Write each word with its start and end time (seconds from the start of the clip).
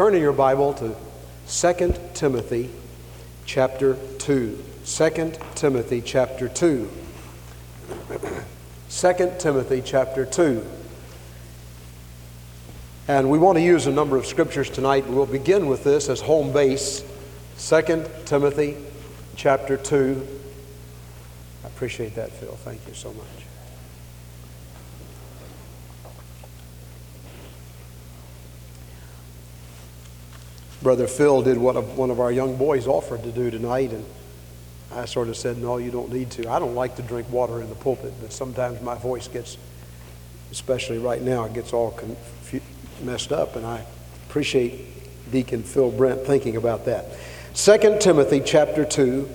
Turn 0.00 0.14
in 0.14 0.22
your 0.22 0.32
Bible 0.32 0.72
to 0.72 0.96
2 1.46 1.94
Timothy 2.14 2.70
chapter 3.44 3.98
2. 4.16 4.64
2 4.86 5.32
Timothy 5.54 6.00
chapter 6.00 6.48
2. 6.48 6.90
2 8.88 9.32
Timothy 9.38 9.82
chapter 9.84 10.24
2. 10.24 10.66
And 13.08 13.28
we 13.28 13.36
want 13.36 13.58
to 13.58 13.62
use 13.62 13.86
a 13.86 13.92
number 13.92 14.16
of 14.16 14.24
scriptures 14.24 14.70
tonight. 14.70 15.06
We'll 15.06 15.26
begin 15.26 15.66
with 15.66 15.84
this 15.84 16.08
as 16.08 16.22
home 16.22 16.50
base 16.50 17.04
2 17.58 18.06
Timothy 18.24 18.78
chapter 19.36 19.76
2. 19.76 20.26
I 21.62 21.66
appreciate 21.66 22.14
that, 22.14 22.32
Phil. 22.32 22.56
Thank 22.64 22.88
you 22.88 22.94
so 22.94 23.12
much. 23.12 23.49
Brother 30.82 31.06
Phil 31.06 31.42
did 31.42 31.58
what 31.58 31.82
one 31.88 32.10
of 32.10 32.20
our 32.20 32.32
young 32.32 32.56
boys 32.56 32.86
offered 32.86 33.22
to 33.24 33.30
do 33.30 33.50
tonight, 33.50 33.90
and 33.90 34.04
I 34.90 35.04
sort 35.04 35.28
of 35.28 35.36
said, 35.36 35.58
No, 35.58 35.76
you 35.76 35.90
don't 35.90 36.10
need 36.10 36.30
to. 36.32 36.48
I 36.48 36.58
don't 36.58 36.74
like 36.74 36.96
to 36.96 37.02
drink 37.02 37.30
water 37.30 37.60
in 37.60 37.68
the 37.68 37.74
pulpit, 37.74 38.14
but 38.20 38.32
sometimes 38.32 38.80
my 38.80 38.96
voice 38.96 39.28
gets, 39.28 39.58
especially 40.50 40.96
right 40.96 41.20
now, 41.20 41.44
it 41.44 41.52
gets 41.52 41.74
all 41.74 41.90
confu- 41.90 42.62
messed 43.02 43.30
up, 43.30 43.56
and 43.56 43.66
I 43.66 43.84
appreciate 44.28 45.30
Deacon 45.30 45.62
Phil 45.62 45.90
Brent 45.90 46.22
thinking 46.22 46.56
about 46.56 46.86
that. 46.86 47.12
2 47.54 47.98
Timothy 48.00 48.40
chapter 48.40 48.86
2, 48.86 49.28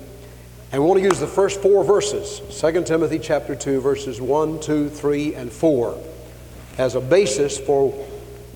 and 0.72 0.82
we 0.82 0.88
want 0.88 0.98
to 0.98 1.04
use 1.04 1.20
the 1.20 1.28
first 1.28 1.62
four 1.62 1.84
verses 1.84 2.40
2 2.60 2.82
Timothy 2.82 3.20
chapter 3.20 3.54
2, 3.54 3.80
verses 3.80 4.20
1, 4.20 4.58
2, 4.58 4.88
3, 4.88 5.34
and 5.36 5.52
4 5.52 5.96
as 6.76 6.96
a 6.96 7.00
basis 7.00 7.56
for 7.56 7.94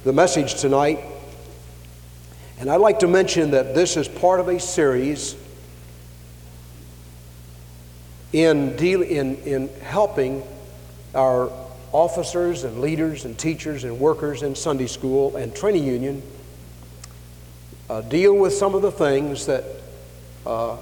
the 0.03 0.13
message 0.13 0.61
tonight 0.61 0.99
and 2.61 2.69
I'd 2.69 2.77
like 2.77 2.99
to 2.99 3.09
mention 3.09 3.53
that 3.53 3.75
this 3.75 3.97
is 3.97 4.07
part 4.07 4.39
of 4.39 4.49
a 4.49 4.61
series 4.61 5.35
in, 8.35 8.77
deal, 8.77 9.01
in, 9.01 9.37
in 9.45 9.69
helping 9.81 10.43
our 11.15 11.51
officers 11.91 12.65
and 12.65 12.83
leaders 12.83 13.25
and 13.25 13.39
teachers 13.39 13.85
and 13.85 13.99
workers 13.99 14.43
in 14.43 14.55
Sunday 14.55 14.87
school 14.87 15.37
and 15.37 15.57
training 15.57 15.85
union 15.85 16.23
uh, 17.89 18.03
deal 18.03 18.35
with 18.35 18.53
some 18.53 18.75
of 18.75 18.83
the 18.83 18.93
things 18.93 19.47
that 19.47 19.65
uh, 20.45 20.77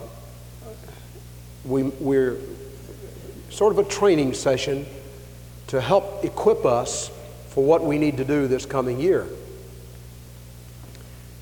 we, 1.64 1.84
we're 1.84 2.38
sort 3.50 3.72
of 3.72 3.78
a 3.78 3.88
training 3.88 4.34
session 4.34 4.84
to 5.68 5.80
help 5.80 6.24
equip 6.24 6.66
us 6.66 7.08
for 7.50 7.62
what 7.62 7.84
we 7.84 7.98
need 7.98 8.16
to 8.16 8.24
do 8.24 8.48
this 8.48 8.66
coming 8.66 8.98
year. 8.98 9.28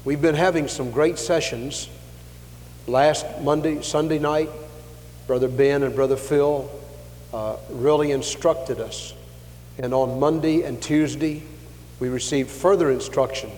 We've 0.07 0.23
been 0.23 0.37
having 0.37 0.69
some 0.69 0.93
great 0.93 1.19
sessions. 1.19 1.89
Last 2.87 3.27
Monday, 3.41 3.83
Sunday 3.83 4.21
night, 4.21 4.49
Brother 5.27 5.49
Ben 5.49 5.83
and 5.83 5.97
Brother 5.97 6.17
Phil 6.17 6.71
uh, 7.35 7.57
really 7.71 8.13
instructed 8.13 8.79
us. 8.79 9.15
And 9.79 9.93
on 9.93 10.21
Monday 10.21 10.63
and 10.63 10.81
Tuesday, 10.81 11.43
we 11.99 12.09
received 12.09 12.51
further 12.51 12.93
instruction. 12.93 13.51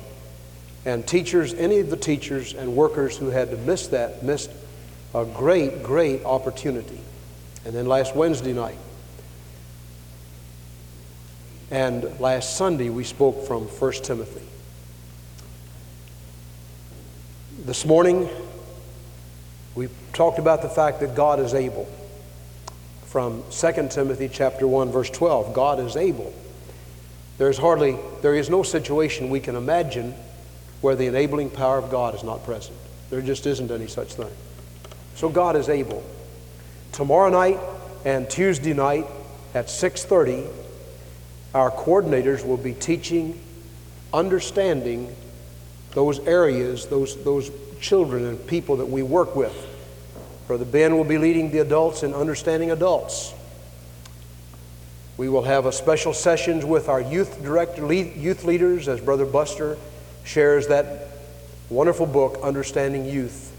And 0.86 1.06
teachers, 1.06 1.52
any 1.52 1.80
of 1.80 1.90
the 1.90 1.98
teachers 1.98 2.54
and 2.54 2.74
workers 2.74 3.18
who 3.18 3.28
had 3.28 3.50
to 3.50 3.58
miss 3.58 3.88
that, 3.88 4.22
missed 4.22 4.50
a 5.14 5.26
great, 5.26 5.82
great 5.82 6.24
opportunity. 6.24 7.00
And 7.66 7.74
then 7.74 7.84
last 7.84 8.16
Wednesday 8.16 8.54
night, 8.54 8.78
and 11.70 12.18
last 12.18 12.56
Sunday, 12.56 12.88
we 12.88 13.04
spoke 13.04 13.46
from 13.46 13.64
1 13.64 13.92
Timothy. 14.02 14.46
This 17.68 17.84
morning, 17.84 18.30
we 19.74 19.90
talked 20.14 20.38
about 20.38 20.62
the 20.62 20.70
fact 20.70 21.00
that 21.00 21.14
God 21.14 21.38
is 21.38 21.52
able. 21.52 21.86
From 23.04 23.44
2 23.50 23.88
Timothy 23.90 24.30
chapter 24.30 24.66
1 24.66 24.90
verse 24.90 25.10
12, 25.10 25.52
God 25.52 25.78
is 25.78 25.94
able. 25.94 26.32
There 27.36 27.50
is 27.50 27.58
hardly 27.58 27.98
there 28.22 28.34
is 28.34 28.48
no 28.48 28.62
situation 28.62 29.28
we 29.28 29.40
can 29.40 29.54
imagine 29.54 30.14
where 30.80 30.96
the 30.96 31.08
enabling 31.08 31.50
power 31.50 31.76
of 31.76 31.90
God 31.90 32.14
is 32.14 32.24
not 32.24 32.42
present. 32.42 32.78
There 33.10 33.20
just 33.20 33.44
isn't 33.44 33.70
any 33.70 33.86
such 33.86 34.14
thing. 34.14 34.32
So 35.16 35.28
God 35.28 35.54
is 35.54 35.68
able. 35.68 36.02
Tomorrow 36.92 37.28
night 37.28 37.60
and 38.02 38.30
Tuesday 38.30 38.72
night 38.72 39.04
at 39.52 39.66
6:30 39.66 40.48
our 41.54 41.70
coordinators 41.70 42.46
will 42.46 42.56
be 42.56 42.72
teaching 42.72 43.38
understanding 44.14 45.14
those 45.98 46.20
areas, 46.20 46.86
those, 46.86 47.22
those 47.24 47.50
children 47.80 48.24
and 48.26 48.46
people 48.46 48.76
that 48.76 48.86
we 48.86 49.02
work 49.02 49.36
with. 49.36 49.54
Brother 50.46 50.64
Ben 50.64 50.96
will 50.96 51.04
be 51.04 51.18
leading 51.18 51.50
the 51.50 51.58
adults 51.58 52.02
in 52.02 52.14
understanding 52.14 52.70
adults. 52.70 53.34
We 55.16 55.28
will 55.28 55.42
have 55.42 55.66
a 55.66 55.72
special 55.72 56.14
sessions 56.14 56.64
with 56.64 56.88
our 56.88 57.00
youth 57.00 57.42
director, 57.42 57.92
youth 57.92 58.44
leaders, 58.44 58.88
as 58.88 59.00
Brother 59.00 59.26
Buster 59.26 59.76
shares 60.24 60.68
that 60.68 61.08
wonderful 61.70 62.06
book, 62.06 62.38
Understanding 62.42 63.04
Youth. 63.04 63.54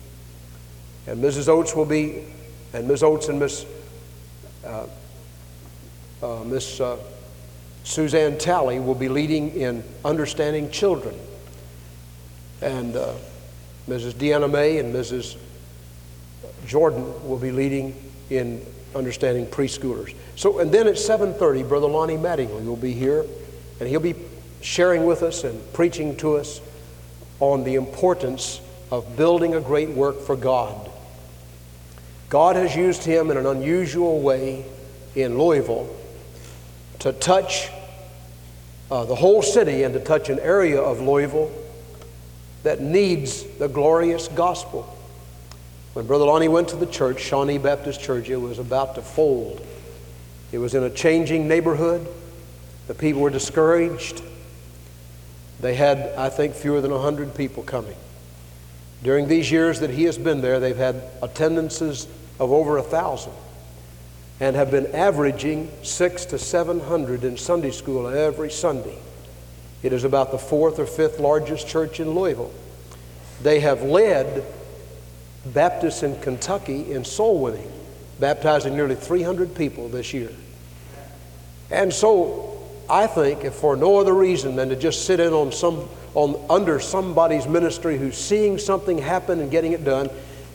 And 1.05 1.23
Mrs. 1.23 1.47
Oates 1.47 1.75
will 1.75 1.85
be, 1.85 2.23
and 2.73 2.87
Ms. 2.87 3.03
Oates 3.03 3.27
and 3.27 3.39
Miss 3.39 3.65
uh, 4.65 4.87
uh, 6.21 6.43
Miss 6.43 6.81
uh, 6.81 6.97
Suzanne 7.83 8.37
Talley 8.37 8.79
will 8.79 8.95
be 8.95 9.09
leading 9.09 9.51
in 9.51 9.83
Understanding 10.03 10.69
Children. 10.69 11.15
And 12.61 12.95
uh, 12.95 13.13
Mrs. 13.89 14.13
Deanna 14.13 14.49
May 14.49 14.77
and 14.77 14.93
Mrs. 14.93 15.35
Jordan 16.65 17.27
will 17.27 17.39
be 17.39 17.51
leading 17.51 17.95
in 18.29 18.65
understanding 18.95 19.45
preschoolers. 19.45 20.13
So, 20.35 20.59
and 20.59 20.71
then 20.71 20.87
at 20.87 20.95
7:30, 20.95 21.67
Brother 21.67 21.87
Lonnie 21.87 22.17
Mattingly 22.17 22.65
will 22.65 22.75
be 22.75 22.93
here, 22.93 23.25
and 23.79 23.89
he'll 23.89 23.99
be 23.99 24.15
sharing 24.61 25.05
with 25.05 25.23
us 25.23 25.43
and 25.43 25.61
preaching 25.73 26.15
to 26.17 26.37
us 26.37 26.61
on 27.39 27.63
the 27.63 27.75
importance 27.75 28.61
of 28.91 29.15
building 29.15 29.55
a 29.55 29.61
great 29.61 29.89
work 29.89 30.19
for 30.19 30.35
God. 30.35 30.89
God 32.29 32.55
has 32.55 32.75
used 32.75 33.03
him 33.03 33.31
in 33.31 33.37
an 33.37 33.45
unusual 33.45 34.21
way 34.21 34.65
in 35.15 35.37
Louisville 35.37 35.89
to 36.99 37.13
touch 37.13 37.69
uh, 38.91 39.05
the 39.05 39.15
whole 39.15 39.41
city 39.41 39.83
and 39.83 39.93
to 39.93 39.99
touch 39.99 40.29
an 40.29 40.39
area 40.39 40.79
of 40.79 41.01
Louisville 41.01 41.51
that 42.63 42.81
needs 42.81 43.43
the 43.57 43.67
glorious 43.67 44.27
gospel. 44.27 44.95
When 45.93 46.05
Brother 46.05 46.25
Lonnie 46.25 46.47
went 46.47 46.69
to 46.69 46.75
the 46.75 46.85
church, 46.85 47.21
Shawnee 47.21 47.57
Baptist 47.57 48.01
Church, 48.01 48.29
it 48.29 48.37
was 48.37 48.59
about 48.59 48.95
to 48.95 49.01
fold. 49.01 49.65
It 50.51 50.57
was 50.57 50.75
in 50.75 50.83
a 50.83 50.89
changing 50.89 51.47
neighborhood. 51.47 52.07
The 52.87 52.93
people 52.93 53.21
were 53.21 53.29
discouraged. 53.29 54.21
They 55.59 55.75
had, 55.75 56.13
I 56.15 56.29
think, 56.29 56.53
fewer 56.53 56.81
than 56.81 56.91
100 56.91 57.35
people 57.35 57.63
coming. 57.63 57.95
During 59.03 59.27
these 59.27 59.51
years 59.51 59.79
that 59.79 59.89
he 59.89 60.03
has 60.03 60.17
been 60.17 60.41
there, 60.41 60.59
they've 60.59 60.75
had 60.75 61.03
attendances 61.21 62.07
of 62.39 62.51
over 62.51 62.77
a 62.77 62.83
thousand 62.83 63.33
and 64.39 64.55
have 64.55 64.71
been 64.71 64.87
averaging 64.95 65.69
six 65.83 66.25
to 66.25 66.37
700 66.37 67.23
in 67.23 67.37
Sunday 67.37 67.71
school 67.71 68.07
every 68.07 68.49
Sunday. 68.49 68.97
It 69.81 69.93
is 69.93 70.03
about 70.03 70.31
the 70.31 70.37
fourth 70.37 70.79
or 70.79 70.85
fifth 70.85 71.19
largest 71.19 71.67
church 71.67 71.99
in 71.99 72.11
Louisville. 72.11 72.51
They 73.41 73.61
have 73.61 73.81
led 73.81 74.43
Baptists 75.45 76.03
in 76.03 76.19
Kentucky 76.19 76.91
in 76.91 77.05
soul 77.05 77.41
winning, 77.41 77.71
baptizing 78.19 78.75
nearly 78.75 78.95
300 78.95 79.55
people 79.55 79.87
this 79.87 80.13
year. 80.13 80.31
And 81.71 81.93
so 81.93 82.61
I 82.89 83.07
think, 83.07 83.45
if 83.45 83.53
for 83.53 83.75
no 83.75 83.97
other 83.97 84.13
reason 84.13 84.55
than 84.55 84.69
to 84.69 84.75
just 84.75 85.05
sit 85.05 85.19
in 85.19 85.31
on 85.33 85.51
some 85.51 85.87
on 86.15 86.43
under 86.49 86.79
somebody's 86.79 87.47
ministry 87.47 87.97
who's 87.97 88.17
seeing 88.17 88.57
something 88.57 88.97
happen 88.97 89.39
and 89.39 89.51
getting 89.51 89.73
it 89.73 89.85
done, 89.85 90.09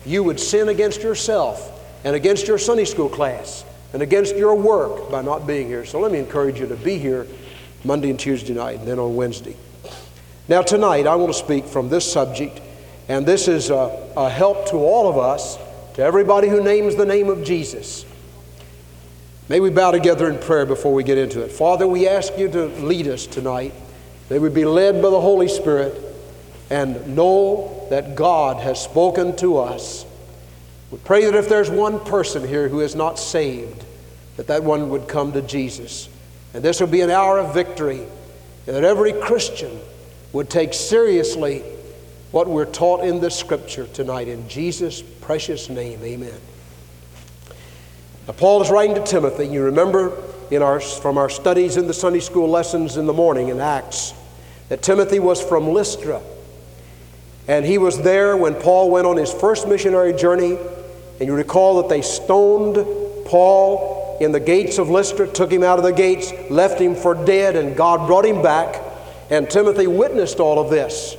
you 0.05 0.21
would 0.21 0.39
sin 0.39 0.67
against 0.67 1.01
yourself 1.01 1.71
and 2.03 2.15
against 2.15 2.47
your 2.47 2.57
Sunday 2.57 2.85
school 2.85 3.09
class 3.09 3.63
and 3.93 4.01
against 4.01 4.35
your 4.35 4.53
work 4.53 5.09
by 5.09 5.21
not 5.21 5.47
being 5.47 5.67
here. 5.67 5.85
So 5.85 5.99
let 6.01 6.11
me 6.11 6.19
encourage 6.19 6.59
you 6.59 6.67
to 6.67 6.75
be 6.75 6.97
here 6.97 7.25
Monday 7.85 8.09
and 8.09 8.19
Tuesday 8.19 8.53
night, 8.53 8.79
and 8.79 8.87
then 8.87 8.99
on 8.99 9.15
Wednesday. 9.15 9.55
Now, 10.47 10.61
tonight, 10.61 11.07
I 11.07 11.15
want 11.15 11.31
to 11.31 11.37
speak 11.37 11.65
from 11.65 11.89
this 11.89 12.11
subject, 12.11 12.59
and 13.07 13.25
this 13.25 13.47
is 13.47 13.69
a, 13.69 14.11
a 14.17 14.29
help 14.29 14.69
to 14.69 14.77
all 14.77 15.07
of 15.09 15.17
us, 15.17 15.57
to 15.95 16.03
everybody 16.03 16.49
who 16.49 16.63
names 16.63 16.95
the 16.95 17.05
name 17.05 17.29
of 17.29 17.43
Jesus. 17.43 18.05
May 19.47 19.59
we 19.59 19.69
bow 19.69 19.91
together 19.91 20.29
in 20.29 20.39
prayer 20.39 20.65
before 20.65 20.93
we 20.93 21.03
get 21.03 21.17
into 21.17 21.41
it. 21.41 21.51
Father, 21.51 21.87
we 21.87 22.07
ask 22.07 22.35
you 22.37 22.49
to 22.49 22.65
lead 22.65 23.07
us 23.07 23.27
tonight. 23.27 23.73
May 24.29 24.39
we 24.39 24.49
be 24.49 24.65
led 24.65 25.01
by 25.01 25.11
the 25.11 25.21
Holy 25.21 25.47
Spirit 25.47 26.01
and 26.71 27.15
know 27.15 27.85
that 27.91 28.15
God 28.15 28.57
has 28.57 28.81
spoken 28.81 29.35
to 29.37 29.59
us. 29.59 30.05
We 30.89 30.97
pray 30.97 31.25
that 31.25 31.35
if 31.35 31.47
there's 31.47 31.69
one 31.69 31.99
person 31.99 32.47
here 32.47 32.69
who 32.69 32.79
is 32.79 32.95
not 32.95 33.19
saved, 33.19 33.85
that 34.37 34.47
that 34.47 34.63
one 34.63 34.89
would 34.89 35.07
come 35.07 35.31
to 35.33 35.41
Jesus. 35.41 36.09
And 36.55 36.63
this 36.63 36.79
will 36.79 36.87
be 36.87 37.01
an 37.01 37.09
hour 37.09 37.37
of 37.37 37.53
victory. 37.53 38.07
That 38.65 38.85
every 38.85 39.11
Christian 39.11 39.77
would 40.31 40.49
take 40.49 40.73
seriously 40.73 41.59
what 42.31 42.47
we're 42.47 42.63
taught 42.63 43.03
in 43.03 43.19
the 43.19 43.29
scripture 43.29 43.87
tonight. 43.87 44.29
In 44.29 44.47
Jesus' 44.47 45.01
precious 45.01 45.69
name, 45.69 45.99
amen. 46.01 46.39
Now, 48.25 48.33
Paul 48.35 48.61
is 48.61 48.69
writing 48.69 48.95
to 48.95 49.03
Timothy. 49.03 49.47
You 49.47 49.63
remember 49.63 50.17
in 50.49 50.61
our, 50.61 50.79
from 50.79 51.17
our 51.17 51.29
studies 51.29 51.75
in 51.75 51.87
the 51.87 51.93
Sunday 51.93 52.21
school 52.21 52.47
lessons 52.47 52.95
in 52.95 53.05
the 53.05 53.13
morning 53.13 53.49
in 53.49 53.59
Acts 53.59 54.13
that 54.69 54.81
Timothy 54.81 55.19
was 55.19 55.41
from 55.43 55.67
Lystra. 55.67 56.21
And 57.49 57.65
he 57.65 57.77
was 57.77 58.01
there 58.01 58.37
when 58.37 58.55
Paul 58.55 58.89
went 58.91 59.05
on 59.05 59.17
his 59.17 59.33
first 59.33 59.67
missionary 59.67 60.13
journey. 60.13 60.57
And 61.19 61.27
you 61.27 61.35
recall 61.35 61.81
that 61.81 61.89
they 61.89 62.01
stoned 62.01 62.75
Paul 63.25 63.94
in 64.19 64.31
the 64.31 64.39
gates 64.39 64.77
of 64.77 64.89
Lystra, 64.89 65.27
took 65.27 65.51
him 65.51 65.63
out 65.63 65.77
of 65.77 65.83
the 65.83 65.91
gates, 65.93 66.31
left 66.49 66.79
him 66.79 66.95
for 66.95 67.13
dead, 67.13 67.55
and 67.55 67.75
God 67.75 68.07
brought 68.07 68.25
him 68.25 68.41
back. 68.41 68.81
And 69.29 69.49
Timothy 69.49 69.87
witnessed 69.87 70.39
all 70.39 70.59
of 70.59 70.69
this. 70.69 71.15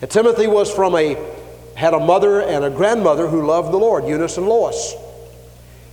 And 0.00 0.10
Timothy 0.10 0.46
was 0.46 0.72
from 0.72 0.94
a 0.94 1.16
had 1.74 1.92
a 1.92 2.00
mother 2.00 2.40
and 2.40 2.64
a 2.64 2.70
grandmother 2.70 3.28
who 3.28 3.44
loved 3.44 3.70
the 3.70 3.76
Lord, 3.76 4.08
Eunice 4.08 4.38
and 4.38 4.48
Lois. 4.48 4.94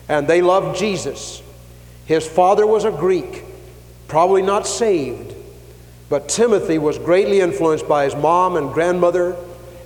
And 0.08 0.28
they 0.28 0.42
loved 0.42 0.80
Jesus. 0.80 1.44
His 2.06 2.26
father 2.26 2.66
was 2.66 2.86
a 2.86 2.92
Greek, 2.92 3.44
probably 4.08 4.42
not 4.42 4.66
saved. 4.66 5.36
But 6.10 6.30
Timothy 6.30 6.78
was 6.78 6.98
greatly 6.98 7.42
influenced 7.42 7.88
by 7.88 8.06
his 8.06 8.16
mom 8.16 8.56
and 8.56 8.74
grandmother, 8.74 9.36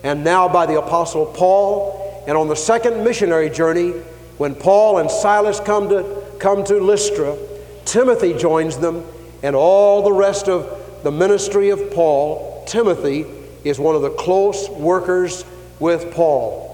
and 0.04 0.24
now 0.24 0.48
by 0.48 0.66
the 0.66 0.78
Apostle 0.78 1.26
Paul. 1.26 2.24
And 2.28 2.38
on 2.38 2.48
the 2.48 2.56
second 2.56 3.04
missionary 3.04 3.50
journey, 3.50 3.92
when 4.38 4.54
Paul 4.54 5.00
and 5.00 5.10
Silas 5.10 5.60
come 5.60 5.90
to, 5.90 6.27
come 6.40 6.64
to 6.66 6.80
Lystra, 6.80 7.38
Timothy 7.86 8.34
joins 8.34 8.78
them, 8.78 9.04
and 9.44 9.56
all 9.56 10.02
the 10.02 10.12
rest 10.12 10.48
of 10.48 11.04
the 11.04 11.12
ministry 11.12 11.70
of 11.70 11.92
Paul, 11.92 12.66
Timothy 12.68 13.26
is 13.64 13.80
one 13.80 13.96
of 13.96 14.02
the 14.02 14.10
close 14.10 14.70
workers 14.70 15.46
with 15.80 16.14
Paul. 16.14 16.68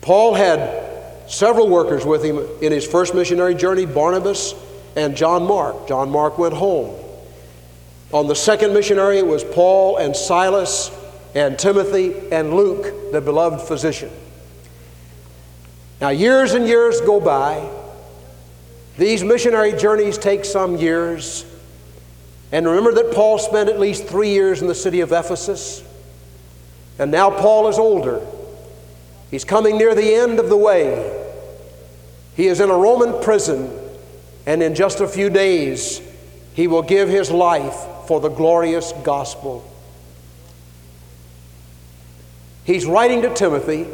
Paul 0.00 0.34
had 0.34 0.86
several 1.30 1.68
workers 1.68 2.04
with 2.04 2.24
him 2.24 2.38
in 2.62 2.72
his 2.72 2.86
first 2.86 3.14
missionary 3.14 3.54
journey 3.54 3.86
Barnabas 3.86 4.54
and 4.96 5.16
John 5.16 5.44
Mark. 5.44 5.88
John 5.88 6.10
Mark 6.10 6.38
went 6.38 6.54
home. 6.54 6.94
On 8.12 8.26
the 8.26 8.34
second 8.34 8.72
missionary, 8.72 9.18
it 9.18 9.26
was 9.26 9.44
Paul 9.44 9.98
and 9.98 10.16
Silas 10.16 10.90
and 11.34 11.58
Timothy 11.58 12.14
and 12.32 12.54
Luke, 12.54 13.12
the 13.12 13.20
beloved 13.20 13.60
physician. 13.60 14.10
Now, 16.00 16.10
years 16.10 16.54
and 16.54 16.66
years 16.66 17.00
go 17.00 17.20
by. 17.20 17.68
These 18.96 19.24
missionary 19.24 19.72
journeys 19.72 20.16
take 20.18 20.44
some 20.44 20.76
years. 20.76 21.44
And 22.52 22.66
remember 22.66 22.92
that 22.94 23.14
Paul 23.14 23.38
spent 23.38 23.68
at 23.68 23.80
least 23.80 24.06
three 24.06 24.30
years 24.30 24.62
in 24.62 24.68
the 24.68 24.74
city 24.74 25.00
of 25.00 25.12
Ephesus. 25.12 25.82
And 26.98 27.10
now 27.10 27.30
Paul 27.30 27.68
is 27.68 27.78
older. 27.78 28.24
He's 29.30 29.44
coming 29.44 29.76
near 29.76 29.94
the 29.94 30.14
end 30.14 30.38
of 30.38 30.48
the 30.48 30.56
way. 30.56 31.14
He 32.34 32.46
is 32.46 32.60
in 32.60 32.70
a 32.70 32.76
Roman 32.76 33.20
prison, 33.22 33.70
and 34.46 34.62
in 34.62 34.74
just 34.74 35.00
a 35.00 35.08
few 35.08 35.28
days, 35.28 36.00
he 36.54 36.66
will 36.66 36.82
give 36.82 37.08
his 37.08 37.30
life 37.30 37.76
for 38.06 38.20
the 38.20 38.28
glorious 38.28 38.92
gospel. 39.04 39.68
He's 42.64 42.86
writing 42.86 43.22
to 43.22 43.34
Timothy 43.34 43.86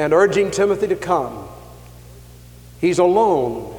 and 0.00 0.14
urging 0.14 0.50
Timothy 0.50 0.88
to 0.88 0.96
come. 0.96 1.46
He's 2.80 2.98
alone. 2.98 3.76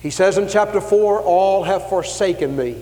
He 0.00 0.08
says 0.08 0.38
in 0.38 0.48
chapter 0.48 0.80
4 0.80 1.20
All 1.20 1.64
have 1.64 1.90
forsaken 1.90 2.56
me. 2.56 2.80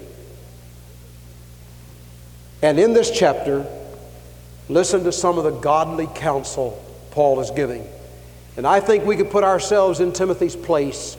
And 2.63 2.79
in 2.79 2.93
this 2.93 3.11
chapter, 3.11 3.67
listen 4.69 5.03
to 5.03 5.11
some 5.11 5.39
of 5.39 5.45
the 5.45 5.51
godly 5.51 6.07
counsel 6.15 6.81
Paul 7.11 7.41
is 7.41 7.51
giving. 7.51 7.85
And 8.57 8.65
I 8.65 8.79
think 8.79 9.05
we 9.05 9.17
could 9.17 9.31
put 9.31 9.43
ourselves 9.43 9.99
in 9.99 10.13
Timothy's 10.13 10.57
place 10.57 11.17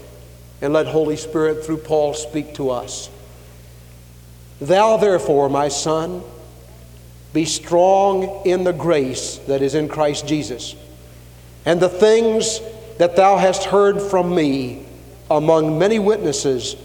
and 0.61 0.71
let 0.71 0.87
Holy 0.87 1.17
Spirit 1.17 1.65
through 1.65 1.79
Paul 1.79 2.13
speak 2.13 2.55
to 2.55 2.69
us. 2.69 3.09
Thou 4.61 4.95
therefore, 4.95 5.49
my 5.49 5.67
son, 5.67 6.23
be 7.33 7.43
strong 7.43 8.43
in 8.45 8.63
the 8.63 8.71
grace 8.71 9.39
that 9.39 9.61
is 9.61 9.75
in 9.75 9.89
Christ 9.89 10.25
Jesus. 10.25 10.73
And 11.67 11.81
the 11.81 11.89
things 11.89 12.61
that 12.97 13.17
thou 13.17 13.35
hast 13.35 13.65
heard 13.65 14.01
from 14.01 14.33
me 14.33 14.85
among 15.29 15.77
many 15.77 15.99
witnesses, 15.99 16.77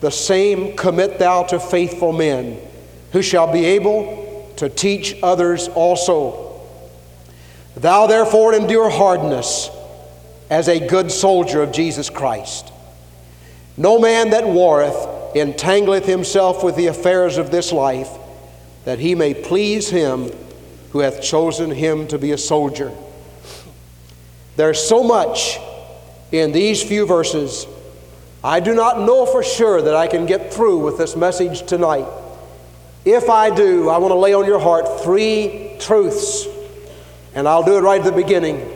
the 0.00 0.12
same 0.12 0.76
commit 0.76 1.18
thou 1.18 1.42
to 1.42 1.58
faithful 1.58 2.12
men, 2.12 2.56
who 3.10 3.20
shall 3.20 3.52
be 3.52 3.64
able 3.64 4.48
to 4.58 4.68
teach 4.68 5.16
others 5.24 5.66
also. 5.66 6.60
Thou 7.76 8.06
therefore 8.06 8.54
endure 8.54 8.90
hardness 8.90 9.68
as 10.48 10.68
a 10.68 10.86
good 10.86 11.10
soldier 11.10 11.60
of 11.60 11.72
Jesus 11.72 12.08
Christ. 12.08 12.72
No 13.76 13.98
man 13.98 14.30
that 14.30 14.46
warreth 14.46 15.34
entangleth 15.34 16.04
himself 16.04 16.62
with 16.62 16.76
the 16.76 16.86
affairs 16.86 17.38
of 17.38 17.50
this 17.50 17.72
life, 17.72 18.10
that 18.84 19.00
he 19.00 19.16
may 19.16 19.34
please 19.34 19.90
him 19.90 20.30
who 20.92 21.00
hath 21.00 21.20
chosen 21.20 21.72
him 21.72 22.06
to 22.06 22.18
be 22.18 22.30
a 22.30 22.38
soldier. 22.38 22.92
There's 24.56 24.80
so 24.80 25.02
much 25.02 25.58
in 26.30 26.52
these 26.52 26.82
few 26.82 27.06
verses. 27.06 27.66
I 28.44 28.60
do 28.60 28.74
not 28.74 29.00
know 29.00 29.26
for 29.26 29.42
sure 29.42 29.82
that 29.82 29.94
I 29.94 30.06
can 30.08 30.26
get 30.26 30.52
through 30.52 30.78
with 30.78 30.98
this 30.98 31.16
message 31.16 31.66
tonight. 31.66 32.06
If 33.04 33.30
I 33.30 33.54
do, 33.54 33.88
I 33.88 33.98
want 33.98 34.12
to 34.12 34.16
lay 34.16 34.34
on 34.34 34.46
your 34.46 34.58
heart 34.58 35.02
three 35.02 35.76
truths, 35.80 36.46
and 37.34 37.48
I'll 37.48 37.64
do 37.64 37.76
it 37.76 37.80
right 37.80 38.00
at 38.00 38.04
the 38.04 38.12
beginning 38.12 38.68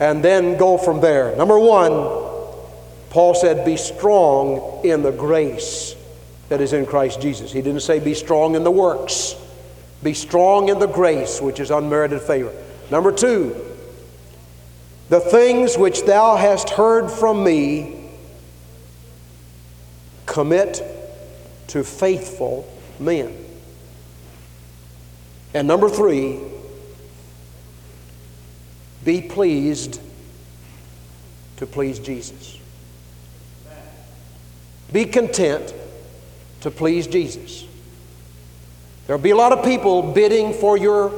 and 0.00 0.24
then 0.24 0.56
go 0.56 0.78
from 0.78 1.00
there. 1.00 1.36
Number 1.36 1.58
one, 1.58 1.92
Paul 3.10 3.34
said, 3.34 3.64
Be 3.64 3.76
strong 3.76 4.84
in 4.84 5.02
the 5.02 5.12
grace 5.12 5.94
that 6.48 6.60
is 6.60 6.72
in 6.72 6.86
Christ 6.86 7.20
Jesus. 7.20 7.52
He 7.52 7.60
didn't 7.60 7.82
say, 7.82 8.00
Be 8.00 8.14
strong 8.14 8.54
in 8.54 8.64
the 8.64 8.70
works. 8.70 9.36
Be 10.02 10.14
strong 10.14 10.70
in 10.70 10.78
the 10.78 10.86
grace 10.86 11.40
which 11.40 11.60
is 11.60 11.70
unmerited 11.70 12.22
favor. 12.22 12.52
Number 12.90 13.12
two, 13.12 13.69
the 15.10 15.20
things 15.20 15.76
which 15.76 16.04
thou 16.04 16.36
hast 16.36 16.70
heard 16.70 17.10
from 17.10 17.44
me, 17.44 17.96
commit 20.24 20.80
to 21.66 21.82
faithful 21.82 22.72
men. 23.00 23.36
And 25.52 25.66
number 25.66 25.88
three, 25.88 26.38
be 29.04 29.20
pleased 29.20 30.00
to 31.56 31.66
please 31.66 31.98
Jesus. 31.98 32.56
Be 34.92 35.06
content 35.06 35.74
to 36.60 36.70
please 36.70 37.08
Jesus. 37.08 37.64
There'll 39.08 39.20
be 39.20 39.30
a 39.30 39.36
lot 39.36 39.50
of 39.52 39.64
people 39.64 40.12
bidding 40.12 40.52
for 40.52 40.78
your 40.78 41.12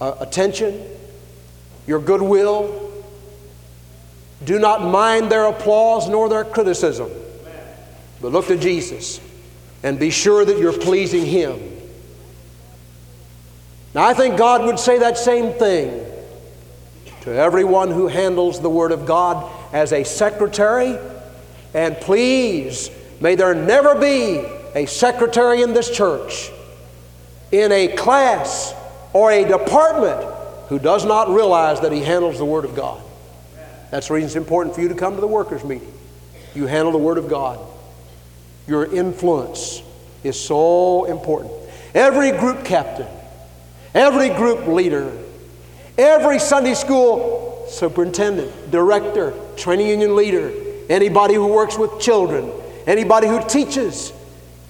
uh, 0.00 0.16
attention, 0.18 0.82
your 1.86 2.00
goodwill. 2.00 2.82
Do 4.44 4.58
not 4.58 4.82
mind 4.82 5.30
their 5.30 5.46
applause 5.46 6.08
nor 6.08 6.28
their 6.28 6.44
criticism, 6.44 7.10
but 8.20 8.32
look 8.32 8.46
to 8.48 8.56
Jesus 8.56 9.20
and 9.82 9.98
be 9.98 10.10
sure 10.10 10.44
that 10.44 10.58
you're 10.58 10.72
pleasing 10.72 11.24
Him. 11.24 11.60
Now, 13.94 14.04
I 14.04 14.14
think 14.14 14.36
God 14.36 14.64
would 14.66 14.78
say 14.78 14.98
that 14.98 15.16
same 15.16 15.52
thing 15.54 16.04
to 17.22 17.32
everyone 17.32 17.90
who 17.90 18.08
handles 18.08 18.60
the 18.60 18.68
Word 18.68 18.92
of 18.92 19.06
God 19.06 19.50
as 19.72 19.92
a 19.92 20.04
secretary. 20.04 20.98
And 21.72 21.96
please, 21.96 22.90
may 23.20 23.36
there 23.36 23.54
never 23.54 23.94
be 23.94 24.44
a 24.74 24.86
secretary 24.86 25.62
in 25.62 25.72
this 25.72 25.90
church, 25.90 26.50
in 27.50 27.72
a 27.72 27.88
class, 27.88 28.74
or 29.12 29.30
a 29.30 29.44
department 29.46 30.35
who 30.68 30.78
does 30.78 31.04
not 31.04 31.28
realize 31.28 31.80
that 31.80 31.92
he 31.92 32.02
handles 32.02 32.38
the 32.38 32.44
Word 32.44 32.64
of 32.64 32.74
God. 32.74 33.02
That's 33.90 34.08
the 34.08 34.14
reason 34.14 34.26
it's 34.26 34.36
important 34.36 34.74
for 34.74 34.80
you 34.80 34.88
to 34.88 34.94
come 34.94 35.14
to 35.14 35.20
the 35.20 35.26
workers' 35.26 35.64
meeting. 35.64 35.92
You 36.54 36.66
handle 36.66 36.92
the 36.92 36.98
Word 36.98 37.18
of 37.18 37.28
God. 37.28 37.60
Your 38.66 38.84
influence 38.92 39.82
is 40.24 40.38
so 40.38 41.04
important. 41.04 41.52
Every 41.94 42.32
group 42.32 42.64
captain 42.64 43.06
every 43.96 44.28
group 44.28 44.66
leader, 44.66 45.10
every 45.96 46.38
Sunday 46.38 46.74
school 46.74 47.64
superintendent, 47.68 48.70
director, 48.70 49.32
training 49.56 49.88
union 49.88 50.14
leader, 50.14 50.52
anybody 50.88 51.34
who 51.34 51.46
works 51.46 51.76
with 51.76 51.98
children, 51.98 52.52
anybody 52.86 53.26
who 53.26 53.42
teaches, 53.48 54.12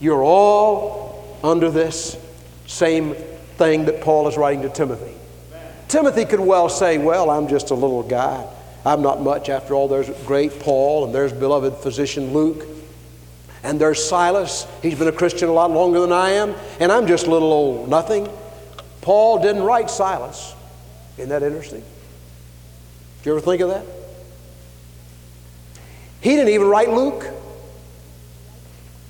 you're 0.00 0.22
all 0.22 1.36
under 1.42 1.70
this 1.70 2.16
same 2.66 3.14
thing 3.58 3.84
that 3.86 4.00
Paul 4.00 4.28
is 4.28 4.36
writing 4.36 4.62
to 4.62 4.70
Timothy. 4.70 5.15
Timothy 5.88 6.24
could 6.24 6.40
well 6.40 6.68
say, 6.68 6.98
Well, 6.98 7.30
I'm 7.30 7.48
just 7.48 7.70
a 7.70 7.74
little 7.74 8.02
guy. 8.02 8.46
I'm 8.84 9.02
not 9.02 9.20
much. 9.20 9.48
After 9.48 9.74
all, 9.74 9.88
there's 9.88 10.08
great 10.24 10.60
Paul 10.60 11.04
and 11.04 11.14
there's 11.14 11.32
beloved 11.32 11.76
physician 11.78 12.32
Luke. 12.32 12.66
And 13.62 13.80
there's 13.80 14.04
Silas. 14.08 14.66
He's 14.80 14.96
been 14.96 15.08
a 15.08 15.12
Christian 15.12 15.48
a 15.48 15.52
lot 15.52 15.72
longer 15.72 15.98
than 15.98 16.12
I 16.12 16.30
am, 16.30 16.54
and 16.78 16.92
I'm 16.92 17.08
just 17.08 17.26
little 17.26 17.52
old 17.52 17.88
nothing. 17.88 18.28
Paul 19.00 19.42
didn't 19.42 19.64
write 19.64 19.90
Silas. 19.90 20.54
Isn't 21.16 21.30
that 21.30 21.42
interesting? 21.42 21.80
Did 23.18 23.26
you 23.26 23.32
ever 23.32 23.40
think 23.40 23.60
of 23.62 23.70
that? 23.70 23.84
He 26.20 26.30
didn't 26.30 26.50
even 26.50 26.68
write 26.68 26.90
Luke. 26.90 27.26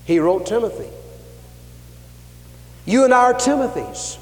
He 0.07 0.19
wrote 0.19 0.47
Timothy. 0.47 0.89
You 2.87 3.05
and 3.05 3.13
I 3.13 3.25
are 3.25 3.35
Timothy's. 3.35 4.19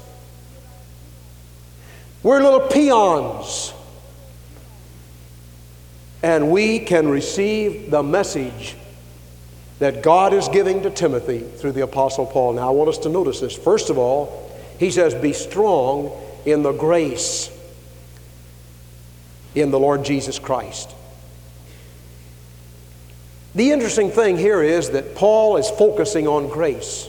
We're 2.25 2.41
little 2.41 2.61
peons. 2.61 3.71
And 6.23 6.49
we 6.49 6.79
can 6.79 7.07
receive 7.07 7.91
the 7.91 8.01
message 8.01 8.75
that 9.77 10.01
God 10.01 10.33
is 10.33 10.47
giving 10.47 10.81
to 10.81 10.89
Timothy 10.89 11.41
through 11.41 11.73
the 11.73 11.83
Apostle 11.83 12.25
Paul. 12.25 12.53
Now, 12.53 12.69
I 12.69 12.71
want 12.71 12.89
us 12.89 12.97
to 12.99 13.09
notice 13.09 13.41
this. 13.41 13.55
First 13.55 13.91
of 13.91 13.99
all, 13.99 14.51
he 14.79 14.89
says, 14.89 15.13
Be 15.13 15.33
strong 15.33 16.19
in 16.47 16.63
the 16.63 16.71
grace 16.71 17.55
in 19.53 19.69
the 19.69 19.79
Lord 19.79 20.03
Jesus 20.03 20.39
Christ. 20.39 20.95
The 23.53 23.69
interesting 23.69 24.09
thing 24.09 24.39
here 24.39 24.63
is 24.63 24.89
that 24.89 25.13
Paul 25.13 25.57
is 25.57 25.69
focusing 25.69 26.27
on 26.27 26.49
grace. 26.49 27.07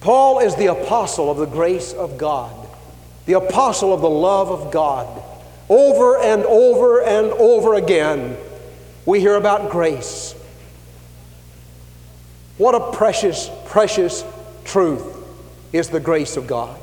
Paul 0.00 0.38
is 0.38 0.54
the 0.54 0.66
apostle 0.66 1.28
of 1.28 1.38
the 1.38 1.46
grace 1.46 1.92
of 1.92 2.18
God, 2.18 2.63
the 3.26 3.34
apostle 3.34 3.92
of 3.92 4.00
the 4.00 4.10
love 4.10 4.50
of 4.50 4.72
God. 4.72 5.22
Over 5.68 6.18
and 6.18 6.44
over 6.44 7.02
and 7.02 7.26
over 7.32 7.74
again, 7.74 8.36
we 9.06 9.20
hear 9.20 9.36
about 9.36 9.70
grace. 9.70 10.34
What 12.58 12.74
a 12.74 12.92
precious, 12.92 13.50
precious 13.66 14.24
truth 14.64 15.02
is 15.72 15.88
the 15.88 16.00
grace 16.00 16.36
of 16.36 16.46
God. 16.46 16.78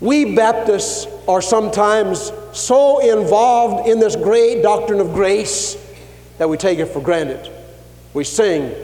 We 0.00 0.36
Baptists 0.36 1.06
are 1.26 1.40
sometimes 1.40 2.30
so 2.52 2.98
involved 2.98 3.88
in 3.88 3.98
this 3.98 4.14
great 4.14 4.62
doctrine 4.62 5.00
of 5.00 5.14
grace 5.14 5.76
that 6.36 6.48
we 6.48 6.58
take 6.58 6.78
it 6.78 6.86
for 6.86 7.00
granted. 7.00 7.50
We 8.12 8.24
sing 8.24 8.74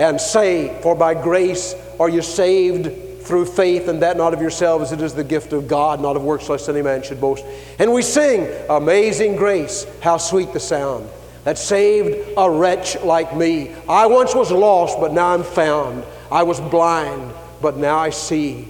and 0.00 0.20
say, 0.20 0.80
For 0.82 0.96
by 0.96 1.14
grace 1.14 1.74
are 2.00 2.08
you 2.08 2.22
saved 2.22 2.90
through 3.22 3.46
faith, 3.46 3.88
and 3.88 4.02
that 4.02 4.16
not 4.16 4.34
of 4.34 4.40
yourselves, 4.40 4.92
it 4.92 5.00
is 5.00 5.14
the 5.14 5.24
gift 5.24 5.52
of 5.52 5.68
God, 5.68 6.00
not 6.00 6.16
of 6.16 6.22
works, 6.22 6.48
lest 6.48 6.68
any 6.68 6.82
man 6.82 7.02
should 7.02 7.20
boast. 7.20 7.44
And 7.78 7.92
we 7.92 8.02
sing, 8.02 8.48
Amazing 8.68 9.36
grace, 9.36 9.86
how 10.00 10.18
sweet 10.18 10.52
the 10.52 10.60
sound 10.60 11.08
that 11.44 11.58
saved 11.58 12.34
a 12.36 12.48
wretch 12.48 13.00
like 13.02 13.34
me. 13.36 13.74
I 13.88 14.06
once 14.06 14.34
was 14.34 14.52
lost, 14.52 15.00
but 15.00 15.12
now 15.12 15.34
I'm 15.34 15.42
found. 15.42 16.04
I 16.30 16.44
was 16.44 16.60
blind, 16.60 17.32
but 17.60 17.76
now 17.76 17.98
I 17.98 18.10
see. 18.10 18.68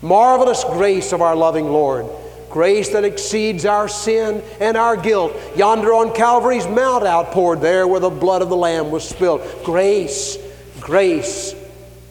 Marvelous 0.00 0.62
grace 0.64 1.12
of 1.12 1.20
our 1.20 1.34
loving 1.34 1.66
Lord 1.66 2.06
grace 2.50 2.90
that 2.90 3.04
exceeds 3.04 3.64
our 3.64 3.88
sin 3.88 4.42
and 4.60 4.76
our 4.76 4.96
guilt. 4.96 5.32
Yonder 5.56 5.92
on 5.92 6.14
Calvary's 6.14 6.66
Mount 6.66 7.04
outpoured, 7.04 7.60
there 7.60 7.86
where 7.86 8.00
the 8.00 8.10
blood 8.10 8.42
of 8.42 8.48
the 8.48 8.56
Lamb 8.56 8.90
was 8.90 9.08
spilled. 9.08 9.42
Grace, 9.64 10.38
grace, 10.80 11.54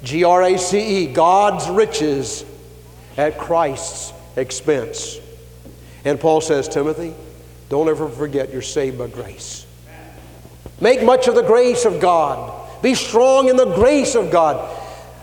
G 0.03 0.23
R 0.23 0.43
A 0.43 0.57
C 0.57 1.03
E, 1.03 1.07
God's 1.07 1.69
riches 1.69 2.45
at 3.17 3.37
Christ's 3.37 4.13
expense. 4.35 5.19
And 6.05 6.19
Paul 6.19 6.41
says, 6.41 6.69
Timothy, 6.69 7.13
don't 7.69 7.89
ever 7.89 8.07
forget 8.07 8.53
you're 8.53 8.61
saved 8.61 8.97
by 8.97 9.07
grace. 9.07 9.65
Make 10.79 11.03
much 11.03 11.27
of 11.27 11.35
the 11.35 11.41
grace 11.41 11.85
of 11.85 11.99
God. 11.99 12.53
Be 12.81 12.93
strong 12.93 13.49
in 13.49 13.57
the 13.57 13.73
grace 13.73 14.15
of 14.15 14.31
God. 14.31 14.75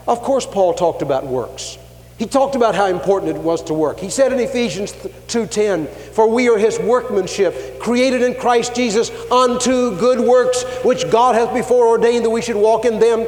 Of 0.07 0.21
course, 0.21 0.45
Paul 0.45 0.75
talked 0.75 1.01
about 1.01 1.25
works. 1.25 1.79
He 2.19 2.27
talked 2.27 2.55
about 2.55 2.75
how 2.75 2.87
important 2.87 3.37
it 3.37 3.43
was 3.43 3.63
to 3.65 3.75
work. 3.75 3.99
He 3.99 4.11
said 4.11 4.33
in 4.33 4.39
Ephesians 4.39 4.93
2:10, 5.27 5.89
"For 6.13 6.27
we 6.27 6.49
are 6.49 6.59
his 6.59 6.79
workmanship, 6.79 7.81
created 7.81 8.23
in 8.23 8.35
Christ 8.35 8.75
Jesus 8.75 9.11
unto 9.31 9.97
good 9.97 10.21
works, 10.21 10.63
which 10.83 11.11
God 11.11 11.35
hath 11.35 11.53
before 11.53 11.89
ordained 11.89 12.25
that 12.25 12.31
we 12.31 12.43
should 12.43 12.57
walk 12.57 12.85
in 12.85 12.99
them." 12.99 13.27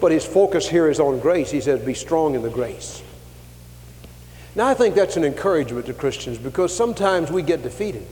But 0.00 0.12
his 0.12 0.24
focus 0.24 0.68
here 0.68 0.88
is 0.88 1.00
on 1.00 1.18
grace. 1.18 1.50
He 1.50 1.60
says, 1.60 1.80
"Be 1.80 1.94
strong 1.94 2.34
in 2.34 2.42
the 2.42 2.50
grace." 2.50 3.02
Now 4.54 4.66
I 4.66 4.74
think 4.74 4.94
that's 4.94 5.16
an 5.16 5.24
encouragement 5.24 5.86
to 5.86 5.94
Christians 5.94 6.38
because 6.38 6.74
sometimes 6.74 7.30
we 7.30 7.42
get 7.42 7.62
defeated. 7.62 8.06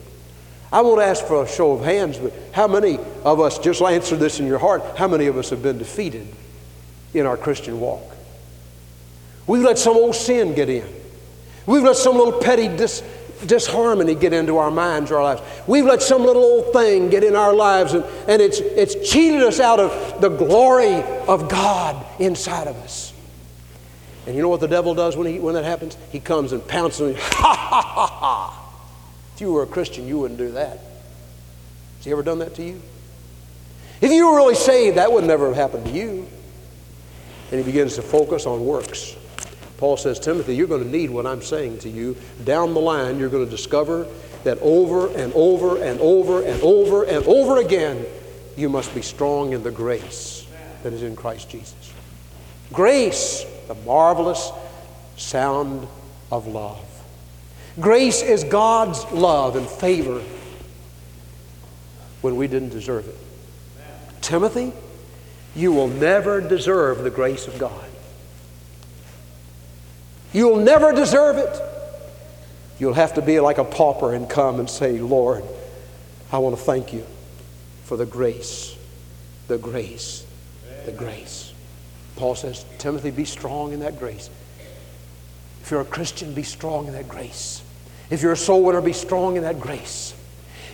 I 0.72 0.80
won't 0.80 1.00
ask 1.00 1.24
for 1.24 1.42
a 1.42 1.48
show 1.48 1.72
of 1.72 1.82
hands, 1.84 2.18
but 2.18 2.32
how 2.52 2.66
many 2.66 2.98
of 3.24 3.40
us, 3.40 3.58
just 3.58 3.80
answer 3.80 4.16
this 4.16 4.40
in 4.40 4.46
your 4.46 4.58
heart, 4.58 4.82
how 4.96 5.08
many 5.08 5.26
of 5.26 5.36
us 5.38 5.50
have 5.50 5.62
been 5.62 5.78
defeated 5.78 6.26
in 7.14 7.24
our 7.24 7.36
Christian 7.36 7.80
walk? 7.80 8.02
We've 9.46 9.62
let 9.62 9.78
some 9.78 9.96
old 9.96 10.16
sin 10.16 10.54
get 10.54 10.68
in. 10.68 10.86
We've 11.66 11.82
let 11.82 11.96
some 11.96 12.16
little 12.16 12.40
petty 12.40 12.68
dis- 12.68 13.02
disharmony 13.44 14.14
get 14.14 14.32
into 14.32 14.56
our 14.58 14.70
minds 14.70 15.10
or 15.10 15.16
our 15.16 15.24
lives. 15.24 15.42
We've 15.66 15.84
let 15.84 16.02
some 16.02 16.24
little 16.24 16.42
old 16.42 16.72
thing 16.72 17.10
get 17.10 17.24
in 17.24 17.36
our 17.36 17.54
lives 17.54 17.92
and, 17.92 18.04
and 18.28 18.40
it's, 18.40 18.60
it's 18.60 19.10
cheated 19.10 19.42
us 19.42 19.60
out 19.60 19.80
of 19.80 20.20
the 20.20 20.28
glory 20.28 21.02
of 21.26 21.48
God 21.48 22.04
inside 22.20 22.66
of 22.66 22.76
us. 22.76 23.12
And 24.26 24.34
you 24.34 24.42
know 24.42 24.48
what 24.48 24.60
the 24.60 24.68
devil 24.68 24.94
does 24.94 25.16
when, 25.16 25.26
he, 25.26 25.38
when 25.38 25.54
that 25.54 25.64
happens? 25.64 25.96
He 26.10 26.18
comes 26.18 26.52
and 26.52 26.66
pounces 26.66 27.00
on 27.00 27.08
you. 27.10 27.16
Ha 27.20 27.54
ha 27.54 27.82
ha 27.82 28.06
ha! 28.06 28.72
If 29.34 29.40
you 29.40 29.52
were 29.52 29.62
a 29.62 29.66
Christian, 29.66 30.06
you 30.06 30.18
wouldn't 30.18 30.38
do 30.38 30.52
that. 30.52 30.80
Has 31.98 32.04
he 32.04 32.10
ever 32.10 32.22
done 32.22 32.38
that 32.38 32.54
to 32.56 32.62
you? 32.62 32.80
If 34.00 34.10
you 34.10 34.28
were 34.28 34.36
really 34.36 34.54
saved, 34.54 34.96
that 34.96 35.12
would 35.12 35.24
never 35.24 35.48
have 35.48 35.56
happened 35.56 35.86
to 35.86 35.92
you. 35.92 36.26
And 37.50 37.60
he 37.60 37.62
begins 37.62 37.94
to 37.96 38.02
focus 38.02 38.46
on 38.46 38.64
works. 38.64 39.14
Paul 39.78 39.96
says, 39.96 40.18
Timothy, 40.18 40.56
you're 40.56 40.66
going 40.66 40.84
to 40.84 40.90
need 40.90 41.10
what 41.10 41.26
I'm 41.26 41.42
saying 41.42 41.78
to 41.80 41.88
you. 41.88 42.16
Down 42.44 42.74
the 42.74 42.80
line, 42.80 43.18
you're 43.18 43.28
going 43.28 43.44
to 43.44 43.50
discover 43.50 44.06
that 44.44 44.58
over 44.60 45.08
and 45.14 45.32
over 45.34 45.82
and 45.82 46.00
over 46.00 46.42
and 46.42 46.62
over 46.62 47.04
and 47.04 47.24
over 47.26 47.58
again, 47.58 48.06
you 48.56 48.68
must 48.68 48.94
be 48.94 49.02
strong 49.02 49.52
in 49.52 49.62
the 49.62 49.70
grace 49.70 50.46
that 50.82 50.92
is 50.92 51.02
in 51.02 51.16
Christ 51.16 51.50
Jesus. 51.50 51.92
Grace, 52.72 53.44
the 53.68 53.74
marvelous 53.74 54.50
sound 55.16 55.86
of 56.30 56.46
love. 56.46 56.84
Grace 57.78 58.22
is 58.22 58.44
God's 58.44 59.04
love 59.12 59.56
and 59.56 59.68
favor 59.68 60.22
when 62.22 62.36
we 62.36 62.48
didn't 62.48 62.70
deserve 62.70 63.06
it. 63.08 63.16
Timothy, 64.22 64.72
you 65.54 65.72
will 65.72 65.88
never 65.88 66.40
deserve 66.40 67.02
the 67.02 67.10
grace 67.10 67.46
of 67.46 67.58
God. 67.58 67.85
You'll 70.32 70.56
never 70.56 70.92
deserve 70.92 71.36
it. 71.36 71.62
You'll 72.78 72.94
have 72.94 73.14
to 73.14 73.22
be 73.22 73.40
like 73.40 73.58
a 73.58 73.64
pauper 73.64 74.12
and 74.12 74.28
come 74.28 74.60
and 74.60 74.68
say, 74.68 74.98
Lord, 74.98 75.44
I 76.30 76.38
want 76.38 76.56
to 76.56 76.62
thank 76.62 76.92
you 76.92 77.06
for 77.84 77.96
the 77.96 78.06
grace, 78.06 78.76
the 79.48 79.58
grace, 79.58 80.26
the 80.84 80.92
grace. 80.92 81.54
Paul 82.16 82.34
says, 82.34 82.64
Timothy, 82.78 83.10
be 83.10 83.24
strong 83.24 83.72
in 83.72 83.80
that 83.80 83.98
grace. 83.98 84.28
If 85.62 85.70
you're 85.70 85.80
a 85.80 85.86
Christian, 85.86 86.34
be 86.34 86.42
strong 86.42 86.86
in 86.86 86.92
that 86.92 87.08
grace. 87.08 87.62
If 88.10 88.22
you're 88.22 88.32
a 88.32 88.36
soul 88.36 88.62
winner, 88.62 88.80
be 88.80 88.92
strong 88.92 89.36
in 89.36 89.42
that 89.42 89.58
grace. 89.58 90.14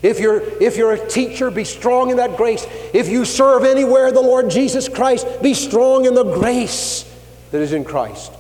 If 0.03 0.19
you're, 0.19 0.41
if 0.61 0.77
you're 0.77 0.93
a 0.93 1.09
teacher, 1.09 1.51
be 1.51 1.65
strong 1.65 2.11
in 2.11 2.17
that 2.17 2.37
grace. 2.37 2.67
If 2.93 3.09
you 3.09 3.25
serve 3.25 3.65
anywhere 3.65 4.11
the 4.11 4.21
Lord 4.21 4.51
Jesus 4.51 4.89
Christ, 4.89 5.27
be 5.41 5.55
strong 5.55 6.05
in 6.05 6.15
the 6.15 6.25
grace 6.25 7.09
that 7.53 7.61
is 7.61 7.73
in 7.73 7.85
Christ 7.85 8.33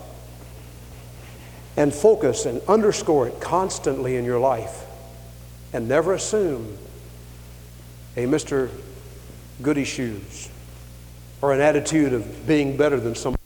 and 1.76 1.92
focus 1.92 2.46
and 2.46 2.60
underscore 2.68 3.28
it 3.28 3.40
constantly 3.40 4.16
in 4.16 4.24
your 4.24 4.38
life 4.38 4.84
and 5.72 5.88
never 5.88 6.12
assume 6.12 6.76
a 8.16 8.24
Mr. 8.24 8.70
Goody 9.62 9.84
Shoes 9.84 10.50
or 11.40 11.52
an 11.52 11.60
attitude 11.60 12.12
of 12.12 12.46
being 12.46 12.76
better 12.76 13.00
than 13.00 13.14
somebody. 13.14 13.41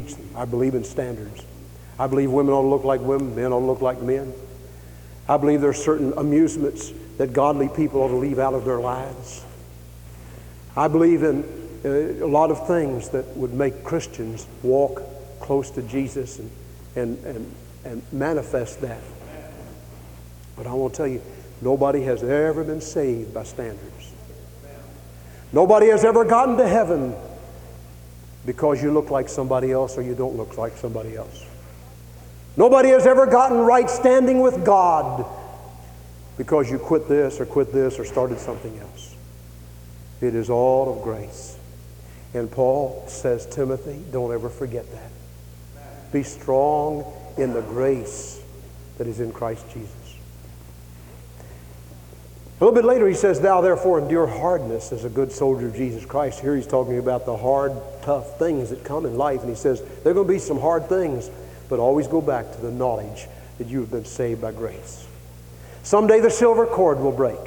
Teach 0.00 0.14
them. 0.14 0.28
I 0.36 0.44
believe 0.44 0.74
in 0.74 0.84
standards. 0.84 1.44
I 1.98 2.06
believe 2.06 2.30
women 2.30 2.52
ought 2.52 2.62
to 2.62 2.68
look 2.68 2.84
like 2.84 3.00
women, 3.00 3.34
men 3.34 3.52
ought 3.52 3.60
to 3.60 3.66
look 3.66 3.80
like 3.80 4.00
men. 4.00 4.32
I 5.28 5.36
believe 5.36 5.60
there 5.60 5.70
are 5.70 5.74
certain 5.74 6.12
amusements 6.16 6.92
that 7.18 7.32
godly 7.32 7.68
people 7.68 8.00
ought 8.00 8.08
to 8.08 8.16
leave 8.16 8.38
out 8.38 8.54
of 8.54 8.64
their 8.64 8.78
lives. 8.78 9.44
I 10.76 10.88
believe 10.88 11.22
in 11.22 11.42
uh, 11.84 12.24
a 12.24 12.26
lot 12.26 12.50
of 12.50 12.66
things 12.66 13.10
that 13.10 13.36
would 13.36 13.52
make 13.52 13.84
Christians 13.84 14.46
walk 14.62 15.02
close 15.40 15.70
to 15.72 15.82
Jesus 15.82 16.38
and, 16.38 16.50
and, 16.94 17.24
and, 17.24 17.54
and 17.84 18.02
manifest 18.12 18.80
that. 18.82 19.02
But 20.56 20.66
I 20.66 20.72
want 20.72 20.94
to 20.94 20.96
tell 20.96 21.06
you, 21.06 21.22
nobody 21.60 22.02
has 22.02 22.22
ever 22.22 22.64
been 22.64 22.80
saved 22.80 23.34
by 23.34 23.42
standards. 23.42 24.12
Nobody 25.52 25.88
has 25.88 26.04
ever 26.04 26.24
gotten 26.24 26.56
to 26.58 26.68
heaven 26.68 27.14
because 28.48 28.82
you 28.82 28.90
look 28.90 29.10
like 29.10 29.28
somebody 29.28 29.72
else 29.72 29.98
or 29.98 30.02
you 30.02 30.14
don't 30.14 30.34
look 30.34 30.56
like 30.56 30.74
somebody 30.78 31.14
else. 31.14 31.44
Nobody 32.56 32.88
has 32.88 33.06
ever 33.06 33.26
gotten 33.26 33.58
right 33.58 33.90
standing 33.90 34.40
with 34.40 34.64
God 34.64 35.26
because 36.38 36.70
you 36.70 36.78
quit 36.78 37.10
this 37.10 37.40
or 37.40 37.44
quit 37.44 37.74
this 37.74 37.98
or 37.98 38.06
started 38.06 38.38
something 38.38 38.78
else. 38.78 39.14
It 40.22 40.34
is 40.34 40.48
all 40.48 40.96
of 40.96 41.02
grace. 41.02 41.58
And 42.32 42.50
Paul 42.50 43.04
says, 43.06 43.44
Timothy, 43.44 44.02
don't 44.10 44.32
ever 44.32 44.48
forget 44.48 44.90
that. 44.92 45.10
Be 46.10 46.22
strong 46.22 47.04
in 47.36 47.52
the 47.52 47.60
grace 47.60 48.40
that 48.96 49.06
is 49.06 49.20
in 49.20 49.30
Christ 49.30 49.66
Jesus. 49.74 49.92
A 52.60 52.64
little 52.64 52.74
bit 52.74 52.84
later, 52.84 53.06
he 53.06 53.14
says, 53.14 53.40
Thou 53.40 53.60
therefore 53.60 54.00
endure 54.00 54.26
hardness 54.26 54.90
as 54.90 55.04
a 55.04 55.08
good 55.08 55.30
soldier 55.30 55.68
of 55.68 55.76
Jesus 55.76 56.04
Christ. 56.04 56.40
Here 56.40 56.56
he's 56.56 56.66
talking 56.66 56.98
about 56.98 57.24
the 57.24 57.36
hard, 57.36 57.72
tough 58.02 58.36
things 58.36 58.70
that 58.70 58.82
come 58.82 59.06
in 59.06 59.16
life. 59.16 59.42
And 59.42 59.48
he 59.48 59.54
says, 59.54 59.80
There 60.02 60.10
are 60.10 60.14
going 60.14 60.26
to 60.26 60.32
be 60.32 60.40
some 60.40 60.60
hard 60.60 60.88
things, 60.88 61.30
but 61.68 61.78
always 61.78 62.08
go 62.08 62.20
back 62.20 62.50
to 62.52 62.60
the 62.60 62.72
knowledge 62.72 63.28
that 63.58 63.68
you 63.68 63.78
have 63.80 63.92
been 63.92 64.04
saved 64.04 64.40
by 64.40 64.50
grace. 64.50 65.06
Someday 65.84 66.18
the 66.18 66.30
silver 66.30 66.66
cord 66.66 66.98
will 66.98 67.12
break. 67.12 67.38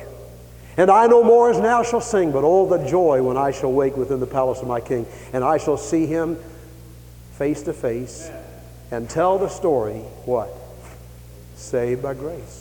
And 0.78 0.90
I 0.90 1.08
no 1.08 1.24
more 1.24 1.52
as 1.52 1.60
now 1.60 1.84
shall 1.84 2.00
sing, 2.00 2.32
but 2.32 2.46
oh, 2.46 2.66
the 2.66 2.88
joy 2.88 3.22
when 3.22 3.36
I 3.36 3.52
shall 3.52 3.74
wake 3.74 3.98
within 3.98 4.22
the 4.22 4.28
palace 4.28 4.62
of 4.62 4.68
my 4.68 4.80
king, 4.80 5.06
and 5.34 5.44
I 5.44 5.58
shall 5.58 5.76
see 5.76 6.06
him 6.06 6.38
face 7.34 7.64
to 7.64 7.74
face 7.74 8.32
and 8.90 9.10
tell 9.10 9.38
the 9.38 9.50
story, 9.50 10.00
what? 10.26 10.50
Saved 11.56 12.02
by 12.02 12.14
grace. 12.14 12.61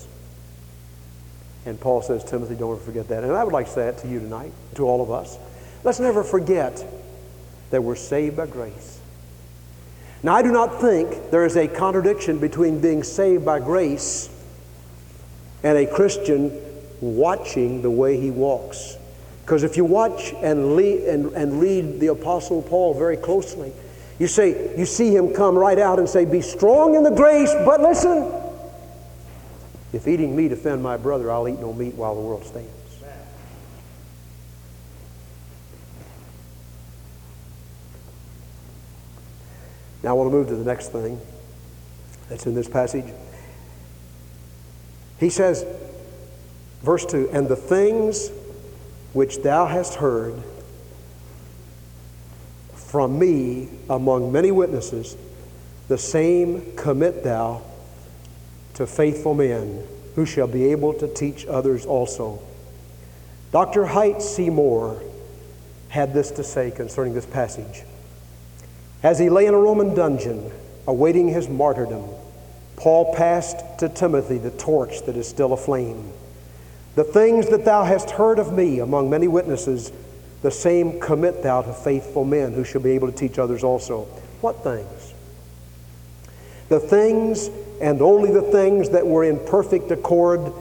And 1.70 1.80
Paul 1.80 2.02
says, 2.02 2.24
Timothy, 2.24 2.56
don't 2.56 2.72
ever 2.72 2.80
forget 2.80 3.06
that. 3.08 3.22
And 3.22 3.32
I 3.32 3.44
would 3.44 3.52
like 3.52 3.66
to 3.66 3.72
say 3.72 3.82
that 3.82 3.98
to 3.98 4.08
you 4.08 4.18
tonight, 4.18 4.50
to 4.74 4.82
all 4.82 5.00
of 5.00 5.12
us. 5.12 5.38
Let's 5.84 6.00
never 6.00 6.24
forget 6.24 6.84
that 7.70 7.80
we're 7.80 7.94
saved 7.94 8.36
by 8.36 8.46
grace. 8.46 9.00
Now, 10.24 10.34
I 10.34 10.42
do 10.42 10.50
not 10.50 10.80
think 10.80 11.30
there 11.30 11.46
is 11.46 11.56
a 11.56 11.68
contradiction 11.68 12.40
between 12.40 12.80
being 12.80 13.04
saved 13.04 13.44
by 13.44 13.60
grace 13.60 14.28
and 15.62 15.78
a 15.78 15.86
Christian 15.86 16.60
watching 17.00 17.82
the 17.82 17.90
way 17.90 18.20
he 18.20 18.32
walks. 18.32 18.96
Because 19.42 19.62
if 19.62 19.76
you 19.76 19.84
watch 19.84 20.32
and, 20.42 20.76
and, 20.76 21.32
and 21.34 21.60
read 21.60 22.00
the 22.00 22.08
Apostle 22.08 22.62
Paul 22.62 22.94
very 22.94 23.16
closely, 23.16 23.72
you 24.18 24.26
say, 24.26 24.76
you 24.76 24.86
see 24.86 25.14
him 25.14 25.32
come 25.32 25.56
right 25.56 25.78
out 25.78 26.00
and 26.00 26.08
say, 26.08 26.24
Be 26.24 26.40
strong 26.40 26.96
in 26.96 27.04
the 27.04 27.12
grace, 27.12 27.54
but 27.64 27.80
listen, 27.80 28.39
if 29.92 30.06
eating 30.06 30.37
meat 30.37 30.52
offend 30.52 30.82
my 30.82 30.97
brother, 30.97 31.30
I'll 31.30 31.49
eat 31.49 31.59
no 31.59 31.73
meat 31.73 31.94
while 31.94 32.14
the 32.14 32.20
world 32.20 32.44
stands. 32.44 32.70
Now 40.02 40.11
I 40.11 40.12
want 40.14 40.30
to 40.30 40.37
move 40.37 40.49
to 40.49 40.56
the 40.56 40.64
next 40.64 40.92
thing 40.92 41.20
that's 42.28 42.47
in 42.47 42.54
this 42.54 42.68
passage. 42.68 43.12
He 45.18 45.28
says, 45.28 45.67
verse 46.82 47.04
2 47.04 47.30
And 47.32 47.49
the 47.49 47.56
things 47.56 48.30
which 49.12 49.43
thou 49.43 49.67
hast 49.67 49.97
heard 49.97 50.43
from 52.73 53.19
me 53.19 53.69
among 53.91 54.32
many 54.32 54.50
witnesses, 54.50 55.17
the 55.88 55.99
same 55.99 56.75
commit 56.76 57.23
thou 57.23 57.62
to 58.75 58.87
faithful 58.87 59.35
men 59.35 59.85
who 60.15 60.26
shall 60.26 60.47
be 60.47 60.73
able 60.73 60.93
to 60.95 61.09
teach 61.09 61.47
others 61.47 61.87
also. 61.87 62.41
Dr. 63.52 63.87
Hight 63.87 64.23
C. 64.23 64.50
Moore 64.50 65.02
had 65.89 66.15
this 66.15 66.30
to 66.33 66.45
say 66.45 66.71
concerning 66.71 67.15
this 67.15 67.26
passage. 67.26 67.85
As 69.02 69.19
he 69.19 69.28
lay 69.28 69.47
in 69.47 69.54
a 69.54 69.59
Roman 69.59 69.95
dungeon 69.95 70.52
awaiting 70.87 71.28
his 71.28 71.49
martyrdom, 71.49 72.09
Paul 72.76 73.15
passed 73.15 73.78
to 73.78 73.89
Timothy 73.89 74.39
the 74.39 74.50
torch 74.50 75.04
that 75.06 75.17
is 75.17 75.28
still 75.28 75.52
aflame. 75.52 76.13
The 76.95 77.04
things 77.04 77.49
that 77.50 77.65
thou 77.65 77.85
hast 77.85 78.11
heard 78.11 78.39
of 78.39 78.52
me 78.52 78.78
among 78.78 79.11
many 79.11 79.28
witnesses, 79.28 79.93
the 80.43 80.50
same 80.50 81.00
commit 81.00 81.43
thou 81.43 81.63
to 81.63 81.73
faithful 81.73 82.25
men 82.25 82.52
who 82.52 82.65
shall 82.65 82.80
be 82.80 82.91
able 82.93 83.11
to 83.11 83.17
teach 83.17 83.39
others 83.39 83.63
also. 83.63 84.04
What 84.41 84.63
things? 84.63 85.15
The 86.69 86.80
things 86.80 87.50
and 87.80 88.02
only 88.02 88.30
the 88.30 88.43
things 88.43 88.90
that 88.90 89.06
were 89.06 89.25
in 89.25 89.38
perfect 89.47 89.90
accord 89.90 90.52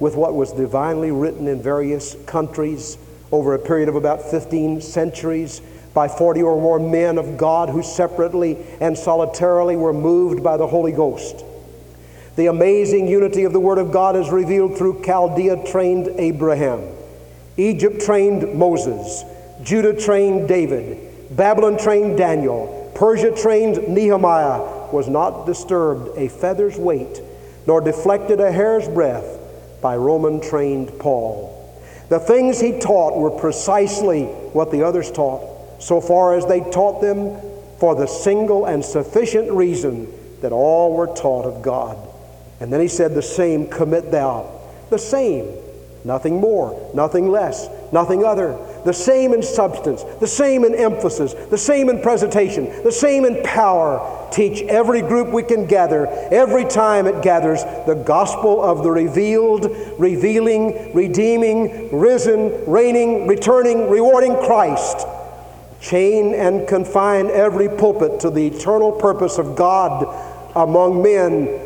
with 0.00 0.14
what 0.14 0.34
was 0.34 0.52
divinely 0.52 1.10
written 1.10 1.48
in 1.48 1.60
various 1.60 2.16
countries 2.26 2.96
over 3.32 3.54
a 3.54 3.58
period 3.58 3.88
of 3.88 3.96
about 3.96 4.22
15 4.22 4.80
centuries 4.80 5.60
by 5.92 6.06
40 6.06 6.42
or 6.42 6.60
more 6.60 6.78
men 6.78 7.18
of 7.18 7.36
God 7.36 7.68
who 7.68 7.82
separately 7.82 8.56
and 8.80 8.96
solitarily 8.96 9.76
were 9.76 9.92
moved 9.92 10.42
by 10.42 10.56
the 10.56 10.66
Holy 10.66 10.92
Ghost. 10.92 11.44
The 12.36 12.46
amazing 12.46 13.08
unity 13.08 13.42
of 13.42 13.52
the 13.52 13.60
Word 13.60 13.78
of 13.78 13.90
God 13.90 14.14
is 14.14 14.30
revealed 14.30 14.78
through 14.78 15.02
Chaldea 15.02 15.66
trained 15.66 16.08
Abraham, 16.18 16.84
Egypt 17.56 18.00
trained 18.00 18.54
Moses, 18.54 19.24
Judah 19.64 20.00
trained 20.00 20.46
David, 20.46 21.36
Babylon 21.36 21.76
trained 21.76 22.16
Daniel, 22.16 22.92
Persia 22.94 23.32
trained 23.32 23.88
Nehemiah, 23.88 24.77
was 24.92 25.08
not 25.08 25.46
disturbed 25.46 26.16
a 26.16 26.28
feather's 26.28 26.76
weight, 26.76 27.20
nor 27.66 27.80
deflected 27.80 28.40
a 28.40 28.52
hair's 28.52 28.88
breadth 28.88 29.38
by 29.80 29.96
Roman 29.96 30.40
trained 30.40 30.98
Paul. 30.98 31.54
The 32.08 32.18
things 32.18 32.60
he 32.60 32.78
taught 32.78 33.18
were 33.18 33.30
precisely 33.30 34.24
what 34.24 34.70
the 34.70 34.82
others 34.82 35.10
taught, 35.10 35.82
so 35.82 36.00
far 36.00 36.34
as 36.34 36.46
they 36.46 36.60
taught 36.60 37.00
them 37.00 37.38
for 37.78 37.94
the 37.94 38.06
single 38.06 38.66
and 38.66 38.84
sufficient 38.84 39.52
reason 39.52 40.12
that 40.40 40.52
all 40.52 40.96
were 40.96 41.14
taught 41.14 41.44
of 41.44 41.62
God. 41.62 41.98
And 42.60 42.72
then 42.72 42.80
he 42.80 42.88
said, 42.88 43.14
The 43.14 43.22
same 43.22 43.68
commit 43.68 44.10
thou. 44.10 44.50
The 44.90 44.98
same, 44.98 45.52
nothing 46.04 46.40
more, 46.40 46.90
nothing 46.94 47.28
less, 47.28 47.68
nothing 47.92 48.24
other 48.24 48.58
the 48.84 48.92
same 48.92 49.32
in 49.32 49.42
substance, 49.42 50.04
the 50.20 50.26
same 50.26 50.64
in 50.64 50.74
emphasis, 50.74 51.34
the 51.50 51.58
same 51.58 51.88
in 51.88 52.00
presentation, 52.00 52.64
the 52.82 52.92
same 52.92 53.24
in 53.24 53.42
power. 53.42 54.28
Teach 54.30 54.62
every 54.62 55.00
group 55.00 55.28
we 55.28 55.42
can 55.42 55.66
gather, 55.66 56.06
every 56.30 56.64
time 56.64 57.06
it 57.06 57.22
gathers, 57.22 57.62
the 57.86 58.02
gospel 58.06 58.62
of 58.62 58.82
the 58.82 58.90
revealed, 58.90 59.66
revealing, 59.98 60.94
redeeming, 60.94 61.96
risen, 61.98 62.64
reigning, 62.66 63.26
returning, 63.26 63.90
rewarding 63.90 64.36
Christ. 64.36 65.06
Chain 65.80 66.34
and 66.34 66.66
confine 66.66 67.30
every 67.30 67.68
pulpit 67.68 68.20
to 68.20 68.30
the 68.30 68.46
eternal 68.46 68.92
purpose 68.92 69.38
of 69.38 69.56
God 69.56 70.04
among 70.56 71.02
men 71.02 71.60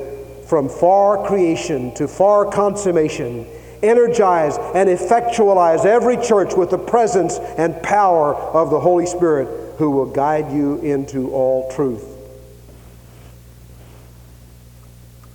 from 0.46 0.68
far 0.68 1.26
creation 1.26 1.94
to 1.94 2.06
far 2.06 2.44
consummation 2.44 3.46
energize 3.82 4.56
and 4.74 4.88
effectualize 4.88 5.84
every 5.84 6.16
church 6.16 6.54
with 6.54 6.70
the 6.70 6.78
presence 6.78 7.38
and 7.38 7.82
power 7.82 8.34
of 8.34 8.70
the 8.70 8.80
Holy 8.80 9.06
Spirit 9.06 9.78
who 9.78 9.90
will 9.90 10.06
guide 10.06 10.52
you 10.52 10.78
into 10.78 11.30
all 11.32 11.70
truth. 11.72 12.04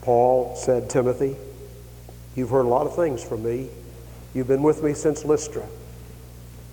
Paul 0.01 0.55
said, 0.55 0.89
Timothy, 0.89 1.35
you've 2.35 2.49
heard 2.49 2.65
a 2.65 2.69
lot 2.69 2.87
of 2.87 2.95
things 2.95 3.23
from 3.23 3.43
me. 3.43 3.69
You've 4.33 4.47
been 4.47 4.63
with 4.63 4.81
me 4.81 4.93
since 4.93 5.25
Lystra. 5.25 5.63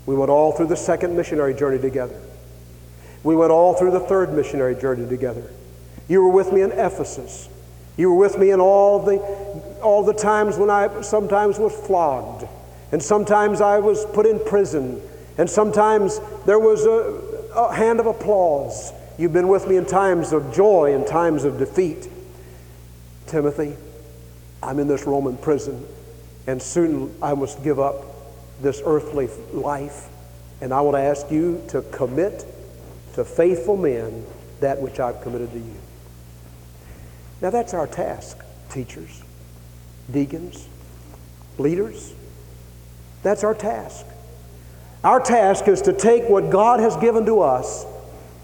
We 0.07 0.15
went 0.15 0.31
all 0.31 0.53
through 0.53 0.69
the 0.69 0.77
second 0.77 1.17
missionary 1.17 1.55
journey 1.55 1.81
together. 1.81 2.21
We 3.25 3.35
went 3.35 3.51
all 3.51 3.75
through 3.75 3.93
the 3.93 4.01
third 4.01 4.33
missionary 4.35 4.77
journey 4.77 5.09
together. 5.09 5.51
You 6.09 6.23
were 6.23 6.31
with 6.31 6.53
me 6.53 6.61
in 6.61 6.73
Ephesus. 6.73 7.49
You 7.97 8.11
were 8.11 8.19
with 8.19 8.39
me 8.39 8.51
in 8.51 8.61
all 8.61 9.01
the, 9.01 9.17
all 9.83 10.03
the 10.03 10.15
times 10.15 10.57
when 10.57 10.71
I 10.71 11.03
sometimes 11.03 11.59
was 11.59 11.75
flogged, 11.75 12.47
and 12.93 13.03
sometimes 13.03 13.61
I 13.61 13.79
was 13.79 14.05
put 14.07 14.27
in 14.27 14.39
prison, 14.41 15.01
and 15.39 15.49
sometimes 15.49 16.21
there 16.47 16.59
was 16.59 16.87
a, 16.87 17.59
a 17.59 17.75
hand 17.75 18.01
of 18.01 18.07
applause. 18.07 18.93
You've 19.19 19.33
been 19.33 19.49
with 19.49 19.67
me 19.69 19.77
in 19.77 19.87
times 19.87 20.33
of 20.33 20.55
joy 20.55 20.95
and 20.95 21.07
times 21.07 21.45
of 21.45 21.59
defeat. 21.59 22.09
Timothy, 23.27 23.77
I'm 24.63 24.79
in 24.79 24.89
this 24.89 25.07
Roman 25.07 25.37
prison, 25.37 25.87
and 26.47 26.61
soon 26.61 27.15
I 27.23 27.35
must 27.35 27.63
give 27.63 27.79
up 27.79 28.05
this 28.61 28.83
earthly 28.85 29.29
life. 29.53 30.09
And 30.61 30.73
I 30.73 30.81
want 30.81 30.97
to 30.97 31.01
ask 31.01 31.31
you 31.31 31.63
to 31.69 31.83
commit 31.83 32.47
to 33.15 33.25
faithful 33.25 33.77
men 33.77 34.25
that 34.61 34.81
which 34.81 35.01
I've 35.01 35.21
committed 35.21 35.51
to 35.53 35.59
you. 35.59 35.75
Now 37.43 37.51
that's 37.51 37.75
our 37.75 37.87
task, 37.87 38.39
teachers, 38.71 39.23
deacons, 40.11 40.69
leaders. 41.59 42.13
That's 43.23 43.45
our 43.45 43.55
task. 43.55 44.07
Our 45.03 45.21
task 45.21 45.69
is 45.69 45.83
to 45.83 45.93
take 45.93 46.29
what 46.29 46.51
God 46.51 46.81
has 46.81 46.97
given 46.97 47.27
to 47.27 47.41
us 47.41 47.85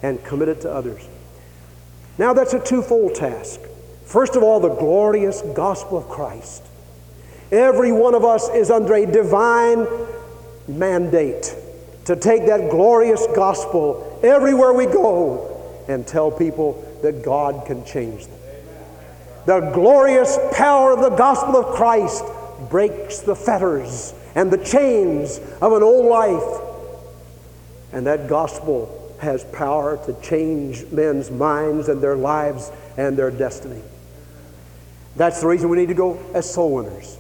and 0.03 0.23
commit 0.25 0.49
it 0.49 0.61
to 0.63 0.73
others. 0.73 1.07
Now 2.19 2.33
that's 2.33 2.55
a 2.55 2.61
twofold 2.61 3.15
task. 3.15 3.61
First 4.05 4.37
of 4.37 4.43
all, 4.43 4.61
the 4.61 4.75
glorious 4.75 5.43
gospel 5.55 5.99
of 5.99 6.09
Christ. 6.09 6.65
Every 7.53 7.93
one 7.93 8.15
of 8.15 8.25
us 8.25 8.49
is 8.51 8.71
under 8.71 8.95
a 8.95 9.07
divine 9.07 9.87
mandate 10.69 11.55
to 12.05 12.17
take 12.17 12.47
that 12.47 12.71
glorious 12.71 13.27
gospel 13.35 14.21
everywhere 14.23 14.73
we 14.73 14.87
go 14.87 15.85
and 15.89 16.07
tell 16.07 16.31
people 16.31 16.85
that 17.03 17.25
God 17.25 17.67
can 17.67 17.85
change 17.85 18.27
them. 18.27 18.39
The 19.47 19.71
glorious 19.73 20.39
power 20.53 20.93
of 20.93 21.01
the 21.01 21.11
gospel 21.11 21.57
of 21.57 21.75
Christ 21.75 22.25
breaks 22.69 23.21
the 23.21 23.35
fetters 23.35 24.15
and 24.35 24.51
the 24.51 24.59
chains 24.59 25.39
of 25.61 25.73
an 25.73 25.83
old 25.83 26.07
life. 26.07 26.61
And 27.93 28.07
that 28.07 28.29
gospel 28.29 28.97
has 29.21 29.45
power 29.45 29.99
to 30.07 30.15
change 30.23 30.85
men's 30.93 31.31
minds 31.31 31.89
and 31.89 32.01
their 32.01 32.17
lives 32.17 32.71
and 32.97 33.17
their 33.17 33.31
destiny. 33.31 33.83
That's 35.17 35.41
the 35.41 35.49
reason 35.49 35.69
we 35.69 35.77
need 35.77 35.89
to 35.89 35.95
go 35.95 36.19
as 36.35 36.53
soul 36.53 36.77
winners. 36.77 37.19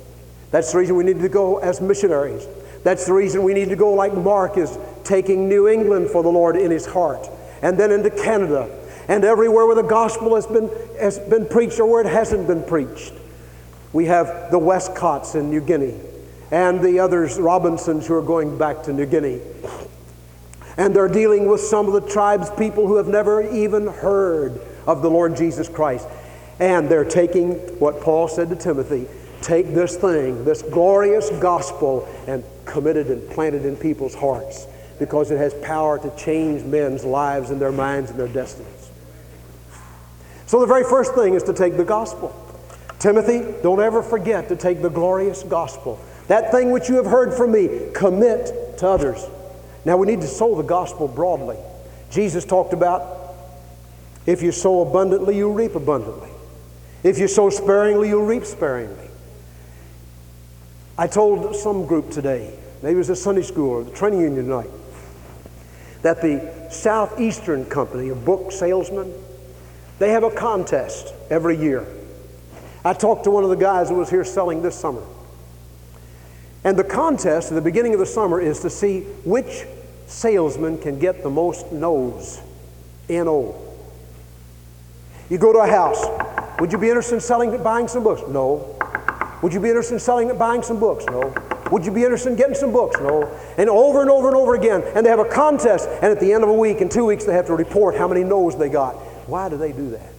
That's 0.51 0.73
the 0.73 0.79
reason 0.79 0.97
we 0.97 1.05
need 1.05 1.21
to 1.21 1.29
go 1.29 1.59
as 1.59 1.81
missionaries. 1.81 2.47
That's 2.83 3.07
the 3.07 3.13
reason 3.13 3.43
we 3.43 3.55
need 3.55 3.69
to 3.69 3.77
go 3.77 3.93
like 3.93 4.15
Mark 4.15 4.57
is 4.57 4.79
taking 5.05 5.49
New 5.49 5.69
England 5.69 6.09
for 6.09 6.23
the 6.23 6.29
Lord 6.29 6.57
in 6.57 6.71
his 6.71 6.87
heart, 6.87 7.29
and 7.63 7.79
then 7.79 7.91
into 7.91 8.11
Canada, 8.11 8.71
and 9.09 9.25
everywhere 9.25 9.67
where 9.67 9.77
the 9.77 9.83
gospel 9.83 10.35
has 10.35 10.47
been, 10.47 10.71
has 10.99 11.19
been 11.19 11.47
preached 11.47 11.81
or 11.81 11.87
where 11.87 12.01
it 12.01 12.11
hasn't 12.11 12.47
been 12.47 12.63
preached. 12.63 13.13
We 13.93 14.07
have 14.07 14.51
the 14.51 14.59
Westcotts 14.59 15.35
in 15.35 15.51
New 15.51 15.61
Guinea, 15.61 15.99
and 16.51 16.81
the 16.81 17.01
others, 17.01 17.39
Robinsons, 17.39 18.07
who 18.07 18.15
are 18.15 18.23
going 18.23 18.57
back 18.57 18.83
to 18.85 18.93
New 18.93 19.07
Guinea. 19.07 19.41
And 20.77 20.95
they're 20.95 21.09
dealing 21.09 21.47
with 21.47 21.61
some 21.61 21.87
of 21.87 21.93
the 21.93 22.09
tribes 22.09 22.51
people 22.51 22.87
who 22.87 22.97
have 22.97 23.09
never 23.09 23.43
even 23.51 23.87
heard 23.87 24.61
of 24.87 25.03
the 25.03 25.11
Lord 25.11 25.37
Jesus 25.37 25.69
Christ. 25.69 26.07
And 26.59 26.89
they're 26.89 27.05
taking 27.05 27.55
what 27.79 28.01
Paul 28.01 28.29
said 28.29 28.49
to 28.51 28.57
Timothy 28.57 29.07
take 29.43 29.73
this 29.75 29.97
thing, 29.97 30.45
this 30.45 30.63
glorious 30.63 31.31
gospel, 31.41 32.07
and 32.27 32.45
commit 32.67 32.97
it 32.97 33.07
and 33.09 33.29
plant 33.31 33.55
it 33.55 33.65
in 33.65 33.75
people's 33.77 34.15
hearts 34.15 34.67
because 34.99 35.31
it 35.31 35.39
has 35.39 35.55
power 35.55 35.99
to 35.99 36.15
change 36.17 36.63
men's 36.63 37.05
lives 37.05 37.51
and 37.51 37.61
their 37.61 37.73
minds 37.73 38.11
and 38.11 38.19
their 38.19 38.29
destinies. 38.29 38.80
So, 40.51 40.59
the 40.59 40.67
very 40.67 40.83
first 40.83 41.15
thing 41.15 41.35
is 41.35 41.45
to 41.45 41.53
take 41.53 41.77
the 41.77 41.85
gospel. 41.85 42.35
Timothy, 42.99 43.55
don't 43.63 43.79
ever 43.79 44.03
forget 44.03 44.49
to 44.49 44.57
take 44.57 44.83
the 44.83 44.91
glorious 44.91 45.45
gospel. 45.45 46.01
That 46.27 46.51
thing 46.51 46.73
which 46.73 46.89
you 46.89 46.97
have 46.97 47.07
heard 47.07 47.33
from 47.33 47.53
me, 47.53 47.93
commit 47.95 48.77
to 48.79 48.89
others. 48.89 49.25
Now, 49.85 49.97
we 49.97 50.09
need 50.09 50.23
to 50.23 50.27
sow 50.27 50.57
the 50.57 50.65
gospel 50.65 51.07
broadly. 51.07 51.57
Jesus 52.11 52.45
talked 52.45 52.73
about 52.73 53.37
if 54.27 54.43
you 54.43 54.51
sow 54.51 54.81
abundantly, 54.81 55.37
you 55.37 55.53
reap 55.53 55.77
abundantly. 55.77 56.31
If 57.05 57.21
you 57.21 57.29
sow 57.29 57.49
sparingly, 57.49 58.09
you'll 58.09 58.27
reap 58.27 58.45
sparingly. 58.45 59.09
I 60.99 61.07
told 61.07 61.55
some 61.55 61.87
group 61.87 62.11
today, 62.11 62.53
maybe 62.83 62.97
it 62.97 62.99
was 62.99 63.11
a 63.11 63.15
Sunday 63.15 63.43
school 63.43 63.71
or 63.71 63.85
the 63.85 63.93
training 63.93 64.23
union 64.23 64.49
night, 64.49 64.71
that 66.03 66.21
the 66.21 66.67
Southeastern 66.73 67.67
Company 67.67 68.09
of 68.09 68.25
book 68.25 68.51
salesmen, 68.51 69.15
they 70.01 70.11
have 70.11 70.25
a 70.25 70.31
contest 70.31 71.13
every 71.29 71.57
year. 71.57 71.87
I 72.85 72.95
talked 72.95 73.25
to 73.25 73.31
one 73.31 73.45
of 73.45 73.51
the 73.51 73.57
guys 73.57 73.91
who 73.91 73.97
was 73.97 74.09
here 74.09 74.25
selling 74.25 74.63
this 74.63 74.75
summer. 74.75 75.03
And 76.65 76.79
the 76.79 76.85
contest 76.85 77.53
at 77.53 77.55
the 77.55 77.61
beginning 77.61 77.93
of 77.93 78.01
the 78.01 78.07
summer 78.07 78.41
is 78.41 78.61
to 78.61 78.71
see 78.71 79.03
which 79.25 79.67
salesman 80.07 80.79
can 80.79 80.99
get 80.99 81.23
the 81.23 81.29
most 81.29 81.71
no's. 81.71 82.41
N-O. 83.11 83.55
You 85.29 85.37
go 85.37 85.53
to 85.53 85.59
a 85.59 85.67
house. 85.67 86.03
Would 86.61 86.73
you 86.73 86.79
be 86.79 86.89
interested 86.89 87.17
in 87.17 87.21
selling, 87.21 87.63
buying 87.63 87.87
some 87.87 88.03
books? 88.03 88.23
No. 88.27 88.79
Would 89.43 89.53
you 89.53 89.61
be 89.61 89.69
interested 89.69 89.95
in 89.95 90.01
selling, 90.01 90.37
buying 90.39 90.63
some 90.63 90.81
books? 90.81 91.05
No. 91.07 91.35
Would 91.71 91.85
you 91.85 91.93
be 91.93 92.05
interested 92.05 92.31
in 92.31 92.37
getting 92.37 92.55
some 92.55 92.73
books? 92.73 92.99
No. 93.01 93.25
And 93.59 93.69
over 93.69 94.01
and 94.01 94.11
over 94.11 94.29
and 94.29 94.37
over 94.37 94.55
again. 94.55 94.83
And 94.95 95.05
they 95.05 95.11
have 95.11 95.19
a 95.19 95.29
contest, 95.29 95.91
and 96.01 96.07
at 96.07 96.21
the 96.21 96.33
end 96.33 96.43
of 96.43 96.49
a 96.49 96.55
week, 96.55 96.81
in 96.81 96.89
two 96.89 97.05
weeks, 97.05 97.25
they 97.25 97.35
have 97.35 97.47
to 97.47 97.55
report 97.55 97.97
how 97.97 98.09
many 98.09 98.25
no's 98.25 98.57
they 98.57 98.71
got. 98.71 98.97
Why 99.31 99.49
do 99.49 99.57
they 99.57 99.73
do 99.73 99.91
that? 99.91 100.13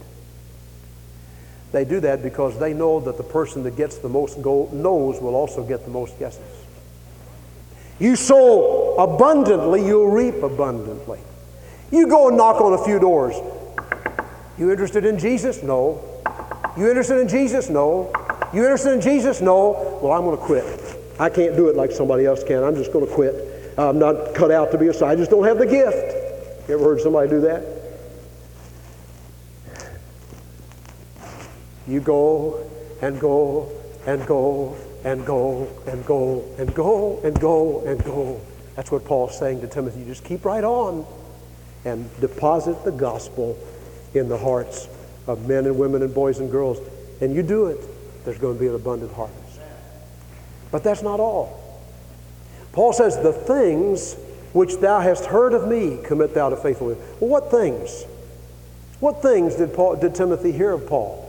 They 1.72 1.86
do 1.86 2.00
that 2.02 2.22
because 2.22 2.60
they 2.60 2.74
know 2.74 3.00
that 3.02 3.18
the 3.18 3.24
person 3.24 3.64
that 3.64 3.78
gets 3.78 3.98
the 3.98 4.10
most 4.10 4.38
no's 4.38 5.22
will 5.22 5.36
also 5.36 5.64
get 5.64 5.86
the 5.86 5.92
most 5.92 6.20
yeses. 6.20 6.42
You 8.00 8.16
sow 8.16 8.96
abundantly, 8.98 9.86
you'll 9.86 10.10
reap 10.10 10.42
abundantly. 10.44 11.20
You 11.92 12.08
go 12.08 12.30
and 12.30 12.38
knock 12.38 12.60
on 12.60 12.74
a 12.74 12.84
few 12.84 13.00
doors. 13.00 13.36
You 14.58 14.72
interested 14.72 15.06
in 15.06 15.20
Jesus? 15.20 15.62
No. 15.62 16.04
You 16.78 16.90
interested 16.90 17.20
in 17.20 17.28
Jesus? 17.28 17.70
No. 17.70 18.12
You 18.54 18.64
interested 18.64 18.94
in 18.94 19.02
Jesus? 19.02 19.42
No. 19.42 20.00
Well, 20.02 20.14
I'm 20.14 20.24
going 20.24 20.38
to 20.38 20.44
quit. 20.44 20.98
I 21.20 21.30
can't 21.30 21.56
do 21.56 21.68
it 21.70 21.76
like 21.76 21.92
somebody 21.92 22.26
else 22.26 22.44
can. 22.44 22.64
I'm 22.64 22.76
just 22.76 22.92
going 22.92 23.06
to 23.06 23.14
quit. 23.14 23.78
I'm 23.78 24.00
not 24.00 24.34
cut 24.34 24.52
out 24.52 24.72
to 24.72 24.78
be 24.78 24.88
a. 24.88 25.06
I 25.06 25.16
just 25.16 25.32
don't 25.32 25.44
have 25.44 25.58
the 25.58 25.66
gift. 25.66 26.68
You 26.68 26.76
ever 26.76 26.84
heard 26.84 27.02
somebody 27.02 27.30
do 27.30 27.42
that? 27.42 27.81
You 31.92 32.00
go 32.00 32.66
and 33.02 33.20
go 33.20 33.70
and 34.06 34.26
go 34.26 34.78
and 35.04 35.26
go 35.26 35.68
and 35.86 36.06
go 36.06 36.46
and 36.58 36.74
go 36.74 37.20
and 37.24 37.40
go 37.40 37.84
and 37.86 38.04
go. 38.04 38.40
That's 38.76 38.92
what 38.92 39.04
Paul's 39.04 39.38
saying 39.38 39.60
to 39.62 39.68
Timothy. 39.68 40.00
You 40.00 40.06
just 40.06 40.24
keep 40.24 40.46
right 40.46 40.64
on 40.64 41.06
and 41.84 42.10
deposit 42.22 42.86
the 42.86 42.92
gospel 42.92 43.58
in 44.14 44.30
the 44.30 44.38
hearts 44.38 44.88
of 45.28 45.48
men 45.50 45.66
and 45.66 45.78
women 45.78 46.02
and 46.02 46.14
boys 46.14 46.40
and 46.40 46.50
girls. 46.50 46.80
And 47.20 47.36
you 47.36 47.44
do 47.44 47.66
it 47.66 47.80
there's 48.24 48.38
going 48.38 48.56
to 48.56 48.60
be 48.60 48.68
an 48.68 48.76
abundant 48.76 49.12
harvest. 49.14 49.60
But 50.72 50.84
that's 50.84 51.02
not 51.02 51.20
all. 51.20 51.58
Paul 52.72 52.94
says, 52.94 53.18
The 53.18 53.34
things 53.34 54.16
which 54.54 54.78
thou 54.78 55.00
hast 55.00 55.26
heard 55.26 55.54
of 55.54 55.68
me, 55.68 56.00
commit 56.04 56.34
thou 56.34 56.50
to 56.50 56.56
faithfully. 56.56 56.96
Well, 57.20 57.30
what 57.30 57.52
things? 57.52 58.06
What 59.00 59.22
things 59.22 59.56
did, 59.56 59.74
Paul, 59.74 59.96
did 59.96 60.14
Timothy 60.14 60.52
hear 60.52 60.72
of 60.72 60.88
Paul? 60.88 61.28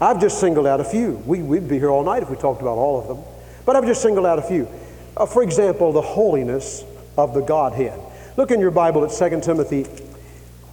I've 0.00 0.20
just 0.20 0.40
singled 0.40 0.66
out 0.66 0.80
a 0.80 0.84
few. 0.84 1.22
We, 1.26 1.42
would 1.42 1.68
be 1.68 1.78
here 1.78 1.90
all 1.90 2.04
night 2.04 2.22
if 2.22 2.30
we 2.30 2.36
talked 2.36 2.60
about 2.60 2.76
all 2.76 3.00
of 3.00 3.08
them. 3.08 3.24
But 3.64 3.76
I've 3.76 3.86
just 3.86 4.02
singled 4.02 4.26
out 4.26 4.38
a 4.38 4.42
few. 4.42 4.68
Uh, 5.16 5.26
for 5.26 5.42
example, 5.42 5.92
the 5.92 6.02
holiness 6.02 6.84
of 7.16 7.32
the 7.32 7.40
Godhead. 7.40 7.98
Look 8.36 8.50
in 8.50 8.60
your 8.60 8.70
Bible 8.70 9.04
at 9.04 9.10
2 9.10 9.40
Timothy, 9.40 9.86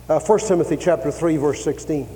uh, 0.10 0.20
1 0.20 0.40
Timothy 0.40 0.76
chapter 0.76 1.12
3, 1.12 1.38
verse 1.38 1.64
16. 1.64 2.08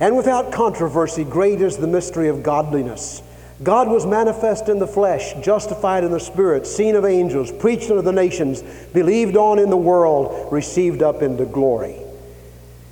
And 0.00 0.16
without 0.16 0.50
controversy, 0.50 1.24
great 1.24 1.60
is 1.60 1.76
the 1.76 1.86
mystery 1.86 2.28
of 2.28 2.42
godliness. 2.42 3.22
God 3.62 3.88
was 3.88 4.06
manifest 4.06 4.68
in 4.68 4.78
the 4.78 4.86
flesh, 4.86 5.34
justified 5.42 6.02
in 6.02 6.10
the 6.10 6.18
spirit, 6.18 6.66
seen 6.66 6.96
of 6.96 7.04
angels, 7.04 7.52
preached 7.52 7.90
unto 7.90 8.02
the 8.02 8.12
nations, 8.12 8.62
believed 8.94 9.36
on 9.36 9.58
in 9.58 9.68
the 9.68 9.76
world, 9.76 10.50
received 10.50 11.02
up 11.02 11.20
into 11.22 11.44
glory. 11.44 11.96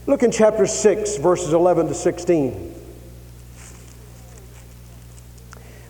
Look 0.08 0.22
in 0.22 0.30
chapter 0.30 0.66
6, 0.66 1.18
verses 1.18 1.52
11 1.52 1.88
to 1.88 1.94
16. 1.94 2.74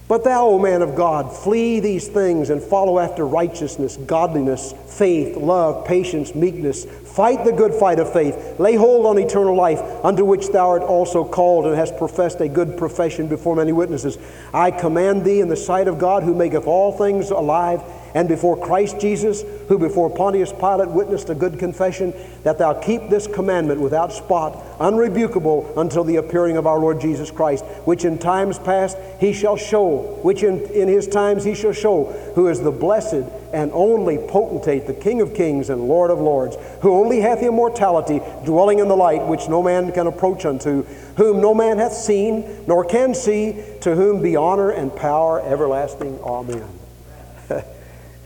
But 0.08 0.24
thou, 0.24 0.46
O 0.46 0.58
man 0.58 0.82
of 0.82 0.96
God, 0.96 1.32
flee 1.32 1.78
these 1.78 2.08
things 2.08 2.50
and 2.50 2.60
follow 2.60 2.98
after 2.98 3.24
righteousness, 3.24 3.96
godliness, 3.96 4.74
faith, 4.88 5.36
love, 5.36 5.84
patience, 5.86 6.34
meekness. 6.34 6.84
Fight 6.84 7.44
the 7.44 7.52
good 7.52 7.72
fight 7.72 8.00
of 8.00 8.12
faith. 8.12 8.58
Lay 8.58 8.74
hold 8.74 9.06
on 9.06 9.20
eternal 9.20 9.54
life, 9.54 9.80
unto 10.02 10.24
which 10.24 10.48
thou 10.48 10.70
art 10.70 10.82
also 10.82 11.24
called 11.24 11.66
and 11.66 11.76
hast 11.76 11.96
professed 11.96 12.40
a 12.40 12.48
good 12.48 12.76
profession 12.76 13.28
before 13.28 13.54
many 13.54 13.70
witnesses. 13.70 14.18
I 14.52 14.72
command 14.72 15.24
thee 15.24 15.38
in 15.38 15.48
the 15.48 15.56
sight 15.56 15.86
of 15.86 16.00
God, 16.00 16.24
who 16.24 16.34
maketh 16.34 16.66
all 16.66 16.90
things 16.90 17.30
alive 17.30 17.84
and 18.18 18.26
before 18.26 18.56
Christ 18.56 18.98
Jesus, 18.98 19.44
who 19.68 19.78
before 19.78 20.10
Pontius 20.10 20.52
Pilate 20.52 20.88
witnessed 20.88 21.30
a 21.30 21.36
good 21.36 21.56
confession, 21.56 22.12
that 22.42 22.58
thou 22.58 22.74
keep 22.74 23.08
this 23.08 23.28
commandment 23.28 23.80
without 23.80 24.12
spot, 24.12 24.54
unrebukable, 24.80 25.76
until 25.76 26.02
the 26.02 26.16
appearing 26.16 26.56
of 26.56 26.66
our 26.66 26.80
Lord 26.80 27.00
Jesus 27.00 27.30
Christ, 27.30 27.64
which 27.84 28.04
in 28.04 28.18
times 28.18 28.58
past 28.58 28.98
he 29.20 29.32
shall 29.32 29.56
show, 29.56 30.18
which 30.22 30.42
in, 30.42 30.58
in 30.72 30.88
his 30.88 31.06
times 31.06 31.44
he 31.44 31.54
shall 31.54 31.72
show, 31.72 32.06
who 32.34 32.48
is 32.48 32.60
the 32.60 32.72
blessed 32.72 33.22
and 33.52 33.70
only 33.72 34.18
potentate, 34.18 34.88
the 34.88 34.94
King 34.94 35.20
of 35.20 35.32
kings 35.32 35.70
and 35.70 35.86
Lord 35.86 36.10
of 36.10 36.18
lords, 36.18 36.56
who 36.82 36.94
only 36.94 37.20
hath 37.20 37.40
immortality, 37.40 38.20
dwelling 38.44 38.80
in 38.80 38.88
the 38.88 38.96
light, 38.96 39.24
which 39.28 39.48
no 39.48 39.62
man 39.62 39.92
can 39.92 40.08
approach 40.08 40.44
unto, 40.44 40.82
whom 41.16 41.40
no 41.40 41.54
man 41.54 41.78
hath 41.78 41.94
seen, 41.94 42.64
nor 42.66 42.84
can 42.84 43.14
see, 43.14 43.62
to 43.82 43.94
whom 43.94 44.20
be 44.20 44.34
honor 44.34 44.70
and 44.70 44.96
power 44.96 45.40
everlasting. 45.40 46.18
Amen. 46.24 46.77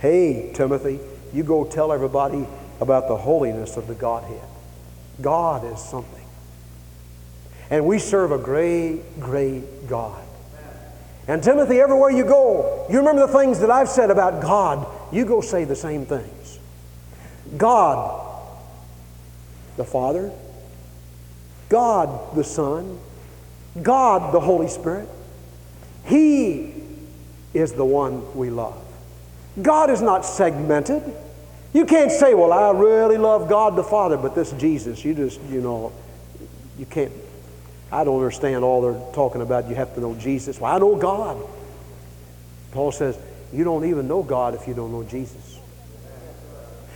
Hey, 0.03 0.51
Timothy, 0.53 0.99
you 1.33 1.45
go 1.45 1.65
tell 1.65 1.93
everybody 1.93 2.45
about 2.81 3.07
the 3.07 3.17
holiness 3.17 3.77
of 3.77 3.87
the 3.87 3.95
Godhead. 3.95 4.43
God 5.21 5.65
is 5.73 5.79
something. 5.79 6.25
And 7.71 7.87
we 7.87 8.01
serve 8.01 8.33
a 8.33 8.39
great, 8.39 9.21
great 9.21 9.87
God. 9.87 10.21
And 11.29 11.41
Timothy, 11.41 11.79
everywhere 11.79 12.11
you 12.11 12.25
go, 12.25 12.85
you 12.91 12.99
remember 12.99 13.29
the 13.29 13.33
things 13.33 13.61
that 13.61 13.71
I've 13.71 13.89
said 13.89 14.11
about 14.11 14.43
God, 14.43 14.89
you 15.13 15.25
go 15.25 15.41
say 15.41 15.63
the 15.63 15.77
same 15.77 16.05
things. 16.05 16.59
God, 17.57 18.29
the 19.77 19.85
Father, 19.85 20.33
God, 21.69 22.35
the 22.35 22.43
Son, 22.43 22.99
God, 23.81 24.35
the 24.35 24.41
Holy 24.41 24.67
Spirit, 24.67 25.09
He 26.07 26.75
is 27.55 27.75
the 27.75 27.85
one 27.85 28.35
we 28.35 28.51
love. 28.51 28.82
God 29.61 29.91
is 29.91 30.01
not 30.01 30.25
segmented. 30.25 31.03
You 31.73 31.87
can't 31.87 32.11
say, 32.11 32.35
well, 32.35 32.53
I 32.53 32.71
really 32.71 33.19
love 33.19 33.49
God 33.49 33.77
the 33.77 33.85
Father, 33.85 34.17
but 34.17 34.35
this 34.35 34.53
Jesus, 34.53 35.05
you 35.05 35.15
just, 35.15 35.41
you 35.51 35.61
know, 35.61 35.93
you 36.79 36.87
can't. 36.87 37.13
I 37.91 38.05
don't 38.05 38.17
understand 38.17 38.65
all 38.65 38.81
they're 38.83 39.13
talking 39.13 39.43
about. 39.43 39.69
You 39.69 39.75
have 39.75 39.95
to 39.95 40.01
know 40.01 40.15
Jesus. 40.15 40.59
Well, 40.59 40.75
I 40.75 40.79
know 40.79 40.97
God. 40.97 41.37
Paul 42.73 42.93
says, 42.93 43.19
you 43.53 43.65
don't 43.65 43.85
even 43.85 44.09
know 44.09 44.23
God 44.23 44.55
if 44.55 44.67
you 44.67 44.73
don't 44.73 44.93
know 44.93 45.05
Jesus. 45.05 45.59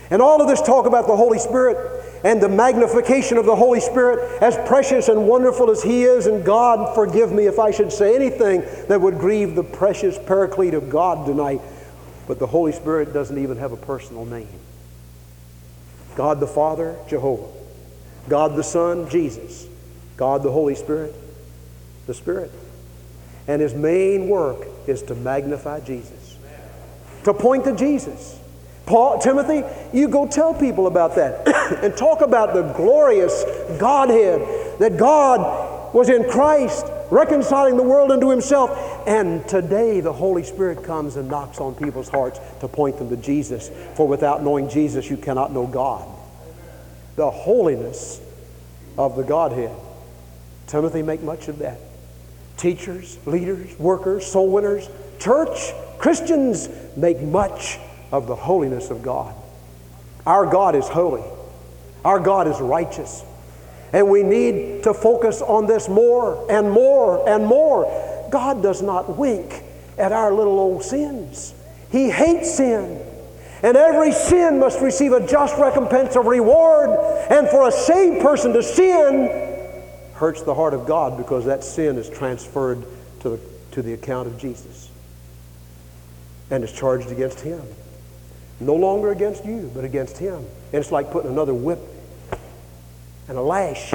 And 0.09 0.21
all 0.21 0.41
of 0.41 0.47
this 0.47 0.61
talk 0.61 0.85
about 0.85 1.05
the 1.05 1.15
Holy 1.15 1.37
Spirit 1.37 2.05
and 2.23 2.41
the 2.41 2.49
magnification 2.49 3.37
of 3.37 3.45
the 3.45 3.55
Holy 3.55 3.79
Spirit, 3.79 4.41
as 4.41 4.55
precious 4.67 5.07
and 5.07 5.27
wonderful 5.27 5.69
as 5.69 5.83
He 5.83 6.03
is, 6.03 6.25
and 6.25 6.43
God, 6.43 6.95
forgive 6.95 7.31
me 7.31 7.45
if 7.45 7.59
I 7.59 7.71
should 7.71 7.91
say 7.91 8.15
anything 8.15 8.61
that 8.87 8.99
would 8.99 9.19
grieve 9.19 9.53
the 9.53 9.63
precious 9.63 10.17
Paraclete 10.17 10.73
of 10.73 10.89
God 10.89 11.27
tonight. 11.27 11.61
But 12.27 12.39
the 12.39 12.47
Holy 12.47 12.71
Spirit 12.71 13.13
doesn't 13.13 13.37
even 13.37 13.57
have 13.57 13.71
a 13.71 13.77
personal 13.77 14.25
name. 14.25 14.59
God 16.15 16.39
the 16.39 16.47
Father, 16.47 16.95
Jehovah. 17.07 17.47
God 18.27 18.55
the 18.55 18.63
Son, 18.63 19.09
Jesus. 19.09 19.67
God 20.17 20.43
the 20.43 20.51
Holy 20.51 20.75
Spirit, 20.75 21.15
the 22.07 22.13
Spirit. 22.13 22.51
And 23.47 23.61
His 23.61 23.73
main 23.73 24.27
work 24.27 24.67
is 24.87 25.03
to 25.03 25.15
magnify 25.15 25.79
Jesus, 25.81 26.37
to 27.23 27.33
point 27.33 27.63
to 27.65 27.75
Jesus. 27.75 28.39
Paul, 28.85 29.19
Timothy, 29.19 29.63
you 29.93 30.07
go 30.07 30.27
tell 30.27 30.53
people 30.53 30.87
about 30.87 31.15
that 31.15 31.47
and 31.83 31.95
talk 31.95 32.21
about 32.21 32.53
the 32.53 32.63
glorious 32.73 33.43
Godhead 33.79 34.79
that 34.79 34.97
God 34.97 35.93
was 35.93 36.09
in 36.09 36.29
Christ 36.29 36.85
reconciling 37.11 37.77
the 37.77 37.83
world 37.83 38.11
unto 38.11 38.29
himself. 38.29 38.71
And 39.07 39.47
today 39.47 40.01
the 40.01 40.11
Holy 40.11 40.43
Spirit 40.43 40.83
comes 40.83 41.15
and 41.15 41.29
knocks 41.29 41.61
on 41.61 41.75
people's 41.75 42.09
hearts 42.09 42.41
to 42.59 42.67
point 42.67 42.97
them 42.97 43.09
to 43.09 43.15
Jesus. 43.15 43.71
For 43.95 44.05
without 44.05 44.43
knowing 44.43 44.69
Jesus, 44.69 45.09
you 45.09 45.15
cannot 45.15 45.53
know 45.53 45.65
God. 45.65 46.05
The 47.15 47.31
holiness 47.31 48.19
of 48.97 49.15
the 49.15 49.23
Godhead. 49.23 49.71
Timothy, 50.67 51.03
make 51.03 51.23
much 51.23 51.47
of 51.47 51.59
that. 51.59 51.79
Teachers, 52.57 53.17
leaders, 53.25 53.79
workers, 53.79 54.25
soul 54.25 54.51
winners, 54.51 54.89
church, 55.19 55.71
Christians 55.99 56.67
make 56.97 57.21
much 57.21 57.79
of 58.11 58.27
the 58.27 58.35
holiness 58.35 58.89
of 58.89 59.03
God. 59.03 59.33
Our 60.25 60.45
God 60.45 60.75
is 60.75 60.85
holy. 60.85 61.23
Our 62.03 62.19
God 62.19 62.49
is 62.49 62.59
righteous. 62.59 63.23
And 63.93 64.09
we 64.09 64.23
need 64.23 64.83
to 64.83 64.93
focus 64.93 65.41
on 65.41 65.65
this 65.65 65.87
more 65.87 66.45
and 66.51 66.69
more 66.69 67.27
and 67.29 67.45
more. 67.45 67.85
God 68.31 68.61
does 68.61 68.81
not 68.81 69.17
wink 69.17 69.63
at 69.97 70.11
our 70.11 70.33
little 70.33 70.59
old 70.59 70.83
sins. 70.83 71.53
He 71.91 72.09
hates 72.09 72.55
sin. 72.55 73.01
And 73.63 73.75
every 73.75 74.11
sin 74.11 74.59
must 74.59 74.81
receive 74.81 75.13
a 75.13 75.25
just 75.25 75.57
recompense 75.57 76.15
of 76.15 76.25
reward. 76.27 76.89
And 77.31 77.47
for 77.49 77.67
a 77.67 77.71
saved 77.71 78.21
person 78.21 78.53
to 78.53 78.61
sin 78.61 79.29
hurts 80.13 80.43
the 80.43 80.53
heart 80.53 80.73
of 80.73 80.85
God 80.85 81.17
because 81.17 81.45
that 81.45 81.63
sin 81.63 81.97
is 81.97 82.09
transferred 82.09 82.83
to 83.21 83.29
the, 83.29 83.39
to 83.71 83.81
the 83.81 83.93
account 83.93 84.27
of 84.27 84.37
Jesus 84.37 84.89
and 86.49 86.63
is 86.63 86.71
charged 86.71 87.11
against 87.11 87.41
Him. 87.41 87.61
No 88.59 88.75
longer 88.75 89.11
against 89.11 89.45
you, 89.45 89.71
but 89.73 89.83
against 89.83 90.17
Him. 90.17 90.35
And 90.35 90.45
it's 90.73 90.91
like 90.91 91.11
putting 91.11 91.31
another 91.31 91.53
whip 91.53 91.79
and 93.27 93.37
a 93.37 93.41
lash 93.41 93.93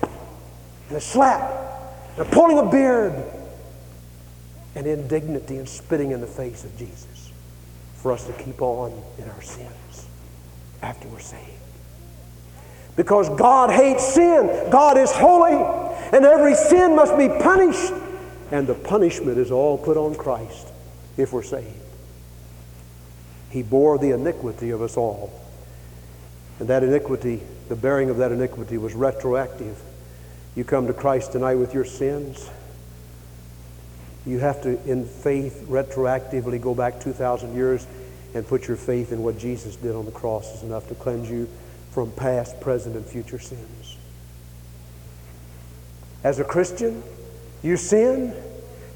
and 0.00 0.96
a 0.96 1.00
slap 1.00 1.73
a 2.16 2.24
pulling 2.24 2.58
a 2.58 2.70
beard 2.70 3.12
and 4.74 4.86
indignity 4.86 5.56
and 5.56 5.68
spitting 5.68 6.10
in 6.10 6.20
the 6.20 6.26
face 6.26 6.64
of 6.64 6.76
Jesus 6.76 7.32
for 7.96 8.12
us 8.12 8.26
to 8.26 8.32
keep 8.34 8.60
on 8.60 8.92
in 9.18 9.28
our 9.28 9.42
sins 9.42 10.06
after 10.82 11.08
we're 11.08 11.20
saved. 11.20 11.50
Because 12.96 13.28
God 13.30 13.70
hates 13.70 14.14
sin. 14.14 14.70
God 14.70 14.98
is 14.98 15.10
holy. 15.10 15.52
And 16.12 16.24
every 16.24 16.54
sin 16.54 16.94
must 16.94 17.16
be 17.18 17.28
punished. 17.28 17.92
And 18.52 18.66
the 18.66 18.74
punishment 18.74 19.38
is 19.38 19.50
all 19.50 19.78
put 19.78 19.96
on 19.96 20.14
Christ 20.14 20.68
if 21.16 21.32
we're 21.32 21.42
saved. 21.42 21.74
He 23.50 23.62
bore 23.62 23.98
the 23.98 24.10
iniquity 24.10 24.70
of 24.70 24.82
us 24.82 24.96
all. 24.96 25.32
And 26.60 26.68
that 26.68 26.84
iniquity 26.84 27.40
the 27.68 27.76
bearing 27.76 28.10
of 28.10 28.18
that 28.18 28.32
iniquity 28.32 28.78
was 28.78 28.94
retroactive. 28.94 29.80
You 30.54 30.64
come 30.64 30.86
to 30.86 30.92
Christ 30.92 31.32
tonight 31.32 31.56
with 31.56 31.74
your 31.74 31.84
sins. 31.84 32.48
You 34.24 34.38
have 34.38 34.62
to, 34.62 34.82
in 34.90 35.04
faith, 35.04 35.66
retroactively 35.68 36.60
go 36.60 36.74
back 36.74 37.00
2,000 37.00 37.54
years 37.54 37.86
and 38.34 38.46
put 38.46 38.68
your 38.68 38.76
faith 38.76 39.12
in 39.12 39.22
what 39.22 39.38
Jesus 39.38 39.76
did 39.76 39.94
on 39.94 40.04
the 40.04 40.12
cross 40.12 40.54
is 40.54 40.62
enough 40.62 40.88
to 40.88 40.94
cleanse 40.94 41.30
you 41.30 41.48
from 41.90 42.10
past, 42.12 42.60
present, 42.60 42.96
and 42.96 43.04
future 43.04 43.38
sins. 43.38 43.96
As 46.22 46.38
a 46.38 46.44
Christian, 46.44 47.02
you 47.62 47.76
sin, 47.76 48.34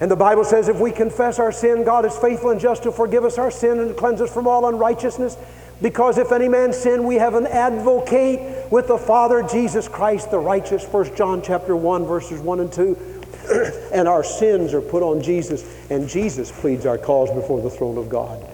and 0.00 0.10
the 0.10 0.16
Bible 0.16 0.44
says 0.44 0.68
if 0.68 0.80
we 0.80 0.92
confess 0.92 1.38
our 1.38 1.52
sin, 1.52 1.84
God 1.84 2.04
is 2.04 2.16
faithful 2.16 2.50
and 2.50 2.60
just 2.60 2.84
to 2.84 2.92
forgive 2.92 3.24
us 3.24 3.36
our 3.36 3.50
sin 3.50 3.80
and 3.80 3.96
cleanse 3.96 4.20
us 4.20 4.32
from 4.32 4.46
all 4.46 4.66
unrighteousness. 4.68 5.36
Because 5.82 6.18
if 6.18 6.32
any 6.32 6.48
man 6.48 6.72
sin, 6.72 7.04
we 7.04 7.16
have 7.16 7.34
an 7.34 7.46
advocate 7.46 8.40
with 8.70 8.88
the 8.88 8.98
Father, 8.98 9.42
Jesus 9.42 9.88
Christ 9.88 10.30
the 10.30 10.38
righteous. 10.38 10.84
1 10.84 11.16
John 11.16 11.42
chapter 11.42 11.74
1, 11.74 12.06
verses 12.06 12.40
1 12.40 12.60
and 12.60 12.72
2. 12.72 13.18
and 13.92 14.08
our 14.08 14.24
sins 14.24 14.74
are 14.74 14.80
put 14.80 15.02
on 15.02 15.22
Jesus, 15.22 15.64
and 15.90 16.08
Jesus 16.08 16.52
pleads 16.52 16.86
our 16.86 16.98
cause 16.98 17.30
before 17.30 17.62
the 17.62 17.70
throne 17.70 17.96
of 17.96 18.08
God. 18.08 18.44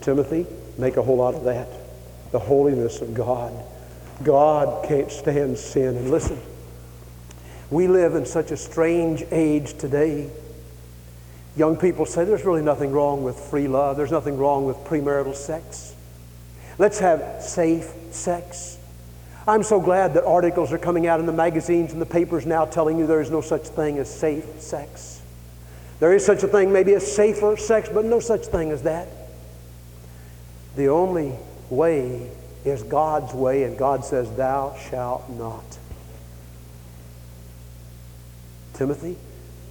Timothy, 0.00 0.46
make 0.78 0.96
a 0.96 1.02
whole 1.02 1.16
lot 1.16 1.34
of 1.34 1.44
that. 1.44 1.68
The 2.32 2.38
holiness 2.38 3.00
of 3.00 3.14
God. 3.14 3.52
God 4.22 4.86
can't 4.88 5.10
stand 5.10 5.58
sin. 5.58 5.96
And 5.96 6.10
listen, 6.10 6.40
we 7.70 7.88
live 7.88 8.14
in 8.14 8.26
such 8.26 8.50
a 8.50 8.56
strange 8.56 9.24
age 9.30 9.78
today. 9.78 10.30
Young 11.56 11.76
people 11.76 12.06
say 12.06 12.24
there's 12.24 12.44
really 12.44 12.62
nothing 12.62 12.92
wrong 12.92 13.22
with 13.22 13.38
free 13.38 13.68
love, 13.68 13.96
there's 13.96 14.10
nothing 14.10 14.38
wrong 14.38 14.64
with 14.64 14.76
premarital 14.78 15.34
sex. 15.34 15.94
Let's 16.78 16.98
have 17.00 17.42
safe 17.42 17.92
sex. 18.10 18.78
I'm 19.46 19.62
so 19.62 19.80
glad 19.80 20.14
that 20.14 20.24
articles 20.24 20.72
are 20.72 20.78
coming 20.78 21.06
out 21.06 21.18
in 21.18 21.26
the 21.26 21.32
magazines 21.32 21.92
and 21.92 22.00
the 22.00 22.06
papers 22.06 22.46
now 22.46 22.64
telling 22.64 22.98
you 22.98 23.06
there 23.06 23.20
is 23.20 23.30
no 23.30 23.40
such 23.40 23.62
thing 23.62 23.98
as 23.98 24.12
safe 24.12 24.60
sex. 24.60 25.20
There 25.98 26.14
is 26.14 26.24
such 26.24 26.42
a 26.42 26.48
thing, 26.48 26.72
maybe 26.72 26.94
a 26.94 27.00
safer 27.00 27.56
sex, 27.56 27.88
but 27.92 28.04
no 28.04 28.20
such 28.20 28.46
thing 28.46 28.70
as 28.70 28.82
that. 28.82 29.08
The 30.76 30.88
only 30.88 31.34
way 31.70 32.30
is 32.64 32.82
God's 32.82 33.34
way, 33.34 33.64
and 33.64 33.76
God 33.76 34.04
says, 34.04 34.30
Thou 34.36 34.76
shalt 34.90 35.28
not. 35.28 35.78
Timothy, 38.74 39.16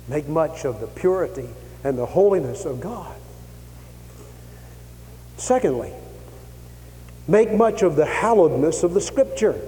make 0.08 0.28
much 0.28 0.66
of 0.66 0.80
the 0.80 0.88
purity 0.88 1.50
and 1.84 1.98
the 1.98 2.06
holiness 2.06 2.66
of 2.66 2.82
God. 2.82 3.16
Secondly, 5.38 5.92
make 7.28 7.54
much 7.54 7.82
of 7.82 7.96
the 7.96 8.06
hallowedness 8.06 8.84
of 8.84 8.94
the 8.94 9.02
Scripture. 9.02 9.60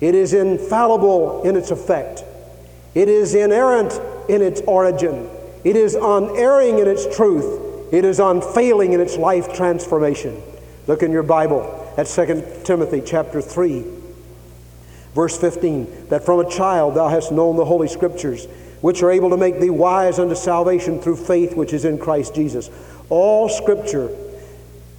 It 0.00 0.14
is 0.14 0.34
infallible 0.34 1.42
in 1.42 1.56
its 1.56 1.70
effect, 1.70 2.24
it 2.94 3.08
is 3.08 3.34
inerrant 3.34 4.00
in 4.28 4.42
its 4.42 4.60
origin, 4.62 5.28
it 5.64 5.76
is 5.76 5.94
unerring 5.94 6.78
in 6.78 6.86
its 6.86 7.14
truth, 7.16 7.92
it 7.92 8.04
is 8.04 8.20
unfailing 8.20 8.92
in 8.92 9.00
its 9.00 9.16
life 9.16 9.54
transformation. 9.54 10.42
Look 10.86 11.02
in 11.02 11.12
your 11.12 11.22
Bible 11.22 11.94
at 11.96 12.06
2 12.06 12.62
Timothy 12.64 13.02
chapter 13.04 13.40
3, 13.40 13.84
verse 15.14 15.38
15, 15.38 16.08
that 16.08 16.24
from 16.24 16.40
a 16.40 16.50
child 16.50 16.94
thou 16.94 17.08
hast 17.08 17.32
known 17.32 17.56
the 17.56 17.64
Holy 17.64 17.88
Scriptures, 17.88 18.46
which 18.82 19.02
are 19.02 19.10
able 19.10 19.30
to 19.30 19.36
make 19.36 19.58
thee 19.58 19.70
wise 19.70 20.18
unto 20.18 20.34
salvation 20.34 21.00
through 21.00 21.16
faith 21.16 21.56
which 21.56 21.72
is 21.72 21.84
in 21.84 21.98
Christ 21.98 22.34
Jesus. 22.34 22.70
All 23.08 23.48
Scripture 23.48 24.10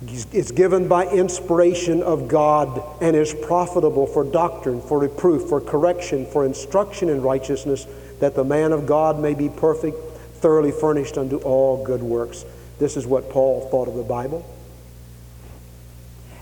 is 0.05 0.51
given 0.51 0.87
by 0.87 1.07
inspiration 1.07 2.03
of 2.03 2.27
God 2.27 2.83
and 3.01 3.15
is 3.15 3.33
profitable 3.33 4.05
for 4.05 4.23
doctrine, 4.23 4.79
for 4.81 4.99
reproof, 4.99 5.49
for 5.49 5.59
correction, 5.59 6.25
for 6.27 6.45
instruction 6.45 7.09
in 7.09 7.21
righteousness, 7.21 7.87
that 8.19 8.35
the 8.35 8.43
man 8.43 8.71
of 8.71 8.85
God 8.85 9.19
may 9.19 9.33
be 9.33 9.49
perfect, 9.49 9.97
thoroughly 10.35 10.71
furnished 10.71 11.17
unto 11.17 11.37
all 11.37 11.83
good 11.83 12.03
works. 12.03 12.45
This 12.77 12.95
is 12.95 13.07
what 13.07 13.29
Paul 13.31 13.67
thought 13.71 13.87
of 13.87 13.95
the 13.95 14.03
Bible. 14.03 14.45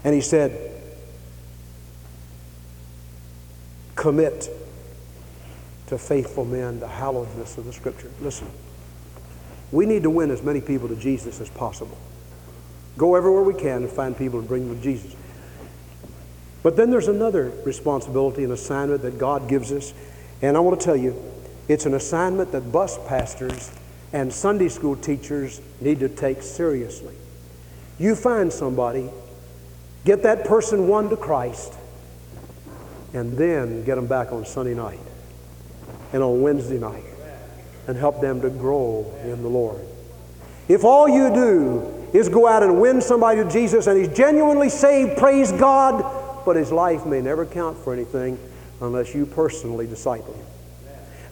And 0.04 0.14
he 0.14 0.22
said, 0.22 0.74
commit 3.96 4.50
to 5.88 5.98
faithful 5.98 6.44
men, 6.44 6.82
the 6.82 6.88
hallowedness 6.88 7.58
of 7.58 7.66
the 7.66 7.74
Scripture. 7.74 8.12
Listen, 8.20 8.48
we 9.72 9.86
need 9.86 10.04
to 10.04 10.10
win 10.10 10.30
as 10.30 10.44
many 10.44 10.60
people 10.60 10.90
to 10.90 10.96
Jesus 10.96 11.40
as 11.40 11.50
possible. 11.50 11.98
Go 12.98 13.16
everywhere 13.16 13.44
we 13.44 13.54
can 13.54 13.84
and 13.84 13.90
find 13.90 14.18
people 14.18 14.40
and 14.40 14.48
bring 14.48 14.68
them 14.68 14.78
to 14.78 14.84
Jesus. 14.84 15.16
But 16.64 16.76
then 16.78 16.90
there's 16.90 17.08
another 17.08 17.52
responsibility 17.64 18.44
and 18.44 18.54
assignment 18.54 19.02
that 19.04 19.18
God 19.18 19.48
gives 19.48 19.72
us. 19.72 19.94
And 20.42 20.58
I 20.58 20.62
want 20.62 20.80
to 20.80 20.84
tell 20.84 20.96
you, 20.96 21.16
it's 21.68 21.86
an 21.86 21.94
assignment 21.94 22.52
that 22.54 22.72
bus 22.72 22.98
pastors 23.08 23.72
and 24.14 24.32
Sunday 24.32 24.70
school 24.70 24.96
teachers 24.96 25.62
need 25.82 26.00
to 26.00 26.10
take 26.10 26.42
seriously. 26.42 27.16
You 28.00 28.16
find 28.16 28.52
somebody, 28.52 29.10
get 30.06 30.24
that 30.24 30.46
person 30.46 30.88
won 30.88 31.10
to 31.10 31.18
Christ, 31.18 31.74
and 33.14 33.38
then 33.38 33.84
get 33.86 33.96
them 33.96 34.08
back 34.08 34.32
on 34.32 34.46
Sunday 34.46 34.74
night 34.74 35.00
and 36.14 36.22
on 36.24 36.42
Wednesday 36.42 36.78
night 36.78 37.04
and 37.88 37.98
help 37.98 38.22
them 38.22 38.42
to 38.42 38.50
grow 38.50 39.12
in 39.24 39.42
the 39.44 39.50
Lord. 39.50 39.80
If 40.68 40.84
all 40.84 41.08
you 41.08 41.34
do 41.34 41.95
is 42.18 42.30
go 42.30 42.48
out 42.48 42.64
and 42.64 42.80
win 42.80 43.02
somebody 43.02 43.44
to 43.44 43.50
Jesus 43.50 43.88
and 43.88 43.98
he's 43.98 44.16
genuinely 44.16 44.70
saved, 44.70 45.18
praise 45.18 45.52
God, 45.52 46.44
but 46.46 46.56
his 46.56 46.72
life 46.72 47.06
may 47.06 47.22
never 47.22 47.46
count 47.46 47.78
for 47.78 47.94
anything 47.94 48.38
unless 48.82 49.16
you 49.16 49.26
personally 49.26 49.88
disciple 49.88 50.34
him. 50.34 50.46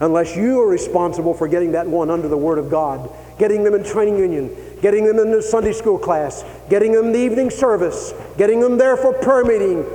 Unless 0.00 0.36
you 0.36 0.60
are 0.60 0.66
responsible 0.66 1.34
for 1.34 1.46
getting 1.46 1.72
that 1.72 1.86
one 1.86 2.10
under 2.10 2.26
the 2.26 2.36
Word 2.36 2.58
of 2.58 2.68
God, 2.68 3.08
getting 3.38 3.62
them 3.62 3.74
in 3.74 3.84
training 3.84 4.18
union, 4.18 4.54
getting 4.82 5.04
them 5.04 5.18
in 5.18 5.30
the 5.30 5.40
Sunday 5.40 5.72
school 5.72 5.98
class, 5.98 6.44
getting 6.68 6.92
them 6.92 7.12
the 7.12 7.18
evening 7.18 7.48
service, 7.48 8.12
getting 8.36 8.60
them 8.60 8.76
there 8.76 8.96
for 8.96 9.12
prayer 9.12 9.44
meeting. 9.44 9.86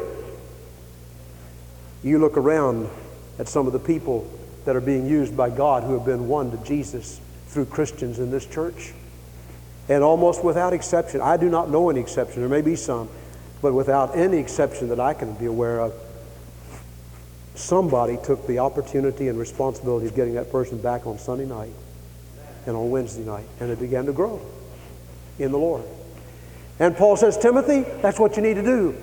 You 2.01 2.17
look 2.19 2.37
around 2.37 2.89
at 3.37 3.49
some 3.49 3.67
of 3.67 3.73
the 3.73 3.79
people 3.79 4.29
that 4.65 4.75
are 4.75 4.81
being 4.81 5.05
used 5.05 5.35
by 5.35 5.49
God 5.49 5.83
who 5.83 5.93
have 5.93 6.05
been 6.05 6.27
won 6.27 6.51
to 6.51 6.57
Jesus 6.63 7.19
through 7.47 7.65
Christians 7.65 8.19
in 8.19 8.31
this 8.31 8.45
church. 8.45 8.93
And 9.89 10.03
almost 10.03 10.43
without 10.43 10.71
exception, 10.71 11.19
I 11.19 11.35
do 11.37 11.49
not 11.49 11.69
know 11.69 11.89
any 11.89 11.99
exception, 11.99 12.41
there 12.41 12.49
may 12.49 12.61
be 12.61 12.75
some, 12.75 13.09
but 13.61 13.73
without 13.73 14.15
any 14.15 14.37
exception 14.37 14.89
that 14.89 14.99
I 14.99 15.13
can 15.13 15.33
be 15.33 15.45
aware 15.45 15.81
of, 15.81 15.93
somebody 17.55 18.17
took 18.23 18.47
the 18.47 18.59
opportunity 18.59 19.27
and 19.27 19.37
responsibility 19.37 20.05
of 20.05 20.15
getting 20.15 20.35
that 20.35 20.51
person 20.51 20.77
back 20.77 21.07
on 21.07 21.17
Sunday 21.17 21.45
night 21.45 21.73
and 22.67 22.75
on 22.75 22.91
Wednesday 22.91 23.25
night, 23.25 23.45
and 23.59 23.71
it 23.71 23.79
began 23.79 24.05
to 24.05 24.13
grow 24.13 24.39
in 25.39 25.51
the 25.51 25.57
Lord. 25.57 25.83
And 26.77 26.95
Paul 26.95 27.17
says, 27.17 27.37
Timothy, 27.37 27.81
that's 28.01 28.19
what 28.19 28.37
you 28.37 28.43
need 28.43 28.53
to 28.55 28.63
do. 28.63 28.95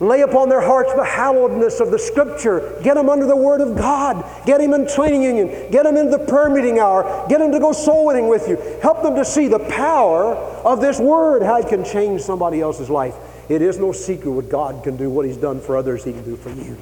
Lay 0.00 0.22
upon 0.22 0.48
their 0.48 0.62
hearts 0.62 0.94
the 0.94 1.02
hallowedness 1.02 1.78
of 1.78 1.90
the 1.90 1.98
Scripture. 1.98 2.80
Get 2.82 2.94
them 2.94 3.10
under 3.10 3.26
the 3.26 3.36
Word 3.36 3.60
of 3.60 3.76
God. 3.76 4.24
Get 4.46 4.58
them 4.58 4.72
in 4.72 4.88
training 4.88 5.22
union. 5.22 5.70
Get 5.70 5.82
them 5.82 5.98
into 5.98 6.16
the 6.16 6.24
prayer 6.24 6.48
meeting 6.48 6.78
hour. 6.78 7.26
Get 7.28 7.38
them 7.38 7.52
to 7.52 7.60
go 7.60 7.72
soul 7.72 8.06
winning 8.06 8.26
with 8.26 8.48
you. 8.48 8.56
Help 8.82 9.02
them 9.02 9.14
to 9.16 9.26
see 9.26 9.46
the 9.46 9.58
power 9.58 10.34
of 10.64 10.80
this 10.80 10.98
Word, 10.98 11.42
how 11.42 11.58
it 11.58 11.68
can 11.68 11.84
change 11.84 12.22
somebody 12.22 12.62
else's 12.62 12.88
life. 12.88 13.14
It 13.50 13.60
is 13.60 13.78
no 13.78 13.92
secret 13.92 14.30
what 14.30 14.48
God 14.48 14.82
can 14.82 14.96
do, 14.96 15.10
what 15.10 15.26
He's 15.26 15.36
done 15.36 15.60
for 15.60 15.76
others, 15.76 16.02
He 16.02 16.12
can 16.12 16.24
do 16.24 16.36
for 16.36 16.48
you. 16.48 16.78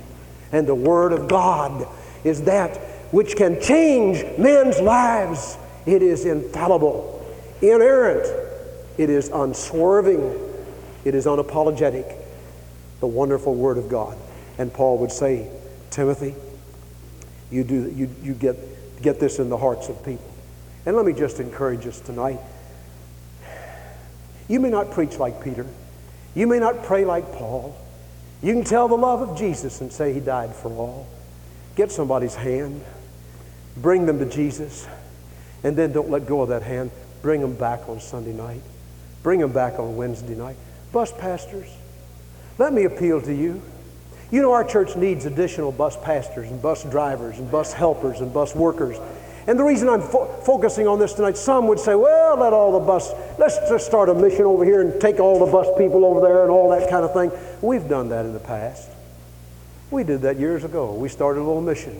And 0.53 0.69
the 0.69 0.77
Word 0.77 1.13
of 1.13 1.27
God 1.27 1.89
is 2.23 2.43
that 2.43 2.77
which 3.11 3.35
can 3.35 3.61
change 3.61 4.25
men's 4.39 4.79
lives. 4.81 5.59
It 5.87 6.03
is 6.03 6.25
infallible, 6.25 7.27
inerrant, 7.63 8.27
it 8.97 9.11
is 9.11 9.29
unswerving, 9.31 10.39
it 11.05 11.17
is 11.17 11.27
unapologetic 11.27 12.18
the 13.01 13.07
wonderful 13.07 13.55
Word 13.55 13.79
of 13.79 13.89
God. 13.89 14.17
And 14.59 14.73
Paul 14.73 14.99
would 14.99 15.13
say, 15.13 15.51
Timothy, 15.91 16.35
you, 17.51 17.65
do, 17.65 17.91
you, 17.95 18.11
you 18.23 18.35
get, 18.35 18.57
get 19.03 19.21
this 19.21 19.39
in 19.39 19.49
the 19.49 19.57
hearts 19.57 19.89
of 19.89 20.05
people. 20.05 20.31
And 20.85 20.97
let 20.97 21.07
me 21.07 21.13
just 21.13 21.41
encourage 21.41 21.87
us 21.87 22.01
tonight. 22.01 22.41
You 24.49 24.61
may 24.61 24.71
not 24.71 24.91
preach 24.91 25.19
like 25.19 25.43
Peter. 25.45 25.67
You 26.35 26.47
may 26.47 26.59
not 26.59 26.85
pray 26.85 27.05
like 27.05 27.33
Paul. 27.33 27.77
You 28.43 28.55
can 28.55 28.65
tell 28.65 28.89
the 28.89 28.97
love 28.97 29.29
of 29.29 29.37
Jesus 29.37 29.81
and 29.81 29.93
say 29.93 30.13
he 30.13 30.21
died 30.21 30.55
for 30.55 30.71
all. 30.71 31.07
Get 31.77 31.93
somebody's 31.93 32.35
hand. 32.35 32.83
Bring 33.77 34.07
them 34.07 34.19
to 34.19 34.27
Jesus. 34.27 34.87
And 35.63 35.77
then 35.77 35.93
don't 35.93 36.11
let 36.11 36.27
go 36.27 36.43
of 36.43 36.49
that 36.49 36.63
hand. 36.63 36.91
Bring 37.23 37.41
them 37.41 37.55
back 37.55 37.89
on 37.89 38.01
Sunday 38.01 38.33
night. 38.33 38.63
Bring 39.23 39.41
them 39.41 39.53
back 39.53 39.79
on 39.79 39.97
Wednesday 39.97 40.35
night. 40.35 40.57
Bus 40.93 41.13
pastors, 41.13 41.69
let 42.59 42.73
me 42.73 42.85
appeal 42.85 43.23
to 43.23 43.35
you. 43.35 43.63
You 44.31 44.43
know, 44.43 44.53
our 44.53 44.65
church 44.65 44.95
needs 44.97 45.25
additional 45.25 45.73
bus 45.73 45.97
pastors 45.97 46.51
and 46.51 46.61
bus 46.61 46.85
drivers 46.85 47.39
and 47.39 47.51
bus 47.51 47.73
helpers 47.73 48.21
and 48.21 48.33
bus 48.33 48.55
workers. 48.55 48.99
And 49.47 49.59
the 49.59 49.65
reason 49.65 49.89
I'm 49.89 50.03
fo- 50.03 50.27
focusing 50.43 50.87
on 50.87 50.99
this 50.99 51.15
tonight, 51.15 51.39
some 51.39 51.69
would 51.69 51.81
say, 51.81 51.95
well, 51.95 52.37
let 52.37 52.53
all 52.53 52.79
the 52.79 52.85
bus, 52.85 53.11
let's 53.39 53.57
just 53.71 53.87
start 53.87 54.11
a 54.11 54.15
mission 54.15 54.43
over 54.43 54.63
here 54.65 54.83
and 54.83 55.01
take 55.01 55.19
all 55.19 55.45
the 55.45 55.51
bus 55.51 55.67
people 55.79 56.05
over 56.05 56.21
there 56.21 56.43
and 56.43 56.51
all 56.51 56.69
that 56.71 56.91
kind 56.91 57.05
of 57.05 57.15
thing. 57.15 57.33
We've 57.63 57.89
done 57.89 58.11
that 58.11 58.27
in 58.27 58.35
the 58.35 58.41
past. 58.41 58.91
We 59.91 60.05
did 60.05 60.21
that 60.23 60.39
years 60.39 60.65
ago. 60.65 60.93
We 60.93 61.09
started 61.09 61.41
a 61.41 61.47
little 61.47 61.63
mission. 61.63 61.99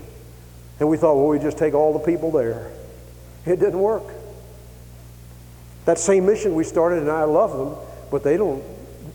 And 0.79 0.91
we 0.91 0.99
thought, 0.99 1.15
well, 1.15 1.29
we 1.29 1.39
just 1.39 1.57
take 1.57 1.73
all 1.73 1.95
the 1.95 2.05
people 2.05 2.31
there. 2.31 2.71
It 3.47 3.59
didn't 3.59 3.79
work. 3.81 4.05
That 5.87 5.99
same 5.99 6.27
mission 6.27 6.55
we 6.55 6.65
started, 6.65 6.99
and 6.99 7.11
I 7.11 7.25
love 7.25 7.57
them, 7.57 7.75
but 8.11 8.23
they 8.23 8.37
don't 8.37 8.63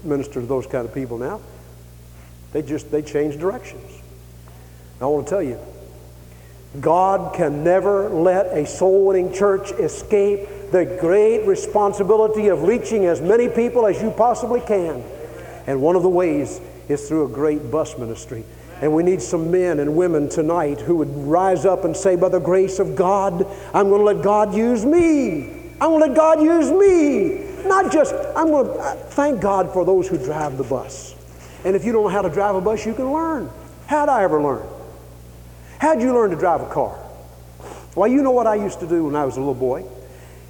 minister 0.03 0.41
to 0.41 0.45
those 0.45 0.67
kind 0.67 0.87
of 0.87 0.93
people 0.93 1.17
now. 1.17 1.41
They 2.51 2.61
just 2.61 2.91
they 2.91 3.01
change 3.01 3.37
directions. 3.39 4.01
I 5.01 5.05
want 5.05 5.27
to 5.27 5.29
tell 5.29 5.43
you, 5.43 5.59
God 6.79 7.35
can 7.35 7.63
never 7.63 8.09
let 8.09 8.47
a 8.47 8.65
soul 8.65 9.07
winning 9.07 9.33
church 9.33 9.71
escape 9.71 10.47
the 10.71 10.85
great 10.99 11.45
responsibility 11.45 12.47
of 12.47 12.63
reaching 12.63 13.05
as 13.05 13.21
many 13.21 13.47
people 13.47 13.85
as 13.85 14.01
you 14.01 14.11
possibly 14.11 14.61
can. 14.61 15.03
And 15.67 15.81
one 15.81 15.95
of 15.95 16.03
the 16.03 16.09
ways 16.09 16.59
is 16.89 17.07
through 17.07 17.25
a 17.25 17.29
great 17.29 17.69
bus 17.69 17.97
ministry. 17.97 18.43
And 18.81 18.93
we 18.93 19.03
need 19.03 19.21
some 19.21 19.51
men 19.51 19.79
and 19.79 19.95
women 19.95 20.29
tonight 20.29 20.81
who 20.81 20.95
would 20.97 21.15
rise 21.15 21.65
up 21.65 21.85
and 21.85 21.95
say, 21.95 22.15
By 22.15 22.29
the 22.29 22.39
grace 22.39 22.79
of 22.79 22.95
God, 22.95 23.45
I'm 23.73 23.89
going 23.89 24.01
to 24.01 24.05
let 24.05 24.21
God 24.21 24.55
use 24.55 24.83
me. 24.85 25.71
I'm 25.79 25.91
going 25.91 26.01
to 26.01 26.07
let 26.07 26.15
God 26.15 26.41
use 26.41 26.71
me. 26.71 27.42
Not 27.65 27.91
just, 27.91 28.13
I'm 28.35 28.47
going 28.47 28.67
to 28.67 28.73
uh, 28.73 28.95
thank 28.95 29.41
God 29.41 29.71
for 29.71 29.85
those 29.85 30.07
who 30.07 30.17
drive 30.17 30.57
the 30.57 30.63
bus. 30.63 31.15
And 31.63 31.75
if 31.75 31.85
you 31.85 31.93
don't 31.93 32.03
know 32.03 32.09
how 32.09 32.21
to 32.21 32.29
drive 32.29 32.55
a 32.55 32.61
bus, 32.61 32.85
you 32.85 32.93
can 32.93 33.11
learn. 33.11 33.49
How'd 33.87 34.09
I 34.09 34.23
ever 34.23 34.41
learn? 34.41 34.67
How'd 35.79 36.01
you 36.01 36.13
learn 36.13 36.31
to 36.31 36.35
drive 36.35 36.61
a 36.61 36.69
car? 36.69 36.99
Well, 37.95 38.07
you 38.07 38.21
know 38.21 38.31
what 38.31 38.47
I 38.47 38.55
used 38.55 38.79
to 38.81 38.87
do 38.87 39.05
when 39.05 39.15
I 39.15 39.25
was 39.25 39.37
a 39.37 39.39
little 39.39 39.53
boy? 39.53 39.85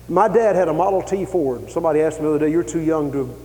My 0.09 0.27
dad 0.27 0.55
had 0.55 0.67
a 0.67 0.73
Model 0.73 1.01
T 1.01 1.25
Ford. 1.25 1.69
Somebody 1.69 2.01
asked 2.01 2.19
me 2.19 2.23
the 2.23 2.35
other 2.35 2.45
day, 2.45 2.51
you're 2.51 2.63
too 2.63 2.81
young 2.81 3.11
to, 3.11 3.35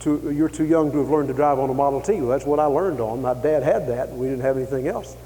to, 0.00 0.32
you're 0.32 0.48
too 0.48 0.64
young 0.64 0.90
to 0.92 0.98
have 0.98 1.10
learned 1.10 1.28
to 1.28 1.34
drive 1.34 1.58
on 1.58 1.70
a 1.70 1.74
Model 1.74 2.00
T. 2.00 2.14
Well, 2.14 2.28
that's 2.28 2.46
what 2.46 2.58
I 2.58 2.64
learned 2.66 3.00
on. 3.00 3.22
My 3.22 3.34
dad 3.34 3.62
had 3.62 3.88
that, 3.88 4.08
and 4.08 4.18
we 4.18 4.26
didn't 4.26 4.42
have 4.42 4.56
anything 4.56 4.88
else. 4.88 5.16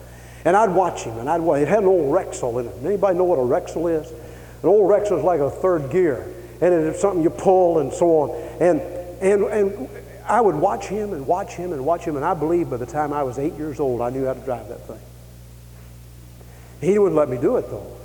And 0.44 0.56
I'd 0.56 0.70
watch 0.70 1.02
him, 1.02 1.18
and 1.18 1.28
I'd 1.28 1.40
watch. 1.40 1.62
It 1.62 1.68
had 1.68 1.80
an 1.80 1.86
old 1.86 2.12
Ruckstell 2.12 2.60
in 2.60 2.66
it. 2.66 2.74
Anybody 2.84 3.18
know 3.18 3.24
what 3.24 3.38
a 3.38 3.42
Ruckstell 3.42 4.00
is? 4.00 4.10
An 4.10 4.68
old 4.68 4.90
Ruckstell 4.90 5.18
is 5.18 5.24
like 5.24 5.40
a 5.40 5.50
third 5.50 5.90
gear 5.90 6.32
and 6.60 6.74
it's 6.74 7.00
something 7.00 7.22
you 7.22 7.30
pull 7.30 7.78
and 7.78 7.92
so 7.92 8.06
on. 8.06 8.30
And, 8.60 8.80
and, 9.20 9.44
and 9.44 9.88
I 10.26 10.40
would 10.40 10.56
watch 10.56 10.86
him 10.86 11.12
and 11.12 11.26
watch 11.26 11.52
him 11.52 11.72
and 11.72 11.84
watch 11.84 12.04
him, 12.04 12.16
and 12.16 12.24
I 12.24 12.34
believe 12.34 12.70
by 12.70 12.76
the 12.76 12.86
time 12.86 13.12
I 13.12 13.22
was 13.22 13.38
eight 13.38 13.54
years 13.54 13.80
old, 13.80 14.00
I 14.00 14.10
knew 14.10 14.24
how 14.24 14.34
to 14.34 14.40
drive 14.40 14.68
that 14.68 14.86
thing. 14.86 15.00
He 16.80 16.98
wouldn't 16.98 17.16
let 17.16 17.28
me 17.28 17.38
do 17.38 17.56
it 17.56 17.68
though. 17.70 17.96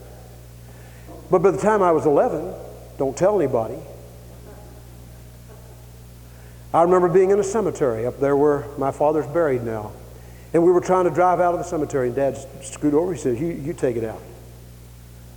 But 1.30 1.40
by 1.40 1.52
the 1.52 1.58
time 1.58 1.82
I 1.82 1.92
was 1.92 2.06
11, 2.06 2.54
don't 2.98 3.16
tell 3.16 3.40
anybody. 3.40 3.78
I 6.74 6.84
remember 6.84 7.10
being 7.10 7.32
in 7.32 7.40
a 7.40 7.44
cemetery 7.44 8.06
up 8.06 8.20
there 8.20 8.36
where 8.36 8.66
my 8.78 8.92
father's 8.92 9.28
buried 9.28 9.64
now. 9.64 9.92
And 10.54 10.64
we 10.64 10.72
were 10.72 10.82
trying 10.82 11.06
to 11.06 11.12
drive 11.12 11.40
out 11.40 11.54
of 11.54 11.60
the 11.60 11.66
cemetery, 11.66 12.08
and 12.08 12.16
Dad 12.16 12.38
scooted 12.62 12.94
over. 12.94 13.14
He 13.14 13.20
said, 13.20 13.40
you, 13.40 13.48
you 13.48 13.74
take 13.74 13.96
it 13.96 14.04
out. 14.04 14.22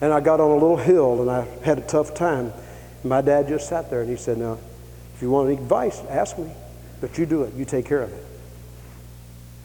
And 0.01 0.13
I 0.13 0.21
got 0.21 0.41
on 0.41 0.51
a 0.51 0.55
little 0.55 0.77
hill, 0.77 1.21
and 1.21 1.31
I 1.31 1.45
had 1.65 1.79
a 1.79 1.83
tough 1.83 2.15
time. 2.15 2.53
My 3.05 3.21
dad 3.21 3.49
just 3.49 3.69
sat 3.69 3.91
there 3.91 4.01
and 4.01 4.09
he 4.09 4.17
said, 4.17 4.39
Now, 4.39 4.59
if 5.15 5.23
you 5.23 5.31
want 5.31 5.51
any 5.51 5.59
advice, 5.59 6.01
ask 6.09 6.39
me. 6.39 6.51
But 7.01 7.19
you 7.19 7.27
do 7.27 7.43
it, 7.43 7.55
you 7.55 7.67
take 7.67 7.85
care 7.85 8.03
of 8.03 8.13
it. 8.13 8.25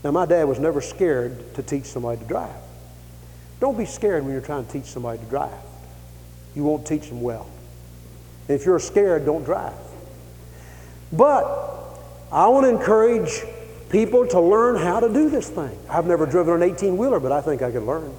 Now, 0.04 0.12
my 0.12 0.26
dad 0.26 0.44
was 0.44 0.60
never 0.60 0.82
scared 0.82 1.56
to 1.56 1.64
teach 1.64 1.86
somebody 1.86 2.20
to 2.20 2.26
drive. 2.26 2.56
Don't 3.60 3.78
be 3.78 3.86
scared 3.86 4.24
when 4.24 4.34
you're 4.34 4.42
trying 4.42 4.66
to 4.66 4.72
teach 4.72 4.86
somebody 4.86 5.20
to 5.20 5.26
drive. 5.26 5.52
You 6.56 6.64
won't 6.64 6.86
teach 6.86 7.08
them 7.08 7.22
well. 7.22 7.48
If 8.48 8.66
you're 8.66 8.80
scared, 8.80 9.26
don't 9.26 9.44
drive. 9.44 9.74
But 11.12 11.46
I 12.32 12.48
want 12.48 12.66
to 12.66 12.70
encourage 12.70 13.44
people 13.90 14.28
to 14.28 14.40
learn 14.40 14.76
how 14.76 15.00
to 15.00 15.12
do 15.12 15.30
this 15.30 15.50
thing. 15.50 15.78
I've 15.90 16.06
never 16.06 16.26
driven 16.26 16.62
an 16.62 16.64
18 16.64 16.98
wheeler, 16.98 17.20
but 17.20 17.32
I 17.32 17.42
think 17.42 17.62
I 17.62 17.72
could 17.72 17.84
learn. 17.84 18.14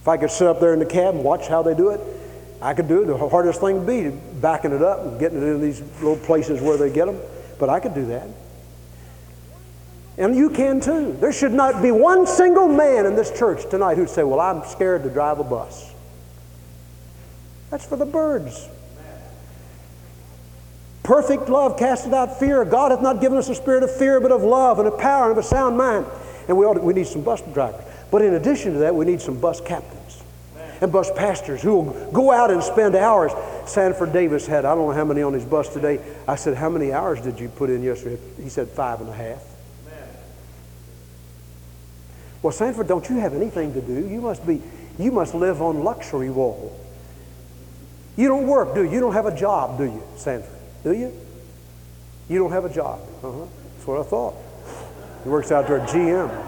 If 0.00 0.08
I 0.08 0.16
could 0.16 0.30
sit 0.30 0.46
up 0.46 0.60
there 0.60 0.72
in 0.72 0.78
the 0.78 0.86
cab 0.86 1.14
and 1.14 1.24
watch 1.24 1.48
how 1.48 1.62
they 1.62 1.74
do 1.74 1.90
it, 1.90 2.00
I 2.62 2.74
could 2.74 2.88
do 2.88 3.02
it. 3.02 3.06
The 3.06 3.16
hardest 3.16 3.60
thing 3.60 3.84
would 3.84 3.86
be 3.86 4.10
backing 4.40 4.72
it 4.72 4.82
up 4.82 5.00
and 5.00 5.18
getting 5.18 5.38
it 5.38 5.46
in 5.46 5.60
these 5.60 5.80
little 6.02 6.16
places 6.16 6.60
where 6.60 6.76
they 6.76 6.92
get 6.92 7.06
them. 7.06 7.18
But 7.58 7.70
I 7.70 7.80
could 7.80 7.94
do 7.94 8.06
that. 8.06 8.28
And 10.18 10.36
you 10.36 10.50
can 10.50 10.80
too. 10.80 11.16
There 11.18 11.32
should 11.32 11.52
not 11.52 11.82
be 11.82 11.90
one 11.90 12.26
single 12.26 12.68
man 12.68 13.06
in 13.06 13.16
this 13.16 13.36
church 13.38 13.68
tonight 13.70 13.96
who'd 13.96 14.10
say, 14.10 14.22
Well, 14.22 14.40
I'm 14.40 14.62
scared 14.64 15.02
to 15.04 15.10
drive 15.10 15.38
a 15.38 15.44
bus. 15.44 15.90
That's 17.70 17.86
for 17.86 17.96
the 17.96 18.04
birds. 18.04 18.68
Perfect 21.02 21.48
love 21.48 21.78
casteth 21.78 22.12
out 22.12 22.38
fear. 22.38 22.64
God 22.66 22.90
hath 22.90 23.00
not 23.00 23.20
given 23.20 23.38
us 23.38 23.48
a 23.48 23.54
spirit 23.54 23.82
of 23.82 23.96
fear, 23.96 24.20
but 24.20 24.30
of 24.30 24.42
love 24.42 24.78
and 24.78 24.86
of 24.86 24.98
power 24.98 25.30
and 25.30 25.32
of 25.32 25.38
a 25.38 25.42
sound 25.42 25.78
mind. 25.78 26.04
And 26.46 26.58
we, 26.58 26.66
ought 26.66 26.74
to, 26.74 26.80
we 26.80 26.92
need 26.92 27.06
some 27.06 27.22
bus 27.22 27.40
drivers. 27.54 27.84
But 28.10 28.22
in 28.22 28.34
addition 28.34 28.74
to 28.74 28.78
that, 28.80 28.94
we 28.94 29.06
need 29.06 29.22
some 29.22 29.40
bus 29.40 29.60
captains 29.60 29.99
and 30.80 30.90
bus 30.90 31.10
pastors 31.12 31.62
who 31.62 31.76
will 31.76 32.10
go 32.12 32.32
out 32.32 32.50
and 32.50 32.62
spend 32.62 32.94
hours. 32.94 33.32
Sanford 33.66 34.12
Davis 34.12 34.46
had, 34.46 34.64
I 34.64 34.74
don't 34.74 34.88
know 34.88 34.94
how 34.94 35.04
many 35.04 35.22
on 35.22 35.32
his 35.32 35.44
bus 35.44 35.72
today. 35.72 36.00
I 36.26 36.36
said, 36.36 36.56
How 36.56 36.70
many 36.70 36.92
hours 36.92 37.20
did 37.20 37.38
you 37.38 37.48
put 37.48 37.70
in 37.70 37.82
yesterday? 37.82 38.18
He 38.42 38.48
said, 38.48 38.68
Five 38.68 39.00
and 39.00 39.10
a 39.10 39.14
half. 39.14 39.42
Well, 42.42 42.52
Sanford, 42.52 42.88
don't 42.88 43.08
you 43.10 43.16
have 43.16 43.34
anything 43.34 43.74
to 43.74 43.82
do? 43.82 44.08
You 44.08 44.20
must 44.22 44.46
be, 44.46 44.62
you 44.98 45.12
must 45.12 45.34
live 45.34 45.60
on 45.60 45.84
luxury 45.84 46.30
wall. 46.30 46.74
You 48.16 48.28
don't 48.28 48.46
work, 48.46 48.74
do 48.74 48.82
you? 48.82 48.90
You 48.90 49.00
don't 49.00 49.12
have 49.12 49.26
a 49.26 49.36
job, 49.36 49.76
do 49.76 49.84
you, 49.84 50.02
Sanford? 50.16 50.50
Do 50.82 50.92
you? 50.92 51.12
You 52.28 52.38
don't 52.38 52.52
have 52.52 52.64
a 52.64 52.72
job. 52.72 53.00
Uh-huh. 53.22 53.44
That's 53.74 53.86
what 53.86 54.00
I 54.00 54.02
thought. 54.04 54.34
He 55.24 55.28
works 55.28 55.52
out 55.52 55.66
there 55.66 55.80
at 55.80 55.88
GM. 55.90 56.46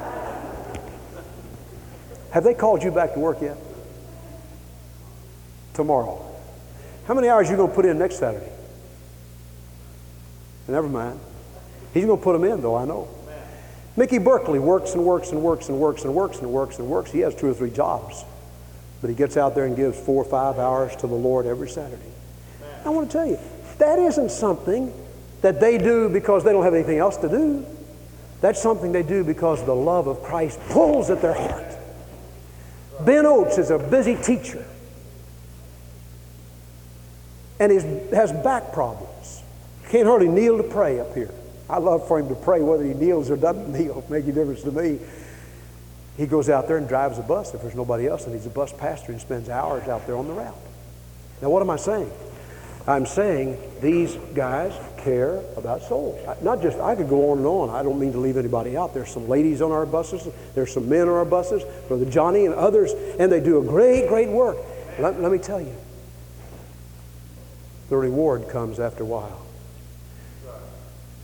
Have 2.31 2.45
they 2.45 2.55
called 2.55 2.83
you 2.83 2.91
back 2.91 3.13
to 3.13 3.21
work 3.21 3.43
yet? 3.43 3.59
Tomorrow. 5.75 6.33
How 7.07 7.15
many 7.15 7.29
hours 7.29 7.49
are 7.49 7.53
you 7.53 7.57
going 7.57 7.71
to 7.71 7.75
put 7.75 7.85
in 7.85 7.99
next 7.99 8.19
Saturday? 8.19 8.51
Never 10.69 10.89
mind. 10.89 11.19
He's 11.93 12.05
going 12.05 12.19
to 12.19 12.25
put 12.25 12.33
them 12.33 12.45
in, 12.45 12.61
though, 12.61 12.77
I 12.77 12.85
know. 12.85 13.09
Mickey 13.97 14.19
Berkeley 14.19 14.59
works 14.59 14.95
and 14.95 15.05
works 15.05 15.33
and 15.33 15.43
works 15.43 15.69
and 15.69 15.79
works 15.79 16.05
and 16.05 16.15
works 16.15 16.39
and 16.39 16.51
works 16.51 16.79
and 16.79 16.89
works. 16.89 17.11
He 17.11 17.21
has 17.21 17.35
two 17.35 17.49
or 17.49 17.55
three 17.55 17.71
jobs. 17.71 18.25
But 19.01 19.11
he 19.11 19.17
gets 19.17 19.37
out 19.37 19.55
there 19.55 19.67
and 19.67 19.77
gives 19.77 19.99
four 19.99 20.23
or 20.23 20.29
five 20.29 20.59
hours 20.59 20.95
to 20.97 21.07
the 21.07 21.15
Lord 21.15 21.45
every 21.45 21.69
Saturday. 21.69 22.03
I 22.85 22.89
want 22.89 23.11
to 23.11 23.17
tell 23.19 23.27
you, 23.27 23.39
that 23.79 23.99
isn't 23.99 24.31
something 24.31 24.93
that 25.43 25.61
they 25.61 25.77
do 25.77 26.09
because 26.09 26.45
they 26.45 26.53
don't 26.53 26.63
have 26.63 26.75
anything 26.75 26.99
else 26.99 27.17
to 27.19 27.29
do. 27.29 27.67
That's 28.41 28.63
something 28.63 28.93
they 28.93 29.03
do 29.03 29.25
because 29.25 29.65
the 29.65 29.75
love 29.75 30.07
of 30.07 30.23
Christ 30.23 30.59
pulls 30.71 31.11
at 31.11 31.21
their 31.21 31.35
heart. 31.35 31.77
Ben 33.01 33.27
Oates 33.27 33.59
is 33.59 33.71
a 33.71 33.79
busy 33.79 34.17
teacher 34.17 34.65
and 37.63 37.71
he 37.71 38.17
has 38.17 38.33
back 38.33 38.73
problems. 38.73 39.41
Can't 39.89 40.07
hardly 40.07 40.29
kneel 40.29 40.57
to 40.57 40.65
pray 40.65 40.99
up 40.99 41.15
here. 41.15 41.31
I 41.71 41.79
love 41.79 42.09
for 42.09 42.19
him 42.19 42.29
to 42.29 42.35
pray 42.35 42.61
whether 42.61 42.83
he 42.83 42.93
kneels 42.93 43.31
or 43.31 43.37
doesn't 43.37 43.73
kneel. 43.79 44.05
Make 44.09 44.27
a 44.27 44.33
difference 44.33 44.63
to 44.63 44.73
me. 44.73 44.99
He 46.17 46.27
goes 46.27 46.51
out 46.51 46.67
there 46.67 46.77
and 46.77 46.89
drives 46.89 47.19
a 47.19 47.23
bus 47.23 47.55
if 47.55 47.63
there's 47.63 47.77
nobody 47.77 48.09
else, 48.09 48.25
and 48.25 48.35
he's 48.35 48.47
a 48.47 48.51
bus 48.51 48.73
pastor 48.73 49.13
and 49.13 49.21
spends 49.21 49.49
hours 49.49 49.89
out 49.89 50.07
there 50.07 50.17
on 50.17 50.27
the 50.27 50.35
route. 50.35 50.57
Now, 51.41 51.51
what 51.51 51.63
am 51.63 51.71
I 51.71 51.77
saying? 51.77 52.11
I'm 52.87 53.07
saying 53.07 53.59
these 53.81 54.17
guys 54.35 54.75
care 54.99 55.41
about 55.57 55.83
souls. 55.83 56.21
Not 56.43 56.63
just, 56.63 56.79
I 56.79 56.97
could 56.97 57.09
go 57.09 57.31
on 57.31 57.39
and 57.39 57.47
on. 57.47 57.71
I 57.71 57.85
don't 57.85 58.01
mean 58.01 58.13
to 58.13 58.19
leave 58.19 58.37
anybody 58.37 58.77
out. 58.77 58.93
There's 58.93 59.11
some 59.11 59.29
ladies 59.29 59.63
on 59.63 59.71
our 59.71 59.87
buses, 59.87 60.27
there's 60.57 60.73
some 60.75 60.89
men 60.89 61.03
on 61.03 61.15
our 61.15 61.25
buses, 61.25 61.63
Brother 61.87 62.07
Johnny 62.07 62.45
and 62.45 62.55
others, 62.55 62.93
and 63.21 63.31
they 63.31 63.39
do 63.39 63.61
a 63.61 63.65
great, 63.65 64.09
great 64.09 64.29
work. 64.29 64.57
Let, 64.99 65.21
let 65.21 65.31
me 65.31 65.39
tell 65.39 65.61
you, 65.61 65.75
the 67.93 67.99
reward 67.99 68.49
comes 68.49 68.81
after 68.81 69.03
a 69.03 69.07
while. 69.07 69.43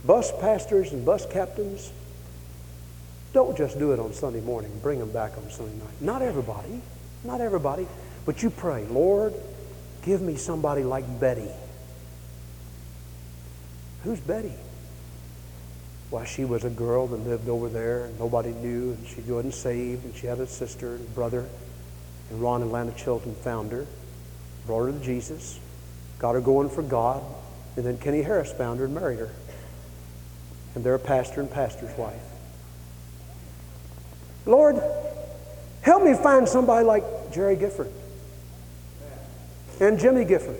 Bus 0.04 0.30
pastors 0.38 0.92
and 0.92 1.02
bus 1.02 1.24
captains, 1.24 1.90
don't 3.32 3.56
just 3.56 3.78
do 3.78 3.92
it 3.92 3.98
on 3.98 4.12
Sunday 4.12 4.42
morning. 4.42 4.70
Bring 4.82 4.98
them 4.98 5.10
back 5.10 5.38
on 5.38 5.48
Sunday 5.48 5.72
night. 5.78 6.02
Not 6.02 6.20
everybody, 6.20 6.82
not 7.24 7.40
everybody, 7.40 7.88
but 8.26 8.42
you 8.42 8.50
pray, 8.50 8.84
Lord, 8.84 9.32
give 10.02 10.20
me 10.20 10.36
somebody 10.36 10.84
like 10.84 11.18
Betty. 11.18 11.48
Who's 14.04 14.20
Betty? 14.20 14.52
Why, 16.10 16.26
she 16.26 16.44
was 16.44 16.64
a 16.64 16.70
girl 16.70 17.06
that 17.06 17.16
lived 17.16 17.48
over 17.48 17.70
there 17.70 18.04
and 18.04 18.18
nobody 18.18 18.50
knew, 18.50 18.92
and 18.92 19.06
she 19.06 19.22
wasn't 19.22 19.54
saved, 19.54 20.04
and 20.04 20.14
she 20.14 20.26
had 20.26 20.38
a 20.38 20.46
sister 20.46 20.96
and 20.96 21.14
brother. 21.14 21.46
And 22.28 22.42
Ron 22.42 22.60
and 22.60 22.70
Lana 22.70 22.92
Chilton 22.92 23.34
found 23.36 23.72
her, 23.72 23.86
brought 24.66 24.84
her 24.84 24.92
to 24.92 24.98
Jesus, 24.98 25.60
got 26.18 26.34
her 26.34 26.40
going 26.40 26.68
for 26.68 26.82
God, 26.82 27.22
and 27.76 27.84
then 27.84 27.98
Kenny 27.98 28.22
Harris 28.22 28.52
found 28.52 28.80
her 28.80 28.86
and 28.86 28.94
married 28.94 29.18
her. 29.18 29.30
And 30.74 30.84
they're 30.84 30.94
a 30.94 30.98
pastor 30.98 31.40
and 31.40 31.50
pastor's 31.50 31.96
wife. 31.96 32.20
Lord, 34.46 34.80
help 35.82 36.02
me 36.02 36.14
find 36.14 36.48
somebody 36.48 36.84
like 36.84 37.32
Jerry 37.32 37.56
Gifford 37.56 37.90
and 39.80 39.98
Jimmy 39.98 40.24
Gifford 40.24 40.58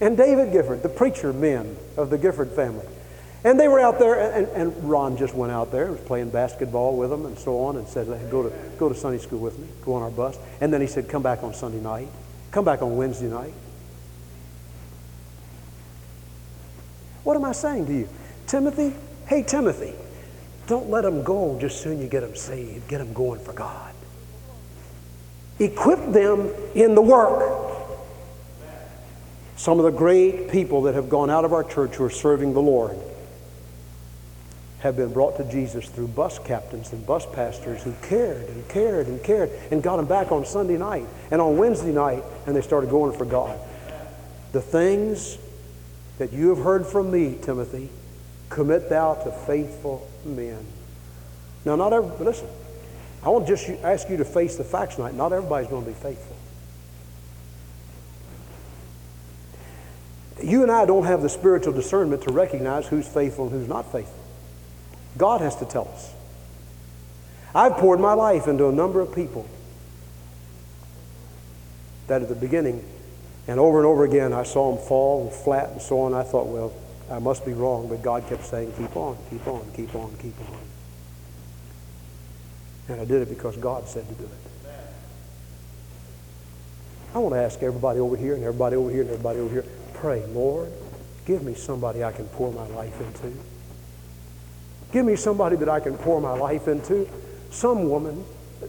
and 0.00 0.16
David 0.16 0.52
Gifford, 0.52 0.82
the 0.82 0.88
preacher 0.88 1.32
men 1.32 1.76
of 1.96 2.10
the 2.10 2.18
Gifford 2.18 2.50
family. 2.50 2.86
And 3.42 3.58
they 3.58 3.68
were 3.68 3.80
out 3.80 3.98
there, 3.98 4.32
and, 4.32 4.48
and 4.48 4.90
Ron 4.90 5.16
just 5.16 5.34
went 5.34 5.50
out 5.50 5.72
there 5.72 5.84
and 5.84 5.92
was 5.92 6.00
playing 6.00 6.30
basketball 6.30 6.96
with 6.96 7.08
them 7.08 7.24
and 7.24 7.38
so 7.38 7.60
on 7.60 7.76
and 7.76 7.88
said, 7.88 8.06
go 8.30 8.42
to, 8.42 8.52
go 8.78 8.88
to 8.88 8.94
Sunday 8.94 9.18
school 9.18 9.38
with 9.38 9.58
me, 9.58 9.66
go 9.84 9.94
on 9.94 10.02
our 10.02 10.10
bus. 10.10 10.38
And 10.60 10.72
then 10.72 10.82
he 10.82 10.86
said, 10.86 11.08
come 11.08 11.22
back 11.22 11.42
on 11.42 11.54
Sunday 11.54 11.80
night, 11.80 12.08
come 12.50 12.64
back 12.64 12.82
on 12.82 12.96
Wednesday 12.96 13.28
night. 13.28 13.54
What 17.24 17.36
am 17.36 17.44
I 17.44 17.52
saying 17.52 17.86
to 17.86 17.92
you? 17.92 18.08
Timothy, 18.46 18.94
hey, 19.26 19.42
Timothy, 19.42 19.94
don't 20.66 20.88
let 20.88 21.02
them 21.02 21.22
go 21.22 21.58
just 21.60 21.82
soon 21.82 22.00
you 22.00 22.08
get 22.08 22.20
them 22.20 22.36
saved. 22.36 22.88
Get 22.88 22.98
them 22.98 23.12
going 23.12 23.40
for 23.40 23.52
God. 23.52 23.92
Equip 25.58 26.12
them 26.12 26.50
in 26.74 26.94
the 26.94 27.02
work. 27.02 27.70
Some 29.56 29.78
of 29.78 29.84
the 29.84 29.90
great 29.90 30.50
people 30.50 30.82
that 30.82 30.94
have 30.94 31.10
gone 31.10 31.28
out 31.28 31.44
of 31.44 31.52
our 31.52 31.64
church 31.64 31.96
who 31.96 32.04
are 32.04 32.10
serving 32.10 32.54
the 32.54 32.62
Lord 32.62 32.96
have 34.78 34.96
been 34.96 35.12
brought 35.12 35.36
to 35.36 35.44
Jesus 35.44 35.86
through 35.86 36.08
bus 36.08 36.38
captains 36.38 36.92
and 36.92 37.06
bus 37.06 37.26
pastors 37.34 37.82
who 37.82 37.92
cared 38.00 38.48
and 38.48 38.66
cared 38.68 39.06
and 39.06 39.22
cared 39.22 39.50
and 39.70 39.82
got 39.82 39.96
them 39.96 40.06
back 40.06 40.32
on 40.32 40.46
Sunday 40.46 40.78
night 40.78 41.04
and 41.30 41.40
on 41.42 41.58
Wednesday 41.58 41.92
night 41.92 42.24
and 42.46 42.56
they 42.56 42.62
started 42.62 42.88
going 42.88 43.16
for 43.16 43.26
God. 43.26 43.58
The 44.52 44.62
things 44.62 45.36
that 46.20 46.34
you 46.34 46.50
have 46.50 46.58
heard 46.58 46.86
from 46.86 47.10
me, 47.10 47.38
Timothy, 47.40 47.88
commit 48.50 48.90
thou 48.90 49.14
to 49.14 49.32
faithful 49.32 50.06
men. 50.26 50.66
Now, 51.64 51.76
not 51.76 51.94
every, 51.94 52.10
listen, 52.22 52.46
I 53.22 53.30
want 53.30 53.46
to 53.46 53.56
just 53.56 53.66
ask 53.82 54.06
you 54.10 54.18
to 54.18 54.24
face 54.26 54.56
the 54.56 54.64
facts 54.64 54.96
tonight. 54.96 55.14
Not 55.14 55.32
everybody's 55.32 55.70
going 55.70 55.82
to 55.86 55.90
be 55.90 55.96
faithful. 55.96 56.36
You 60.42 60.62
and 60.62 60.70
I 60.70 60.84
don't 60.84 61.04
have 61.04 61.22
the 61.22 61.30
spiritual 61.30 61.72
discernment 61.72 62.24
to 62.24 62.32
recognize 62.32 62.86
who's 62.86 63.08
faithful 63.08 63.46
and 63.46 63.52
who's 63.54 63.68
not 63.68 63.90
faithful. 63.90 64.22
God 65.16 65.40
has 65.40 65.56
to 65.56 65.64
tell 65.64 65.88
us. 65.88 66.12
I've 67.54 67.78
poured 67.78 67.98
my 67.98 68.12
life 68.12 68.46
into 68.46 68.68
a 68.68 68.72
number 68.72 69.00
of 69.00 69.14
people 69.14 69.48
that 72.08 72.20
at 72.20 72.28
the 72.28 72.34
beginning 72.34 72.84
and 73.50 73.58
over 73.58 73.78
and 73.78 73.86
over 73.86 74.04
again 74.04 74.32
I 74.32 74.44
saw 74.44 74.72
them 74.72 74.86
fall 74.86 75.22
and 75.22 75.32
flat 75.32 75.70
and 75.70 75.82
so 75.82 76.02
on. 76.02 76.14
I 76.14 76.22
thought, 76.22 76.46
well, 76.46 76.72
I 77.10 77.18
must 77.18 77.44
be 77.44 77.52
wrong, 77.52 77.88
but 77.88 78.00
God 78.00 78.28
kept 78.28 78.44
saying, 78.44 78.72
keep 78.78 78.96
on, 78.96 79.18
keep 79.28 79.44
on, 79.48 79.68
keep 79.74 79.92
on, 79.96 80.16
keep 80.18 80.38
on. 80.40 80.58
And 82.88 83.00
I 83.00 83.04
did 83.04 83.22
it 83.22 83.28
because 83.28 83.56
God 83.56 83.88
said 83.88 84.08
to 84.08 84.14
do 84.14 84.24
it. 84.24 84.72
I 87.12 87.18
want 87.18 87.34
to 87.34 87.40
ask 87.40 87.60
everybody 87.60 87.98
over 87.98 88.16
here 88.16 88.34
and 88.34 88.44
everybody 88.44 88.76
over 88.76 88.88
here 88.88 89.00
and 89.00 89.10
everybody 89.10 89.40
over 89.40 89.52
here, 89.52 89.64
pray, 89.94 90.24
Lord, 90.26 90.70
give 91.26 91.42
me 91.42 91.54
somebody 91.54 92.04
I 92.04 92.12
can 92.12 92.26
pour 92.26 92.52
my 92.52 92.68
life 92.68 93.00
into. 93.00 93.36
Give 94.92 95.04
me 95.04 95.16
somebody 95.16 95.56
that 95.56 95.68
I 95.68 95.80
can 95.80 95.96
pour 95.98 96.20
my 96.20 96.34
life 96.34 96.68
into. 96.68 97.08
Some 97.50 97.88
woman, 97.88 98.24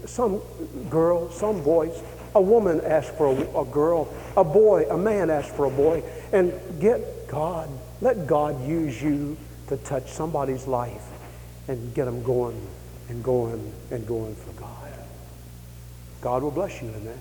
some 0.05 0.41
girl, 0.89 1.29
some 1.29 1.63
boys. 1.63 2.01
A 2.33 2.41
woman 2.41 2.81
asks 2.81 3.15
for 3.15 3.27
a, 3.27 3.61
a 3.61 3.65
girl. 3.65 4.13
A 4.37 4.43
boy, 4.43 4.85
a 4.89 4.97
man 4.97 5.29
asks 5.29 5.53
for 5.55 5.65
a 5.65 5.69
boy. 5.69 6.03
And 6.31 6.53
get 6.79 7.27
God. 7.27 7.69
Let 8.01 8.27
God 8.27 8.67
use 8.67 9.01
you 9.01 9.37
to 9.67 9.77
touch 9.77 10.09
somebody's 10.09 10.67
life 10.67 11.05
and 11.67 11.93
get 11.93 12.05
them 12.05 12.23
going 12.23 12.59
and 13.09 13.23
going 13.23 13.73
and 13.91 14.07
going 14.07 14.35
for 14.35 14.51
God. 14.59 14.67
God 16.21 16.43
will 16.43 16.51
bless 16.51 16.81
you 16.81 16.87
in 16.89 17.05
that. 17.05 17.17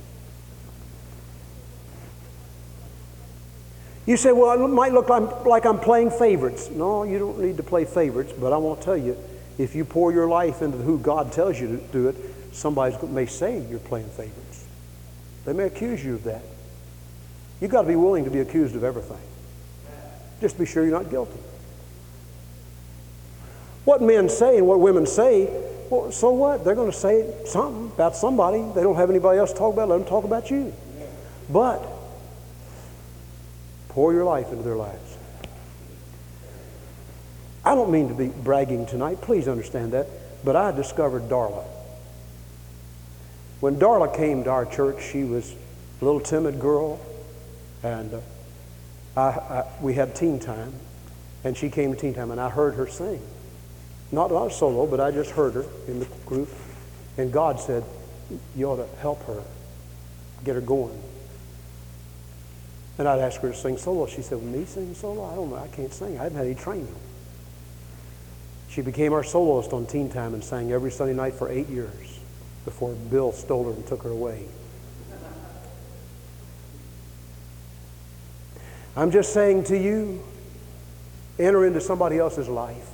You 4.06 4.16
say, 4.16 4.32
well, 4.32 4.64
it 4.64 4.68
might 4.68 4.92
look 4.92 5.08
like 5.46 5.64
I'm 5.64 5.78
playing 5.78 6.10
favorites. 6.10 6.68
No, 6.70 7.04
you 7.04 7.18
don't 7.18 7.38
need 7.38 7.56
to 7.58 7.62
play 7.62 7.84
favorites, 7.84 8.32
but 8.32 8.52
I 8.52 8.56
want 8.56 8.80
to 8.80 8.84
tell 8.84 8.96
you, 8.96 9.16
if 9.58 9.74
you 9.74 9.84
pour 9.84 10.12
your 10.12 10.26
life 10.26 10.62
into 10.62 10.78
who 10.78 10.98
God 10.98 11.32
tells 11.32 11.60
you 11.60 11.68
to 11.68 11.76
do 11.92 12.08
it, 12.08 12.16
somebody 12.52 12.96
may 13.06 13.26
say 13.26 13.64
you're 13.70 13.78
playing 13.78 14.08
favorites. 14.08 14.49
They 15.44 15.52
may 15.52 15.64
accuse 15.64 16.04
you 16.04 16.14
of 16.14 16.24
that. 16.24 16.42
You've 17.60 17.70
got 17.70 17.82
to 17.82 17.88
be 17.88 17.96
willing 17.96 18.24
to 18.24 18.30
be 18.30 18.40
accused 18.40 18.74
of 18.76 18.84
everything. 18.84 19.18
Just 20.40 20.58
be 20.58 20.64
sure 20.66 20.84
you're 20.84 20.98
not 20.98 21.10
guilty. 21.10 21.38
What 23.84 24.02
men 24.02 24.28
say 24.28 24.58
and 24.58 24.66
what 24.66 24.80
women 24.80 25.06
say, 25.06 25.48
well, 25.90 26.12
so 26.12 26.30
what? 26.30 26.64
They're 26.64 26.74
going 26.74 26.90
to 26.90 26.96
say 26.96 27.34
something 27.46 27.86
about 27.94 28.16
somebody. 28.16 28.62
They 28.74 28.82
don't 28.82 28.96
have 28.96 29.10
anybody 29.10 29.38
else 29.38 29.52
to 29.52 29.58
talk 29.58 29.74
about. 29.74 29.88
Let 29.88 29.98
them 29.98 30.06
talk 30.06 30.24
about 30.24 30.50
you. 30.50 30.72
But 31.50 31.84
pour 33.88 34.12
your 34.12 34.24
life 34.24 34.50
into 34.50 34.62
their 34.62 34.76
lives. 34.76 35.16
I 37.64 37.74
don't 37.74 37.90
mean 37.90 38.08
to 38.08 38.14
be 38.14 38.28
bragging 38.28 38.86
tonight. 38.86 39.20
Please 39.20 39.48
understand 39.48 39.92
that. 39.92 40.06
But 40.44 40.56
I 40.56 40.70
discovered 40.70 41.28
Darla. 41.28 41.64
When 43.60 43.76
Darla 43.76 44.14
came 44.14 44.44
to 44.44 44.50
our 44.50 44.64
church, 44.64 45.02
she 45.02 45.24
was 45.24 45.54
a 46.00 46.04
little 46.04 46.20
timid 46.20 46.58
girl, 46.58 46.98
and 47.82 48.14
uh, 48.14 48.20
I, 49.16 49.20
I, 49.20 49.68
we 49.82 49.94
had 49.94 50.14
teen 50.14 50.40
time, 50.40 50.72
and 51.44 51.54
she 51.54 51.68
came 51.68 51.94
to 51.94 52.00
teen 52.00 52.14
time, 52.14 52.30
and 52.30 52.40
I 52.40 52.48
heard 52.48 52.74
her 52.74 52.86
sing. 52.86 53.20
Not, 54.12 54.30
not 54.30 54.48
solo, 54.52 54.86
but 54.86 54.98
I 54.98 55.10
just 55.10 55.30
heard 55.30 55.54
her 55.54 55.66
in 55.86 56.00
the 56.00 56.06
group, 56.24 56.48
and 57.18 57.30
God 57.30 57.60
said, 57.60 57.84
You 58.56 58.70
ought 58.70 58.76
to 58.76 58.96
help 58.96 59.22
her, 59.26 59.42
get 60.42 60.54
her 60.54 60.62
going. 60.62 60.98
And 62.96 63.06
I'd 63.06 63.20
ask 63.20 63.40
her 63.42 63.50
to 63.50 63.56
sing 63.56 63.76
solo. 63.76 64.06
She 64.06 64.22
said, 64.22 64.38
well, 64.38 64.46
Me 64.46 64.64
sing 64.64 64.94
solo? 64.94 65.24
I 65.30 65.34
don't 65.34 65.50
know. 65.50 65.56
I 65.56 65.68
can't 65.68 65.92
sing. 65.92 66.18
I 66.18 66.24
haven't 66.24 66.38
had 66.38 66.46
any 66.46 66.54
training. 66.54 66.94
She 68.70 68.80
became 68.80 69.12
our 69.12 69.24
soloist 69.24 69.72
on 69.72 69.86
Teen 69.86 70.08
Time 70.08 70.32
and 70.32 70.42
sang 70.42 70.72
every 70.72 70.90
Sunday 70.90 71.14
night 71.14 71.34
for 71.34 71.50
eight 71.50 71.68
years 71.68 72.19
before 72.64 72.92
Bill 72.92 73.32
stole 73.32 73.64
her 73.64 73.70
and 73.70 73.86
took 73.86 74.02
her 74.02 74.10
away. 74.10 74.46
I'm 78.96 79.10
just 79.10 79.32
saying 79.32 79.64
to 79.64 79.78
you, 79.78 80.22
enter 81.38 81.64
into 81.64 81.80
somebody 81.80 82.18
else's 82.18 82.48
life. 82.48 82.88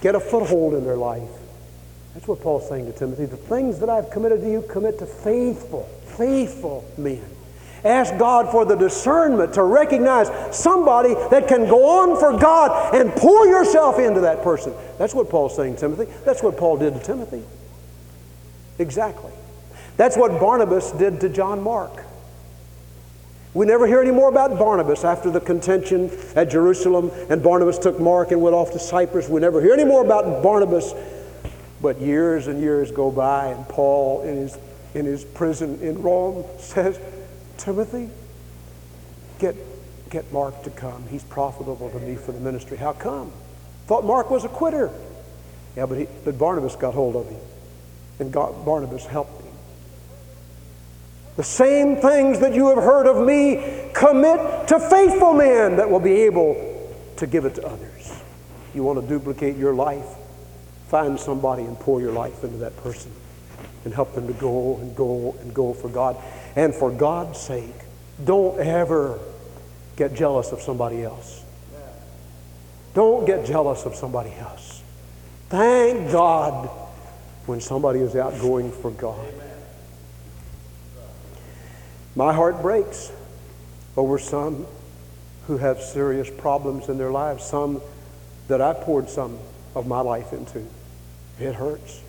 Get 0.00 0.14
a 0.14 0.20
foothold 0.20 0.74
in 0.74 0.84
their 0.84 0.96
life. 0.96 1.28
That's 2.14 2.26
what 2.26 2.40
Paul's 2.40 2.68
saying 2.68 2.86
to 2.86 2.92
Timothy. 2.92 3.26
The 3.26 3.36
things 3.36 3.78
that 3.80 3.88
I've 3.88 4.10
committed 4.10 4.40
to 4.40 4.50
you, 4.50 4.62
commit 4.62 4.98
to 4.98 5.06
faithful, 5.06 5.84
faithful 6.16 6.84
men. 6.96 7.35
Ask 7.86 8.18
God 8.18 8.50
for 8.50 8.64
the 8.64 8.74
discernment 8.74 9.54
to 9.54 9.62
recognize 9.62 10.28
somebody 10.54 11.14
that 11.30 11.46
can 11.48 11.68
go 11.68 12.00
on 12.00 12.18
for 12.18 12.38
God 12.38 12.94
and 12.94 13.12
pour 13.12 13.46
yourself 13.46 13.98
into 13.98 14.22
that 14.22 14.42
person. 14.42 14.74
That's 14.98 15.14
what 15.14 15.30
Paul's 15.30 15.54
saying 15.54 15.76
Timothy. 15.76 16.12
That's 16.24 16.42
what 16.42 16.56
Paul 16.56 16.78
did 16.78 16.94
to 16.94 17.00
Timothy. 17.00 17.44
Exactly. 18.78 19.32
That's 19.96 20.16
what 20.16 20.40
Barnabas 20.40 20.92
did 20.92 21.20
to 21.20 21.28
John 21.28 21.62
Mark. 21.62 22.04
We 23.54 23.64
never 23.64 23.86
hear 23.86 24.02
any 24.02 24.10
more 24.10 24.28
about 24.28 24.58
Barnabas 24.58 25.02
after 25.02 25.30
the 25.30 25.40
contention 25.40 26.10
at 26.34 26.50
Jerusalem, 26.50 27.10
and 27.30 27.42
Barnabas 27.42 27.78
took 27.78 27.98
Mark 27.98 28.30
and 28.30 28.42
went 28.42 28.54
off 28.54 28.72
to 28.72 28.78
Cyprus. 28.78 29.30
We 29.30 29.40
never 29.40 29.62
hear 29.62 29.72
any 29.72 29.84
more 29.84 30.04
about 30.04 30.42
Barnabas. 30.42 30.92
But 31.80 32.00
years 32.00 32.48
and 32.48 32.60
years 32.60 32.90
go 32.90 33.10
by, 33.10 33.46
and 33.48 33.66
Paul, 33.68 34.22
in 34.22 34.36
his, 34.36 34.58
in 34.94 35.06
his 35.06 35.24
prison 35.24 35.78
in 35.80 36.02
Rome, 36.02 36.44
says, 36.58 37.00
Timothy, 37.58 38.10
get, 39.38 39.56
get 40.10 40.32
Mark 40.32 40.62
to 40.64 40.70
come. 40.70 41.06
He's 41.08 41.24
profitable 41.24 41.90
to 41.90 41.98
me 41.98 42.16
for 42.16 42.32
the 42.32 42.40
ministry. 42.40 42.76
How 42.76 42.92
come? 42.92 43.32
Thought 43.86 44.04
Mark 44.04 44.30
was 44.30 44.44
a 44.44 44.48
quitter. 44.48 44.90
Yeah, 45.76 45.86
but, 45.86 45.98
he, 45.98 46.06
but 46.24 46.38
Barnabas 46.38 46.76
got 46.76 46.94
hold 46.94 47.16
of 47.16 47.28
him, 47.28 47.40
and 48.18 48.32
God, 48.32 48.64
Barnabas 48.64 49.06
helped 49.06 49.42
him. 49.42 49.52
The 51.36 51.44
same 51.44 51.96
things 51.96 52.40
that 52.40 52.54
you 52.54 52.68
have 52.68 52.82
heard 52.82 53.06
of 53.06 53.24
me, 53.24 53.90
commit 53.92 54.68
to 54.68 54.80
faithful 54.80 55.34
men 55.34 55.76
that 55.76 55.90
will 55.90 56.00
be 56.00 56.22
able 56.22 56.94
to 57.16 57.26
give 57.26 57.44
it 57.44 57.56
to 57.56 57.66
others. 57.66 58.22
You 58.74 58.82
want 58.82 59.00
to 59.00 59.06
duplicate 59.06 59.56
your 59.56 59.74
life? 59.74 60.06
Find 60.88 61.20
somebody 61.20 61.64
and 61.64 61.78
pour 61.78 62.00
your 62.00 62.12
life 62.12 62.42
into 62.42 62.58
that 62.58 62.76
person 62.78 63.12
and 63.84 63.92
help 63.92 64.14
them 64.14 64.26
to 64.26 64.32
go 64.34 64.76
and 64.78 64.96
go 64.96 65.36
and 65.40 65.52
go 65.52 65.74
for 65.74 65.88
God. 65.88 66.16
And 66.56 66.74
for 66.74 66.90
God's 66.90 67.38
sake, 67.38 67.74
don't 68.24 68.58
ever 68.58 69.20
get 69.96 70.14
jealous 70.14 70.52
of 70.52 70.62
somebody 70.62 71.02
else. 71.02 71.44
Don't 72.94 73.26
get 73.26 73.44
jealous 73.44 73.84
of 73.84 73.94
somebody 73.94 74.32
else. 74.32 74.82
Thank 75.50 76.10
God 76.10 76.68
when 77.44 77.60
somebody 77.60 78.00
is 78.00 78.16
outgoing 78.16 78.72
for 78.72 78.90
God. 78.90 79.28
My 82.16 82.32
heart 82.32 82.62
breaks 82.62 83.12
over 83.96 84.18
some 84.18 84.66
who 85.46 85.58
have 85.58 85.80
serious 85.80 86.30
problems 86.30 86.88
in 86.88 86.96
their 86.96 87.10
lives, 87.10 87.44
some 87.44 87.82
that 88.48 88.62
I 88.62 88.72
poured 88.72 89.10
some 89.10 89.38
of 89.74 89.86
my 89.86 90.00
life 90.00 90.32
into. 90.32 90.64
It 91.38 91.54
hurts. 91.54 92.02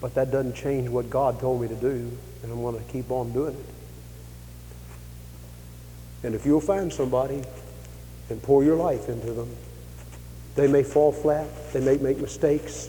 But 0.00 0.14
that 0.14 0.30
doesn't 0.30 0.54
change 0.54 0.88
what 0.88 1.10
God 1.10 1.38
told 1.40 1.60
me 1.60 1.68
to 1.68 1.74
do, 1.74 2.10
and 2.42 2.52
I'm 2.52 2.62
going 2.62 2.82
to 2.82 2.92
keep 2.92 3.10
on 3.10 3.32
doing 3.32 3.54
it. 3.54 3.66
And 6.22 6.34
if 6.34 6.46
you'll 6.46 6.60
find 6.60 6.92
somebody 6.92 7.42
and 8.30 8.42
pour 8.42 8.64
your 8.64 8.76
life 8.76 9.08
into 9.08 9.32
them, 9.32 9.54
they 10.54 10.66
may 10.66 10.82
fall 10.82 11.12
flat, 11.12 11.46
they 11.72 11.80
may 11.80 11.96
make 11.96 12.18
mistakes, 12.18 12.88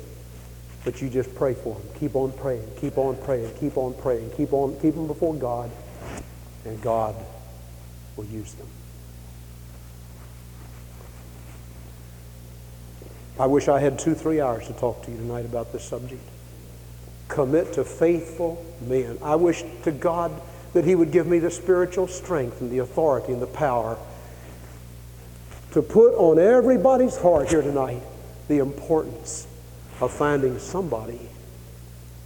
but 0.84 1.02
you 1.02 1.10
just 1.10 1.34
pray 1.36 1.54
for 1.54 1.76
them. 1.76 1.84
Keep 2.00 2.16
on 2.16 2.32
praying, 2.34 2.68
keep 2.78 2.98
on 2.98 3.16
praying, 3.18 3.54
keep 3.60 3.78
on 3.78 3.94
praying, 3.94 4.32
keep 4.32 4.52
on 4.54 4.74
keep 4.80 4.96
them 4.96 5.08
before 5.08 5.36
God, 5.36 5.70
and 6.66 6.82
God 6.82 7.16
will 8.16 8.26
use 8.26 8.54
them. 8.54 8.68
I 13.40 13.46
wish 13.46 13.68
I 13.68 13.80
had 13.80 13.98
two, 13.98 14.14
three 14.14 14.42
hours 14.42 14.68
to 14.68 14.74
talk 14.74 15.04
to 15.06 15.12
you 15.12 15.18
tonight 15.18 15.46
about 15.46 15.72
this 15.72 15.84
subject 15.84 16.22
commit 17.32 17.74
to 17.74 17.84
faithful 17.84 18.64
men. 18.82 19.18
I 19.24 19.36
wish 19.36 19.64
to 19.84 19.92
God 19.92 20.32
that 20.74 20.86
He 20.86 20.96
would 20.96 21.12
give 21.12 21.26
me 21.26 21.40
the 21.40 21.50
spiritual 21.50 22.08
strength 22.08 22.62
and 22.62 22.70
the 22.70 22.80
authority 22.80 23.34
and 23.34 23.42
the 23.42 23.48
power 23.48 23.98
to 25.72 25.82
put 25.82 26.14
on 26.16 26.38
everybody's 26.38 27.18
heart 27.18 27.50
here 27.50 27.62
tonight 27.62 28.04
the 28.50 28.60
importance 28.60 29.48
of 30.02 30.12
finding 30.12 30.60
somebody, 30.60 31.20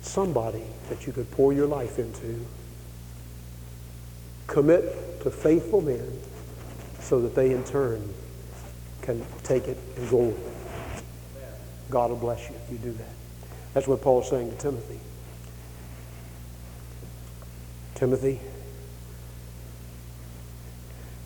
somebody 0.01 0.63
that 0.89 1.05
you 1.05 1.13
could 1.13 1.29
pour 1.31 1.53
your 1.53 1.67
life 1.67 1.99
into. 1.99 2.43
Commit 4.47 5.21
to 5.21 5.29
faithful 5.29 5.81
men 5.81 6.19
so 6.99 7.21
that 7.21 7.35
they 7.35 7.51
in 7.51 7.63
turn 7.63 8.13
can 9.01 9.23
take 9.43 9.67
it 9.67 9.77
and 9.97 10.09
go. 10.09 10.33
God 11.91 12.09
will 12.09 12.17
bless 12.17 12.49
you 12.49 12.55
if 12.55 12.71
you 12.71 12.77
do 12.79 12.91
that. 12.93 13.14
That's 13.75 13.87
what 13.87 14.01
Paul's 14.01 14.29
saying 14.29 14.51
to 14.51 14.57
Timothy. 14.57 14.99
Timothy, 17.93 18.39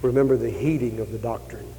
remember 0.02 0.36
the 0.36 0.50
heeding 0.50 1.00
of 1.00 1.12
the 1.12 1.20
doctrine. 1.20 1.72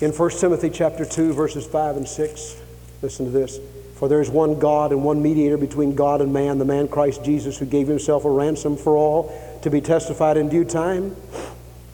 In 0.00 0.12
1 0.12 0.30
Timothy 0.30 0.70
chapter 0.70 1.04
2 1.04 1.32
verses 1.32 1.66
5 1.66 1.96
and 1.96 2.08
6, 2.08 2.62
listen 3.02 3.26
to 3.26 3.32
this. 3.32 3.58
For 3.96 4.08
there 4.08 4.20
is 4.20 4.30
one 4.30 4.60
God 4.60 4.92
and 4.92 5.02
one 5.02 5.20
mediator 5.20 5.56
between 5.56 5.96
God 5.96 6.20
and 6.20 6.32
man, 6.32 6.58
the 6.58 6.64
man 6.64 6.86
Christ 6.86 7.24
Jesus, 7.24 7.58
who 7.58 7.66
gave 7.66 7.88
himself 7.88 8.24
a 8.24 8.30
ransom 8.30 8.76
for 8.76 8.96
all 8.96 9.58
to 9.62 9.70
be 9.70 9.80
testified 9.80 10.36
in 10.36 10.48
due 10.48 10.64
time. 10.64 11.16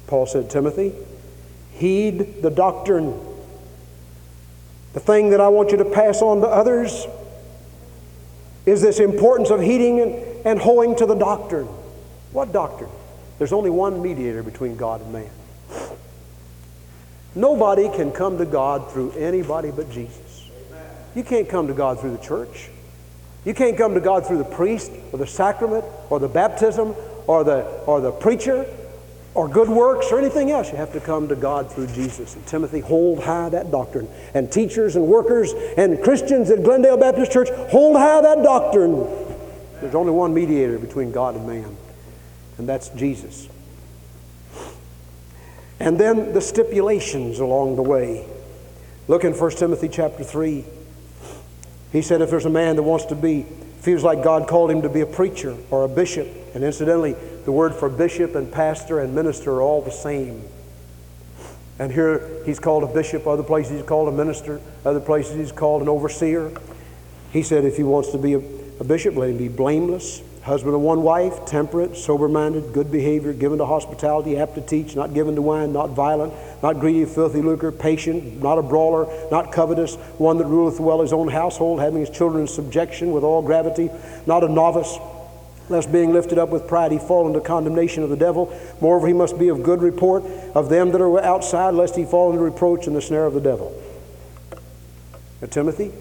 Paul 0.06 0.26
said, 0.26 0.50
Timothy, 0.50 0.92
heed 1.72 2.42
the 2.42 2.50
doctrine. 2.50 3.18
The 4.92 5.00
thing 5.00 5.30
that 5.30 5.40
I 5.40 5.48
want 5.48 5.70
you 5.70 5.78
to 5.78 5.84
pass 5.84 6.22
on 6.22 6.40
to 6.40 6.46
others 6.46 7.06
is 8.66 8.82
this 8.82 9.00
importance 9.00 9.50
of 9.50 9.60
heeding 9.60 10.00
and, 10.00 10.12
and 10.46 10.60
holding 10.60 10.96
to 10.96 11.06
the 11.06 11.14
doctrine. 11.14 11.66
What 12.32 12.52
doctrine? 12.52 12.90
There's 13.38 13.52
only 13.52 13.70
one 13.70 14.02
mediator 14.02 14.42
between 14.42 14.76
God 14.76 15.00
and 15.00 15.12
man. 15.12 15.30
Nobody 17.34 17.88
can 17.90 18.10
come 18.10 18.38
to 18.38 18.44
God 18.44 18.90
through 18.90 19.12
anybody 19.12 19.70
but 19.70 19.90
Jesus. 19.90 20.50
You 21.14 21.22
can't 21.22 21.48
come 21.48 21.68
to 21.68 21.74
God 21.74 22.00
through 22.00 22.16
the 22.16 22.22
church. 22.22 22.70
You 23.44 23.54
can't 23.54 23.76
come 23.76 23.94
to 23.94 24.00
God 24.00 24.26
through 24.26 24.38
the 24.38 24.44
priest 24.44 24.90
or 25.12 25.18
the 25.18 25.26
sacrament 25.26 25.84
or 26.10 26.18
the 26.18 26.28
baptism 26.28 26.94
or 27.26 27.44
the, 27.44 27.62
or 27.86 28.00
the 28.00 28.10
preacher 28.10 28.66
or 29.38 29.46
good 29.46 29.68
works 29.68 30.10
or 30.10 30.18
anything 30.18 30.50
else. 30.50 30.72
You 30.72 30.78
have 30.78 30.92
to 30.94 31.00
come 31.00 31.28
to 31.28 31.36
God 31.36 31.70
through 31.70 31.86
Jesus. 31.86 32.34
And 32.34 32.44
Timothy, 32.44 32.80
hold 32.80 33.22
high 33.22 33.48
that 33.50 33.70
doctrine. 33.70 34.08
And 34.34 34.50
teachers 34.50 34.96
and 34.96 35.06
workers 35.06 35.52
and 35.76 36.02
Christians 36.02 36.50
at 36.50 36.64
Glendale 36.64 36.96
Baptist 36.96 37.30
Church, 37.30 37.48
hold 37.70 37.96
high 37.96 38.20
that 38.20 38.42
doctrine. 38.42 39.06
There's 39.80 39.94
only 39.94 40.10
one 40.10 40.34
mediator 40.34 40.76
between 40.76 41.12
God 41.12 41.36
and 41.36 41.46
man, 41.46 41.76
and 42.58 42.68
that's 42.68 42.88
Jesus. 42.88 43.48
And 45.78 46.00
then 46.00 46.32
the 46.32 46.40
stipulations 46.40 47.38
along 47.38 47.76
the 47.76 47.82
way. 47.82 48.26
Look 49.06 49.22
in 49.22 49.34
1 49.34 49.50
Timothy 49.52 49.88
chapter 49.88 50.24
3. 50.24 50.64
He 51.92 52.02
said, 52.02 52.22
if 52.22 52.30
there's 52.30 52.44
a 52.44 52.50
man 52.50 52.74
that 52.74 52.82
wants 52.82 53.04
to 53.06 53.14
be 53.14 53.46
feels 53.82 54.02
like 54.02 54.24
God 54.24 54.48
called 54.48 54.72
him 54.72 54.82
to 54.82 54.88
be 54.88 55.02
a 55.02 55.06
preacher 55.06 55.56
or 55.70 55.84
a 55.84 55.88
bishop. 55.88 56.26
And 56.54 56.64
incidentally, 56.64 57.14
the 57.44 57.52
word 57.52 57.74
for 57.74 57.88
bishop 57.88 58.34
and 58.34 58.52
pastor 58.52 59.00
and 59.00 59.14
minister 59.14 59.52
are 59.52 59.62
all 59.62 59.82
the 59.82 59.90
same. 59.90 60.42
And 61.78 61.92
here 61.92 62.42
he's 62.44 62.58
called 62.58 62.82
a 62.82 62.92
bishop, 62.92 63.26
other 63.26 63.42
places 63.42 63.78
he's 63.78 63.86
called 63.86 64.08
a 64.08 64.12
minister, 64.12 64.60
other 64.84 65.00
places 65.00 65.36
he's 65.36 65.52
called 65.52 65.82
an 65.82 65.88
overseer. 65.88 66.50
He 67.32 67.42
said 67.42 67.64
if 67.64 67.76
he 67.76 67.82
wants 67.82 68.10
to 68.12 68.18
be 68.18 68.34
a, 68.34 68.38
a 68.80 68.84
bishop, 68.84 69.14
let 69.16 69.30
him 69.30 69.36
be 69.36 69.48
blameless, 69.48 70.22
husband 70.42 70.74
of 70.74 70.80
one 70.80 71.02
wife, 71.02 71.44
temperate, 71.44 71.96
sober 71.96 72.26
minded, 72.26 72.72
good 72.72 72.90
behavior, 72.90 73.32
given 73.32 73.58
to 73.58 73.66
hospitality, 73.66 74.36
apt 74.36 74.54
to 74.56 74.60
teach, 74.60 74.96
not 74.96 75.14
given 75.14 75.36
to 75.36 75.42
wine, 75.42 75.72
not 75.72 75.90
violent, 75.90 76.32
not 76.62 76.80
greedy 76.80 77.02
of 77.02 77.12
filthy 77.12 77.42
lucre, 77.42 77.70
patient, 77.70 78.42
not 78.42 78.58
a 78.58 78.62
brawler, 78.62 79.06
not 79.30 79.52
covetous, 79.52 79.94
one 80.16 80.38
that 80.38 80.46
ruleth 80.46 80.80
well 80.80 81.00
his 81.00 81.12
own 81.12 81.28
household, 81.28 81.80
having 81.80 82.00
his 82.00 82.10
children 82.10 82.40
in 82.40 82.48
subjection 82.48 83.12
with 83.12 83.22
all 83.22 83.42
gravity, 83.42 83.90
not 84.26 84.42
a 84.42 84.48
novice 84.48 84.98
lest 85.68 85.92
being 85.92 86.12
lifted 86.12 86.38
up 86.38 86.48
with 86.48 86.66
pride 86.66 86.92
he 86.92 86.98
fall 86.98 87.26
into 87.26 87.40
condemnation 87.40 88.02
of 88.02 88.10
the 88.10 88.16
devil. 88.16 88.56
Moreover, 88.80 89.06
he 89.06 89.12
must 89.12 89.38
be 89.38 89.48
of 89.48 89.62
good 89.62 89.82
report 89.82 90.24
of 90.54 90.68
them 90.68 90.92
that 90.92 91.00
are 91.00 91.20
outside, 91.22 91.74
lest 91.74 91.96
he 91.96 92.04
fall 92.04 92.30
into 92.30 92.42
reproach 92.42 92.86
and 92.86 92.96
the 92.96 93.02
snare 93.02 93.26
of 93.26 93.34
the 93.34 93.40
devil. 93.40 93.80
Now, 95.40 95.48
Timothy, 95.48 95.92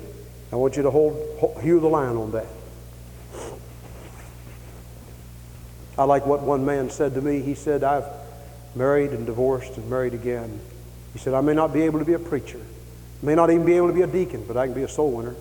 I 0.51 0.55
want 0.55 0.77
you 0.77 0.83
to 0.83 0.91
hold, 0.91 1.59
hew 1.61 1.79
the 1.79 1.87
line 1.87 2.15
on 2.15 2.31
that. 2.31 2.47
I 5.97 6.03
like 6.03 6.25
what 6.25 6.41
one 6.41 6.65
man 6.65 6.89
said 6.89 7.13
to 7.15 7.21
me. 7.21 7.41
He 7.41 7.55
said, 7.55 7.83
I've 7.83 8.05
married 8.75 9.11
and 9.11 9.25
divorced 9.25 9.77
and 9.77 9.89
married 9.89 10.13
again. 10.13 10.59
He 11.13 11.19
said, 11.19 11.33
I 11.33 11.41
may 11.41 11.53
not 11.53 11.73
be 11.73 11.81
able 11.81 11.99
to 11.99 12.05
be 12.05 12.13
a 12.13 12.19
preacher, 12.19 12.59
may 13.23 13.33
not 13.33 13.49
even 13.49 13.65
be 13.65 13.73
able 13.73 13.87
to 13.87 13.93
be 13.93 14.03
a 14.03 14.07
deacon, 14.07 14.45
but 14.47 14.55
I 14.55 14.67
can 14.67 14.75
be 14.75 14.83
a 14.83 14.87
soul 14.87 15.11
winner. 15.11 15.35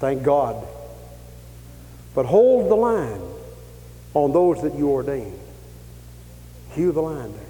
Thank 0.00 0.22
God 0.22 0.66
but 2.14 2.26
hold 2.26 2.70
the 2.70 2.74
line 2.74 3.20
on 4.14 4.32
those 4.32 4.62
that 4.62 4.74
you 4.74 4.88
ordain. 4.88 5.38
Hew 6.74 6.92
the 6.92 7.02
line 7.02 7.32
there. 7.32 7.42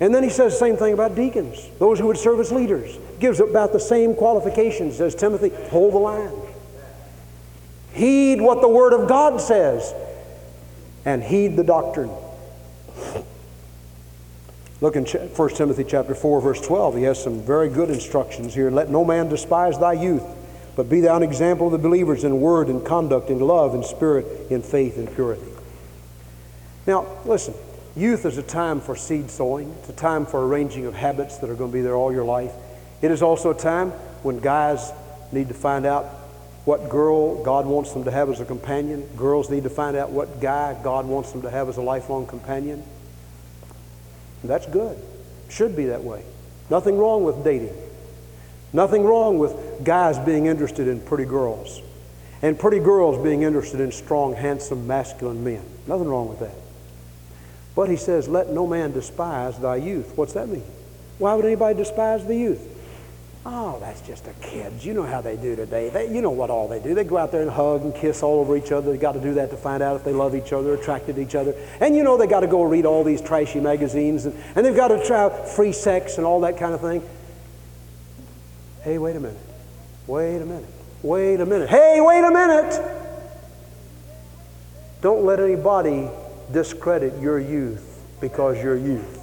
And 0.00 0.14
then 0.14 0.22
he 0.22 0.30
says 0.30 0.52
the 0.52 0.58
same 0.58 0.76
thing 0.76 0.94
about 0.94 1.14
deacons, 1.14 1.68
those 1.78 1.98
who 1.98 2.06
would 2.06 2.16
serve 2.16 2.40
as 2.40 2.50
leaders. 2.50 2.98
Gives 3.18 3.38
about 3.38 3.72
the 3.72 3.80
same 3.80 4.14
qualifications 4.14 5.00
as 5.00 5.14
Timothy. 5.14 5.50
Hold 5.68 5.92
the 5.92 5.98
line. 5.98 6.32
Heed 7.92 8.40
what 8.40 8.62
the 8.62 8.68
Word 8.68 8.94
of 8.94 9.08
God 9.08 9.40
says 9.40 9.94
and 11.04 11.22
heed 11.22 11.56
the 11.56 11.64
doctrine. 11.64 12.10
Look 14.80 14.96
in 14.96 15.04
1 15.04 15.48
Timothy 15.50 15.84
chapter 15.84 16.14
4, 16.14 16.40
verse 16.40 16.60
12. 16.60 16.96
He 16.96 17.02
has 17.02 17.22
some 17.22 17.42
very 17.42 17.68
good 17.68 17.90
instructions 17.90 18.54
here. 18.54 18.70
Let 18.70 18.88
no 18.88 19.04
man 19.04 19.28
despise 19.28 19.78
thy 19.78 19.92
youth 19.92 20.24
but 20.80 20.88
be 20.88 21.02
thou 21.02 21.14
an 21.14 21.22
example 21.22 21.66
of 21.66 21.72
the 21.72 21.78
believers 21.78 22.24
in 22.24 22.40
word 22.40 22.68
and 22.68 22.82
conduct, 22.82 23.28
in 23.28 23.38
love 23.38 23.74
and 23.74 23.84
spirit, 23.84 24.24
in 24.50 24.62
faith 24.62 24.96
and 24.96 25.14
purity. 25.14 25.44
Now, 26.86 27.06
listen, 27.26 27.52
youth 27.94 28.24
is 28.24 28.38
a 28.38 28.42
time 28.42 28.80
for 28.80 28.96
seed 28.96 29.30
sowing, 29.30 29.70
it's 29.80 29.90
a 29.90 29.92
time 29.92 30.24
for 30.24 30.42
arranging 30.42 30.86
of 30.86 30.94
habits 30.94 31.36
that 31.36 31.50
are 31.50 31.54
going 31.54 31.70
to 31.70 31.74
be 31.74 31.82
there 31.82 31.94
all 31.94 32.10
your 32.10 32.24
life. 32.24 32.52
It 33.02 33.10
is 33.10 33.20
also 33.20 33.50
a 33.50 33.54
time 33.54 33.90
when 34.22 34.40
guys 34.40 34.90
need 35.32 35.48
to 35.48 35.54
find 35.54 35.84
out 35.84 36.06
what 36.64 36.88
girl 36.88 37.44
God 37.44 37.66
wants 37.66 37.92
them 37.92 38.04
to 38.04 38.10
have 38.10 38.30
as 38.30 38.40
a 38.40 38.46
companion. 38.46 39.06
Girls 39.18 39.50
need 39.50 39.64
to 39.64 39.68
find 39.68 39.98
out 39.98 40.08
what 40.08 40.40
guy 40.40 40.80
God 40.82 41.04
wants 41.04 41.30
them 41.30 41.42
to 41.42 41.50
have 41.50 41.68
as 41.68 41.76
a 41.76 41.82
lifelong 41.82 42.26
companion. 42.26 42.82
And 44.40 44.50
that's 44.50 44.64
good. 44.64 44.96
Should 45.50 45.76
be 45.76 45.84
that 45.88 46.04
way. 46.04 46.24
Nothing 46.70 46.96
wrong 46.96 47.22
with 47.22 47.44
dating. 47.44 47.76
Nothing 48.72 49.04
wrong 49.04 49.36
with 49.38 49.52
guys 49.84 50.18
being 50.18 50.46
interested 50.46 50.88
in 50.88 51.00
pretty 51.00 51.24
girls 51.24 51.80
and 52.42 52.58
pretty 52.58 52.78
girls 52.78 53.22
being 53.22 53.42
interested 53.42 53.80
in 53.80 53.92
strong, 53.92 54.34
handsome, 54.34 54.86
masculine 54.86 55.44
men. 55.44 55.62
Nothing 55.86 56.08
wrong 56.08 56.28
with 56.28 56.40
that. 56.40 56.54
But 57.74 57.88
he 57.88 57.96
says, 57.96 58.28
Let 58.28 58.48
no 58.50 58.66
man 58.66 58.92
despise 58.92 59.58
thy 59.58 59.76
youth. 59.76 60.16
What's 60.16 60.32
that 60.32 60.48
mean? 60.48 60.64
Why 61.18 61.34
would 61.34 61.44
anybody 61.44 61.76
despise 61.76 62.24
the 62.24 62.34
youth? 62.34 62.66
Oh, 63.44 63.78
that's 63.80 64.02
just 64.02 64.26
the 64.26 64.32
kids. 64.46 64.84
You 64.84 64.92
know 64.92 65.02
how 65.02 65.22
they 65.22 65.36
do 65.36 65.56
today. 65.56 65.88
They, 65.88 66.14
you 66.14 66.20
know 66.20 66.30
what 66.30 66.50
all 66.50 66.68
they 66.68 66.78
do. 66.78 66.94
They 66.94 67.04
go 67.04 67.16
out 67.16 67.32
there 67.32 67.40
and 67.40 67.50
hug 67.50 67.82
and 67.82 67.94
kiss 67.94 68.22
all 68.22 68.40
over 68.40 68.54
each 68.54 68.70
other. 68.70 68.92
They 68.92 68.98
got 68.98 69.12
to 69.12 69.20
do 69.20 69.34
that 69.34 69.50
to 69.50 69.56
find 69.56 69.82
out 69.82 69.96
if 69.96 70.04
they 70.04 70.12
love 70.12 70.34
each 70.34 70.52
other, 70.52 70.74
attracted 70.74 71.16
to 71.16 71.22
each 71.22 71.34
other. 71.34 71.54
And 71.80 71.96
you 71.96 72.02
know 72.02 72.18
they 72.18 72.26
got 72.26 72.40
to 72.40 72.46
go 72.46 72.62
read 72.62 72.84
all 72.84 73.02
these 73.02 73.22
trashy 73.22 73.60
magazines 73.60 74.26
and, 74.26 74.34
and 74.54 74.64
they've 74.64 74.76
got 74.76 74.88
to 74.88 75.02
try 75.06 75.30
free 75.30 75.72
sex 75.72 76.18
and 76.18 76.26
all 76.26 76.40
that 76.40 76.58
kind 76.58 76.74
of 76.74 76.82
thing. 76.82 77.02
Hey, 78.82 78.98
wait 78.98 79.16
a 79.16 79.20
minute. 79.20 79.49
Wait 80.10 80.42
a 80.42 80.44
minute. 80.44 80.68
Wait 81.04 81.40
a 81.40 81.46
minute. 81.46 81.70
Hey, 81.70 82.00
wait 82.00 82.24
a 82.24 82.30
minute. 82.32 82.82
Don't 85.02 85.24
let 85.24 85.38
anybody 85.38 86.08
discredit 86.50 87.22
your 87.22 87.38
youth 87.38 88.02
because 88.20 88.60
you're 88.60 88.76
youth. 88.76 89.20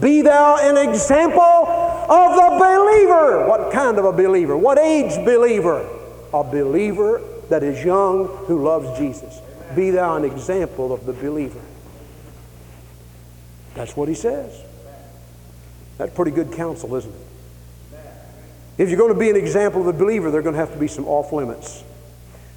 Be 0.00 0.22
thou 0.22 0.56
an 0.56 0.88
example 0.88 1.42
of 1.42 2.34
the 2.34 2.48
believer. 2.58 3.46
What 3.46 3.74
kind 3.74 3.98
of 3.98 4.06
a 4.06 4.12
believer? 4.12 4.56
What 4.56 4.78
age 4.78 5.22
believer? 5.22 5.86
A 6.32 6.42
believer 6.42 7.20
that 7.50 7.62
is 7.62 7.84
young 7.84 8.26
who 8.46 8.64
loves 8.64 8.98
Jesus. 8.98 9.38
Be 9.76 9.90
thou 9.90 10.16
an 10.16 10.24
example 10.24 10.94
of 10.94 11.04
the 11.04 11.12
believer. 11.12 11.60
That's 13.74 13.94
what 13.94 14.08
he 14.08 14.14
says. 14.14 14.58
That's 15.98 16.14
pretty 16.14 16.30
good 16.30 16.52
counsel, 16.52 16.94
isn't 16.94 17.12
it? 17.12 17.31
If 18.78 18.88
you're 18.88 18.98
going 18.98 19.12
to 19.12 19.18
be 19.18 19.28
an 19.28 19.36
example 19.36 19.82
of 19.82 19.86
a 19.86 19.92
believer, 19.92 20.30
there 20.30 20.40
are 20.40 20.42
going 20.42 20.54
to 20.54 20.60
have 20.60 20.72
to 20.72 20.78
be 20.78 20.88
some 20.88 21.06
off 21.06 21.32
limits. 21.32 21.84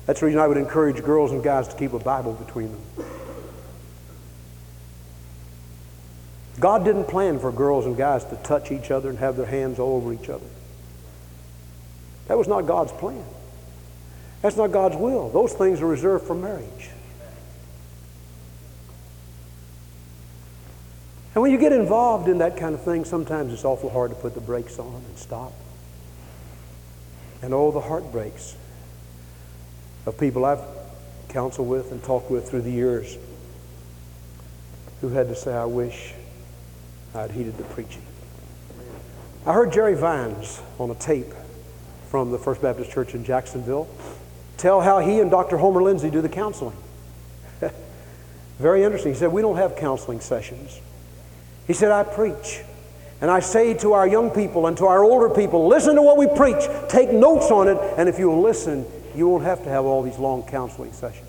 That's 0.05 0.19
the 0.19 0.27
reason 0.27 0.39
I 0.39 0.47
would 0.47 0.57
encourage 0.57 1.03
girls 1.03 1.31
and 1.31 1.43
guys 1.43 1.67
to 1.67 1.75
keep 1.75 1.93
a 1.93 1.99
Bible 1.99 2.33
between 2.33 2.71
them. 2.71 3.07
God 6.59 6.85
didn't 6.85 7.05
plan 7.05 7.39
for 7.39 7.51
girls 7.51 7.85
and 7.85 7.97
guys 7.97 8.23
to 8.25 8.37
touch 8.37 8.71
each 8.71 8.91
other 8.91 9.09
and 9.09 9.19
have 9.19 9.35
their 9.35 9.45
hands 9.45 9.77
all 9.77 9.97
over 9.97 10.13
each 10.13 10.29
other. 10.29 10.45
That 12.27 12.37
was 12.37 12.47
not 12.47 12.61
God's 12.61 12.93
plan. 12.93 13.25
That's 14.41 14.55
not 14.55 14.71
God's 14.71 14.95
will. 14.95 15.29
Those 15.29 15.53
things 15.53 15.81
are 15.81 15.87
reserved 15.87 16.25
for 16.25 16.35
marriage. 16.35 16.89
And 21.33 21.41
when 21.41 21.51
you 21.51 21.57
get 21.57 21.73
involved 21.73 22.29
in 22.29 22.37
that 22.37 22.55
kind 22.55 22.73
of 22.73 22.81
thing, 22.83 23.03
sometimes 23.03 23.51
it's 23.51 23.65
awful 23.65 23.89
hard 23.89 24.11
to 24.11 24.15
put 24.15 24.33
the 24.33 24.39
brakes 24.39 24.79
on 24.79 25.03
and 25.05 25.17
stop 25.17 25.51
and 27.45 27.53
all 27.53 27.71
the 27.71 27.79
heartbreaks 27.79 28.57
of 30.07 30.19
people 30.19 30.45
I've 30.45 30.63
counseled 31.29 31.69
with 31.69 31.91
and 31.91 32.03
talked 32.03 32.31
with 32.31 32.49
through 32.49 32.63
the 32.63 32.71
years 32.71 33.19
who 35.01 35.09
had 35.09 35.27
to 35.27 35.35
say, 35.35 35.53
I 35.53 35.65
wish 35.65 36.13
I'd 37.13 37.29
heeded 37.29 37.55
the 37.57 37.63
preaching. 37.65 38.01
I 39.45 39.53
heard 39.53 39.71
Jerry 39.71 39.93
Vines 39.93 40.59
on 40.79 40.89
a 40.89 40.95
tape 40.95 41.33
from 42.09 42.31
the 42.31 42.39
First 42.39 42.63
Baptist 42.63 42.89
Church 42.89 43.13
in 43.13 43.23
Jacksonville 43.23 43.87
tell 44.57 44.81
how 44.81 44.97
he 44.97 45.19
and 45.19 45.29
Dr. 45.29 45.57
Homer 45.57 45.83
Lindsay 45.83 46.09
do 46.09 46.21
the 46.21 46.29
counseling. 46.29 46.75
Very 48.57 48.83
interesting. 48.83 49.13
He 49.13 49.19
said, 49.19 49.31
We 49.31 49.43
don't 49.43 49.57
have 49.57 49.75
counseling 49.75 50.19
sessions. 50.19 50.79
He 51.67 51.73
said, 51.73 51.91
I 51.91 52.03
preach. 52.03 52.61
And 53.25 53.31
I 53.31 53.39
say 53.39 53.73
to 53.79 53.93
our 53.93 54.07
young 54.07 54.29
people 54.29 54.67
and 54.67 54.77
to 54.77 54.85
our 54.85 55.03
older 55.03 55.31
people, 55.31 55.65
listen 55.65 55.95
to 55.95 56.01
what 56.03 56.15
we 56.15 56.27
preach, 56.27 56.63
take 56.87 57.11
notes 57.11 57.49
on 57.49 57.67
it, 57.67 57.75
and 57.97 58.07
if 58.07 58.19
you'll 58.19 58.39
listen, 58.39 58.85
you 59.15 59.27
won't 59.27 59.43
have 59.43 59.63
to 59.63 59.69
have 59.71 59.83
all 59.83 60.03
these 60.03 60.19
long 60.19 60.43
counseling 60.43 60.93
sessions. 60.93 61.27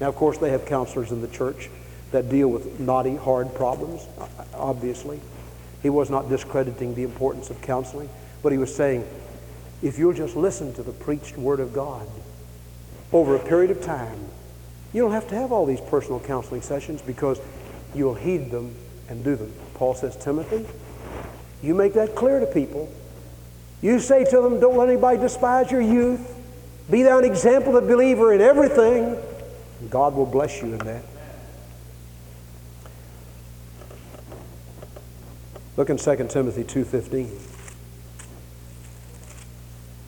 Now, 0.00 0.08
of 0.08 0.14
course, 0.14 0.38
they 0.38 0.52
have 0.52 0.66
counselors 0.66 1.10
in 1.10 1.20
the 1.20 1.26
church 1.26 1.68
that 2.12 2.28
deal 2.28 2.46
with 2.46 2.78
knotty, 2.78 3.16
hard 3.16 3.52
problems, 3.56 4.06
obviously. 4.54 5.20
He 5.82 5.90
was 5.90 6.10
not 6.10 6.28
discrediting 6.28 6.94
the 6.94 7.02
importance 7.02 7.50
of 7.50 7.60
counseling, 7.60 8.08
but 8.44 8.52
he 8.52 8.58
was 8.58 8.72
saying, 8.72 9.04
if 9.82 9.98
you'll 9.98 10.12
just 10.12 10.36
listen 10.36 10.74
to 10.74 10.84
the 10.84 10.92
preached 10.92 11.36
Word 11.36 11.58
of 11.58 11.72
God 11.72 12.06
over 13.12 13.34
a 13.34 13.40
period 13.40 13.72
of 13.72 13.82
time, 13.82 14.28
you 14.92 15.02
don't 15.02 15.10
have 15.10 15.26
to 15.26 15.34
have 15.34 15.50
all 15.50 15.66
these 15.66 15.80
personal 15.80 16.20
counseling 16.20 16.62
sessions 16.62 17.02
because 17.02 17.40
you'll 17.96 18.14
heed 18.14 18.52
them 18.52 18.72
and 19.08 19.24
do 19.24 19.36
them. 19.36 19.52
Paul 19.74 19.94
says, 19.94 20.16
Timothy, 20.16 20.66
you 21.62 21.74
make 21.74 21.94
that 21.94 22.14
clear 22.14 22.40
to 22.40 22.46
people. 22.46 22.92
You 23.82 24.00
say 24.00 24.24
to 24.24 24.40
them, 24.40 24.60
don't 24.60 24.76
let 24.76 24.88
anybody 24.88 25.18
despise 25.18 25.70
your 25.70 25.80
youth. 25.80 26.34
Be 26.90 27.02
thou 27.02 27.18
an 27.18 27.24
example 27.24 27.76
of 27.76 27.84
the 27.84 27.92
believer 27.92 28.32
in 28.32 28.40
everything. 28.40 29.16
God 29.90 30.14
will 30.14 30.26
bless 30.26 30.62
you 30.62 30.72
in 30.72 30.78
that. 30.78 31.04
Look 35.76 35.90
in 35.90 35.98
2 35.98 36.28
Timothy 36.28 36.64
2.15. 36.64 37.30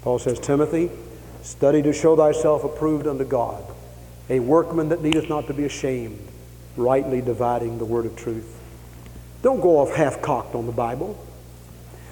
Paul 0.02 0.18
says, 0.18 0.40
Timothy, 0.40 0.90
study 1.42 1.82
to 1.82 1.92
show 1.92 2.16
thyself 2.16 2.64
approved 2.64 3.06
unto 3.06 3.24
God, 3.24 3.62
a 4.30 4.40
workman 4.40 4.88
that 4.88 5.02
needeth 5.02 5.28
not 5.28 5.46
to 5.48 5.54
be 5.54 5.64
ashamed, 5.64 6.18
rightly 6.76 7.20
dividing 7.20 7.78
the 7.78 7.84
word 7.84 8.06
of 8.06 8.16
truth. 8.16 8.57
Don't 9.42 9.60
go 9.60 9.78
off 9.78 9.94
half 9.94 10.20
cocked 10.20 10.54
on 10.54 10.66
the 10.66 10.72
Bible. 10.72 11.18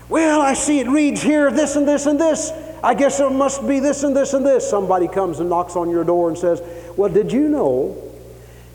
Well, 0.08 0.40
I 0.40 0.54
see 0.54 0.78
it 0.78 0.88
reads 0.88 1.20
here 1.20 1.50
this 1.50 1.76
and 1.76 1.86
this 1.86 2.06
and 2.06 2.20
this. 2.20 2.52
I 2.82 2.94
guess 2.94 3.18
it 3.18 3.32
must 3.32 3.66
be 3.66 3.80
this 3.80 4.04
and 4.04 4.16
this 4.16 4.32
and 4.34 4.46
this. 4.46 4.68
Somebody 4.68 5.08
comes 5.08 5.40
and 5.40 5.50
knocks 5.50 5.74
on 5.74 5.90
your 5.90 6.04
door 6.04 6.28
and 6.28 6.38
says, 6.38 6.62
Well, 6.96 7.12
did 7.12 7.32
you 7.32 7.48
know 7.48 8.00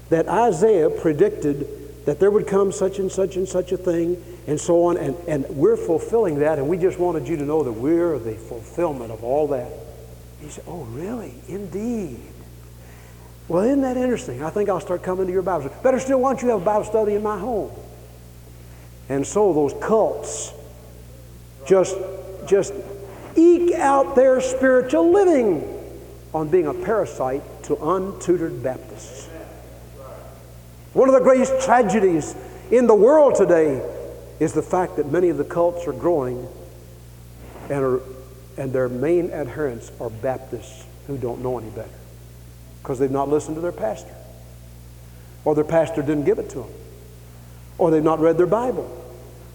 that 0.10 0.28
Isaiah 0.28 0.89
predicted 0.89 2.06
that 2.06 2.20
there 2.20 2.32
would 2.32 2.47
come 2.47 2.72
such 2.72 2.99
and 2.99 3.10
such 3.10 3.38
and 3.38 3.47
such 3.47 3.72
a 3.72 3.78
thing 3.78 4.22
and 4.47 4.60
so 4.60 4.84
on? 4.86 4.97
And, 4.97 5.16
and 5.28 5.47
we're 5.49 5.78
fulfilling 5.78 6.39
that, 6.39 6.60
and 6.60 6.68
we 6.68 6.78
just 6.78 6.99
wanted 6.99 7.28
you 7.28 7.38
to 7.38 7.43
know 7.43 7.64
that 7.64 7.72
we're 7.72 8.20
the 8.20 8.34
fulfillment 8.34 9.12
of 9.12 9.24
all 9.24 9.47
that. 9.49 9.72
He 10.41 10.49
said, 10.49 10.66
Oh, 10.68 10.84
really? 10.84 11.34
Indeed. 11.47 12.20
Well, 13.47 13.64
isn't 13.64 13.82
that 13.82 13.95
interesting? 13.95 14.43
I 14.43 14.49
think 14.49 14.70
I'll 14.70 14.82
start 14.82 15.04
coming 15.04 15.28
to 15.28 15.34
your 15.34 15.41
Bible. 15.41 15.70
Better 15.84 15.99
still, 15.99 16.20
why 16.20 16.34
don't 16.34 16.41
you 16.41 16.49
have 16.49 16.62
a 16.62 16.66
Bible 16.66 16.86
study 16.86 17.14
in 17.14 17.24
my 17.24 17.39
home? 17.39 17.72
And 19.12 19.28
so 19.28 19.51
those 19.51 19.74
cults 19.84 20.53
just, 21.68 21.97
just 22.47 22.74
eke 23.36 23.76
out 23.76 24.16
their 24.16 24.39
spiritual 24.39 25.12
living 25.12 25.68
on 26.34 26.47
being 26.47 26.66
a 26.66 26.74
parasite 26.74 27.43
to 27.64 27.76
untutored 27.76 28.64
Baptists. 28.64 29.28
One 30.93 31.09
of 31.09 31.14
the 31.14 31.20
greatest 31.20 31.59
tragedies 31.66 32.38
in 32.72 32.88
the 32.88 32.95
world 32.95 33.36
today 33.36 33.86
is 34.39 34.53
the 34.53 34.62
fact 34.62 34.95
that 34.95 35.12
many 35.12 35.28
of 35.28 35.38
the 35.38 35.43
cults 35.43 35.86
are 35.88 35.93
growing 35.93 36.47
and, 37.70 37.84
are, 37.84 38.01
and 38.57 38.72
their 38.72 38.88
main 38.88 39.30
adherents 39.32 39.91
are 39.99 40.09
Baptists 40.09 40.86
who 41.07 41.18
don't 41.18 41.43
know 41.43 41.59
any 41.59 41.70
better 41.72 41.89
because 42.82 42.97
they've 42.97 43.12
not 43.12 43.28
listened 43.28 43.55
to 43.55 43.62
their 43.62 43.74
pastor, 43.74 44.16
or 45.43 45.53
their 45.53 45.66
pastor 45.66 46.01
didn't 46.01 46.24
give 46.24 46.39
it 46.39 46.49
to 46.51 46.59
them, 46.59 46.70
or 47.78 47.91
they've 47.91 48.01
not 48.01 48.22
read 48.22 48.38
their 48.38 48.47
Bible, 48.47 48.99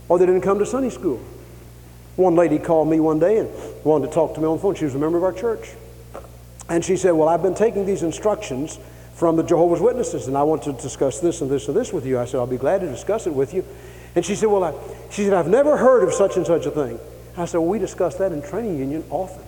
or 0.09 0.19
they 0.19 0.27
didn't 0.27 0.43
come 0.43 0.59
to 0.59 0.67
Sunday 0.67 0.91
school. 0.91 1.21
One 2.17 2.35
lady 2.35 2.59
called 2.59 2.89
me 2.89 3.01
one 3.01 3.19
day 3.19 3.39
and 3.39 3.51
wanted 3.85 4.09
to 4.09 4.13
talk 4.13 4.35
to 4.35 4.41
me 4.41 4.47
on 4.47 4.57
the 4.57 4.63
phone. 4.63 4.75
She 4.75 4.85
was 4.85 4.95
a 4.95 4.99
member 4.99 5.19
of 5.19 5.25
our 5.25 5.33
church. 5.33 5.71
And 6.69 6.85
she 6.85 6.97
said, 6.97 7.13
Well, 7.13 7.29
I've 7.29 7.43
been 7.43 7.55
taking 7.55 7.87
these 7.87 8.03
instructions 8.03 8.79
from 9.15 9.37
the 9.37 9.43
Jehovah's 9.43 9.81
Witnesses, 9.81 10.29
and 10.29 10.37
I 10.37 10.43
want 10.43 10.63
to 10.65 10.73
discuss 10.73 11.21
this 11.21 11.41
and 11.41 11.51
this 11.51 11.69
and 11.69 11.77
this 11.77 11.93
with 11.93 12.05
you. 12.05 12.19
I 12.19 12.25
said, 12.25 12.39
I'll 12.39 12.47
be 12.47 12.59
glad 12.59 12.81
to 12.83 12.87
discuss 12.87 13.27
it 13.27 13.33
with 13.33 13.55
you. 13.55 13.65
And 14.15 14.25
she 14.25 14.35
said, 14.35 14.47
Well, 14.47 14.65
I, 14.65 14.75
she 15.11 15.25
said, 15.25 15.35
I've 15.35 15.49
never 15.49 15.77
heard 15.77 16.03
of 16.03 16.13
such 16.13 16.37
and 16.37 16.47
such 16.47 16.67
a 16.67 16.71
thing. 16.71 16.99
I 17.37 17.45
said, 17.45 17.59
Well, 17.59 17.69
we 17.69 17.79
discuss 17.79 18.17
that 18.17 18.33
in 18.33 18.43
training 18.43 18.79
union 18.79 19.05
often. 19.11 19.45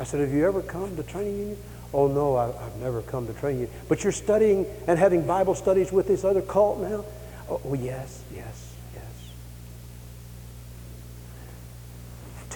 I 0.00 0.04
said, 0.04 0.20
Have 0.20 0.32
you 0.32 0.46
ever 0.46 0.62
come 0.62 0.96
to 0.96 1.02
training 1.02 1.38
union? 1.38 1.58
Oh, 1.92 2.06
no, 2.06 2.36
I, 2.36 2.46
have 2.46 2.76
never 2.76 3.02
come 3.02 3.26
to 3.26 3.32
training 3.34 3.62
union. 3.62 3.78
But 3.88 4.02
you're 4.02 4.12
studying 4.12 4.66
and 4.86 4.98
having 4.98 5.26
Bible 5.26 5.54
studies 5.54 5.92
with 5.92 6.06
this 6.06 6.24
other 6.24 6.42
cult 6.42 6.80
now? 6.80 7.04
Oh, 7.50 7.60
oh 7.64 7.74
yes, 7.74 8.22
yes, 8.34 8.74
yes. 8.94 9.04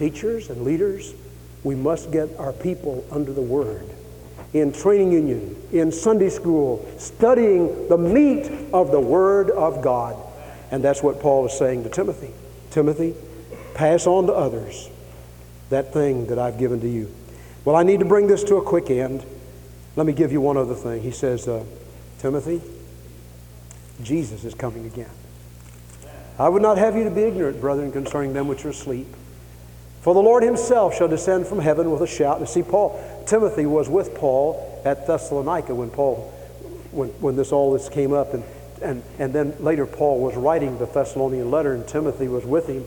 Teachers 0.02 0.50
and 0.50 0.64
leaders, 0.64 1.14
we 1.62 1.76
must 1.76 2.10
get 2.10 2.28
our 2.36 2.52
people 2.52 3.06
under 3.12 3.32
the 3.32 3.40
Word. 3.40 3.88
In 4.52 4.72
training 4.72 5.12
union, 5.12 5.54
in 5.70 5.92
Sunday 5.92 6.28
school, 6.28 6.84
studying 6.98 7.86
the 7.86 7.96
meat 7.96 8.50
of 8.72 8.90
the 8.90 8.98
Word 8.98 9.50
of 9.50 9.80
God. 9.80 10.20
And 10.72 10.82
that's 10.82 11.04
what 11.04 11.20
Paul 11.20 11.46
is 11.46 11.56
saying 11.56 11.84
to 11.84 11.88
Timothy. 11.88 12.32
Timothy, 12.72 13.14
pass 13.74 14.08
on 14.08 14.26
to 14.26 14.32
others 14.32 14.90
that 15.70 15.92
thing 15.92 16.26
that 16.26 16.36
I've 16.36 16.58
given 16.58 16.80
to 16.80 16.88
you. 16.88 17.08
Well, 17.64 17.76
I 17.76 17.84
need 17.84 18.00
to 18.00 18.04
bring 18.04 18.26
this 18.26 18.42
to 18.42 18.56
a 18.56 18.62
quick 18.62 18.90
end. 18.90 19.24
Let 19.94 20.04
me 20.04 20.12
give 20.12 20.32
you 20.32 20.40
one 20.40 20.56
other 20.56 20.74
thing. 20.74 21.00
He 21.02 21.12
says, 21.12 21.46
uh, 21.46 21.64
Timothy, 22.18 22.60
Jesus 24.02 24.42
is 24.42 24.52
coming 24.52 24.84
again. 24.84 25.10
I 26.40 26.48
would 26.48 26.60
not 26.60 26.76
have 26.76 26.96
you 26.96 27.04
to 27.04 27.10
be 27.12 27.20
ignorant, 27.20 27.60
brethren, 27.60 27.92
concerning 27.92 28.32
them 28.32 28.48
which 28.48 28.64
are 28.64 28.70
asleep. 28.70 29.06
For 30.02 30.14
the 30.14 30.20
Lord 30.20 30.42
himself 30.42 30.96
shall 30.96 31.06
descend 31.06 31.46
from 31.46 31.60
heaven 31.60 31.90
with 31.92 32.02
a 32.02 32.08
shout. 32.08 32.38
And 32.38 32.48
see, 32.48 32.62
Paul, 32.62 33.00
Timothy 33.26 33.66
was 33.66 33.88
with 33.88 34.16
Paul 34.16 34.82
at 34.84 35.06
Thessalonica 35.06 35.74
when 35.74 35.90
Paul, 35.90 36.16
when, 36.90 37.08
when 37.20 37.36
this 37.36 37.52
all 37.52 37.72
this 37.72 37.88
came 37.88 38.12
up. 38.12 38.34
And, 38.34 38.42
and, 38.82 39.02
and 39.20 39.32
then 39.32 39.54
later 39.60 39.86
Paul 39.86 40.20
was 40.20 40.34
writing 40.34 40.76
the 40.78 40.86
Thessalonian 40.86 41.52
letter, 41.52 41.72
and 41.72 41.86
Timothy 41.86 42.26
was 42.26 42.44
with 42.44 42.66
him. 42.66 42.84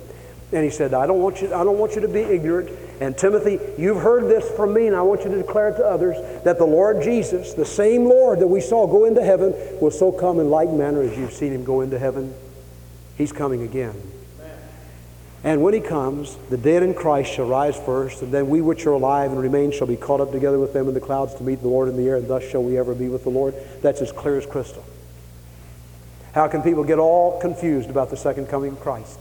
And 0.52 0.66
he 0.66 0.70
said, 0.70 0.94
I 0.94 1.08
don't 1.08 1.22
want 1.22 1.42
you, 1.42 1.48
I 1.48 1.64
don't 1.64 1.80
want 1.80 1.96
you 1.96 2.02
to 2.02 2.10
be 2.10 2.20
ignorant. 2.20 2.70
And 3.00 3.18
Timothy, 3.18 3.60
you've 3.78 4.02
heard 4.02 4.26
this 4.26 4.50
from 4.52 4.74
me, 4.74 4.88
and 4.88 4.96
I 4.96 5.02
want 5.02 5.24
you 5.24 5.32
to 5.32 5.38
declare 5.38 5.70
it 5.70 5.78
to 5.78 5.86
others 5.86 6.18
that 6.44 6.58
the 6.58 6.66
Lord 6.66 7.02
Jesus, 7.02 7.54
the 7.54 7.66
same 7.66 8.06
Lord 8.06 8.40
that 8.40 8.48
we 8.48 8.60
saw 8.60 8.88
go 8.88 9.06
into 9.06 9.24
heaven, 9.24 9.54
will 9.80 9.90
so 9.90 10.12
come 10.12 10.42
in 10.42 10.50
like 10.50 10.70
manner 10.70 11.02
as 11.02 11.18
you've 11.18 11.34
seen 11.34 11.54
him 11.54 11.64
go 11.64 11.80
into 11.80 11.98
heaven. 11.98 12.34
He's 13.18 13.32
coming 13.32 13.64
again. 13.64 14.15
And 15.46 15.62
when 15.62 15.76
he 15.76 15.80
comes, 15.80 16.38
the 16.50 16.58
dead 16.58 16.82
in 16.82 16.96
Christ 16.96 17.32
shall 17.32 17.46
rise 17.46 17.78
first, 17.78 18.24
and 18.24 18.32
then 18.32 18.50
we 18.50 18.62
which 18.62 18.88
are 18.88 18.94
alive 18.94 19.32
and 19.32 19.40
remain 19.40 19.72
shall 19.72 19.86
be 19.86 19.96
caught 19.96 20.20
up 20.20 20.32
together 20.32 20.58
with 20.58 20.74
them 20.74 20.88
in 20.88 20.96
the 20.96 21.00
clouds 21.00 21.36
to 21.36 21.44
meet 21.44 21.62
the 21.62 21.68
Lord 21.68 21.88
in 21.88 21.96
the 21.96 22.08
air, 22.08 22.16
and 22.16 22.28
thus 22.28 22.44
shall 22.44 22.64
we 22.64 22.80
ever 22.80 22.96
be 22.96 23.10
with 23.10 23.24
the 23.24 23.30
Lord. 23.30 23.54
That's 23.84 24.02
as 24.02 24.12
clear 24.12 24.40
as 24.40 24.48
crystal. 24.48 24.84
How 26.34 26.48
can 26.48 26.64
people 26.64 26.84
get 26.84 26.98
all 26.98 27.40
confused 27.40 27.92
about 27.92 28.10
the 28.10 28.18
second 28.18 28.48
coming 28.48 28.72
of 28.72 28.80
Christ? 28.80 29.20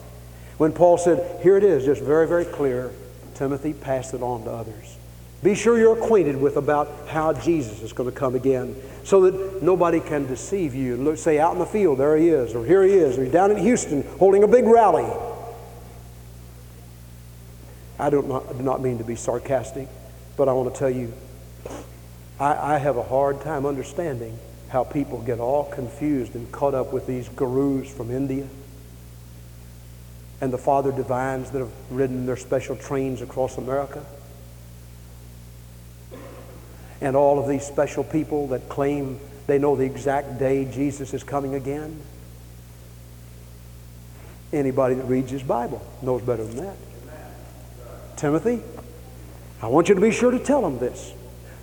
When 0.56 0.72
Paul 0.72 0.96
said, 0.96 1.42
Here 1.42 1.58
it 1.58 1.62
is, 1.62 1.84
just 1.84 2.00
very, 2.00 2.26
very 2.26 2.46
clear, 2.46 2.90
Timothy, 3.34 3.74
pass 3.74 4.14
it 4.14 4.22
on 4.22 4.44
to 4.44 4.50
others. 4.50 4.96
Be 5.42 5.54
sure 5.54 5.78
you're 5.78 6.02
acquainted 6.02 6.40
with 6.40 6.56
about 6.56 6.90
how 7.06 7.34
Jesus 7.34 7.82
is 7.82 7.92
going 7.92 8.10
to 8.10 8.16
come 8.16 8.34
again 8.34 8.74
so 9.02 9.30
that 9.30 9.62
nobody 9.62 10.00
can 10.00 10.26
deceive 10.26 10.74
you. 10.74 10.96
Look, 10.96 11.18
say, 11.18 11.38
out 11.38 11.52
in 11.52 11.58
the 11.58 11.66
field, 11.66 11.98
there 11.98 12.16
he 12.16 12.30
is, 12.30 12.54
or 12.54 12.64
here 12.64 12.82
he 12.82 12.94
is, 12.94 13.18
or 13.18 13.24
he's 13.24 13.32
down 13.32 13.50
in 13.50 13.58
Houston 13.58 14.02
holding 14.18 14.42
a 14.42 14.48
big 14.48 14.64
rally. 14.64 15.04
I, 17.98 18.10
don't 18.10 18.28
do 18.56 18.62
not 18.62 18.82
mean 18.82 18.98
to 18.98 19.04
be 19.04 19.14
sarcastic, 19.14 19.88
but 20.36 20.48
I 20.48 20.52
want 20.52 20.72
to 20.72 20.78
tell 20.78 20.90
you, 20.90 21.12
I, 22.40 22.74
I 22.74 22.78
have 22.78 22.96
a 22.96 23.02
hard 23.02 23.40
time 23.42 23.66
understanding 23.66 24.38
how 24.68 24.82
people 24.84 25.22
get 25.22 25.38
all 25.38 25.64
confused 25.64 26.34
and 26.34 26.50
caught 26.50 26.74
up 26.74 26.92
with 26.92 27.06
these 27.06 27.28
gurus 27.28 27.92
from 27.92 28.10
India 28.10 28.46
and 30.40 30.52
the 30.52 30.58
Father 30.58 30.90
Divines 30.90 31.50
that 31.52 31.60
have 31.60 31.72
ridden 31.90 32.26
their 32.26 32.36
special 32.36 32.74
trains 32.74 33.22
across 33.22 33.56
America. 33.56 34.04
And 37.00 37.14
all 37.14 37.38
of 37.38 37.48
these 37.48 37.64
special 37.64 38.02
people 38.02 38.48
that 38.48 38.68
claim 38.68 39.20
they 39.46 39.58
know 39.58 39.76
the 39.76 39.84
exact 39.84 40.38
day 40.38 40.64
Jesus 40.64 41.12
is 41.12 41.22
coming 41.22 41.54
again. 41.54 42.00
Anybody 44.52 44.94
that 44.94 45.04
reads 45.04 45.30
his 45.30 45.42
Bible 45.42 45.84
knows 46.00 46.22
better 46.22 46.44
than 46.44 46.56
that. 46.64 46.76
Timothy, 48.16 48.62
I 49.62 49.68
want 49.68 49.88
you 49.88 49.94
to 49.94 50.00
be 50.00 50.10
sure 50.10 50.30
to 50.30 50.38
tell 50.38 50.62
them 50.62 50.78
this. 50.78 51.12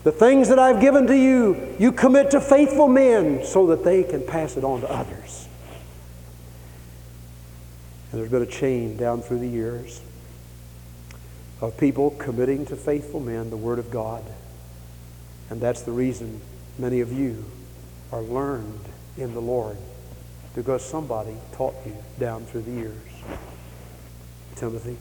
The 0.04 0.12
things 0.12 0.50
that 0.50 0.58
I've 0.58 0.82
given 0.82 1.06
to 1.08 1.16
you, 1.16 1.76
you 1.78 1.92
commit 1.92 2.32
to 2.32 2.42
faithful 2.42 2.88
men 2.88 3.46
so 3.46 3.68
that 3.68 3.84
they 3.84 4.04
can 4.04 4.26
pass 4.26 4.58
it 4.58 4.64
on 4.64 4.82
to 4.82 4.90
others. 4.90 5.48
And 8.12 8.20
there's 8.20 8.32
been 8.32 8.42
a 8.42 8.48
chain 8.48 8.98
down 8.98 9.22
through 9.22 9.40
the 9.40 9.48
years 9.48 10.02
of 11.62 11.78
people 11.78 12.10
committing 12.12 12.66
to 12.66 12.76
faithful 12.76 13.20
men 13.20 13.52
the 13.52 13.58
Word 13.58 13.78
of 13.78 13.92
God. 13.92 14.24
And 15.50 15.62
that's 15.62 15.84
the 15.84 15.92
reason 15.92 16.42
many 16.80 17.02
of 17.02 17.14
you 17.14 17.46
are 18.12 18.22
learned 18.22 18.86
in 19.18 19.34
the 19.34 19.42
Lord 19.42 19.78
because 20.56 20.84
somebody 20.84 21.36
taught 21.54 21.76
you 21.86 21.96
down 22.20 22.46
through 22.46 22.64
the 22.64 22.72
years. 22.72 22.98
Timothy, 24.56 24.98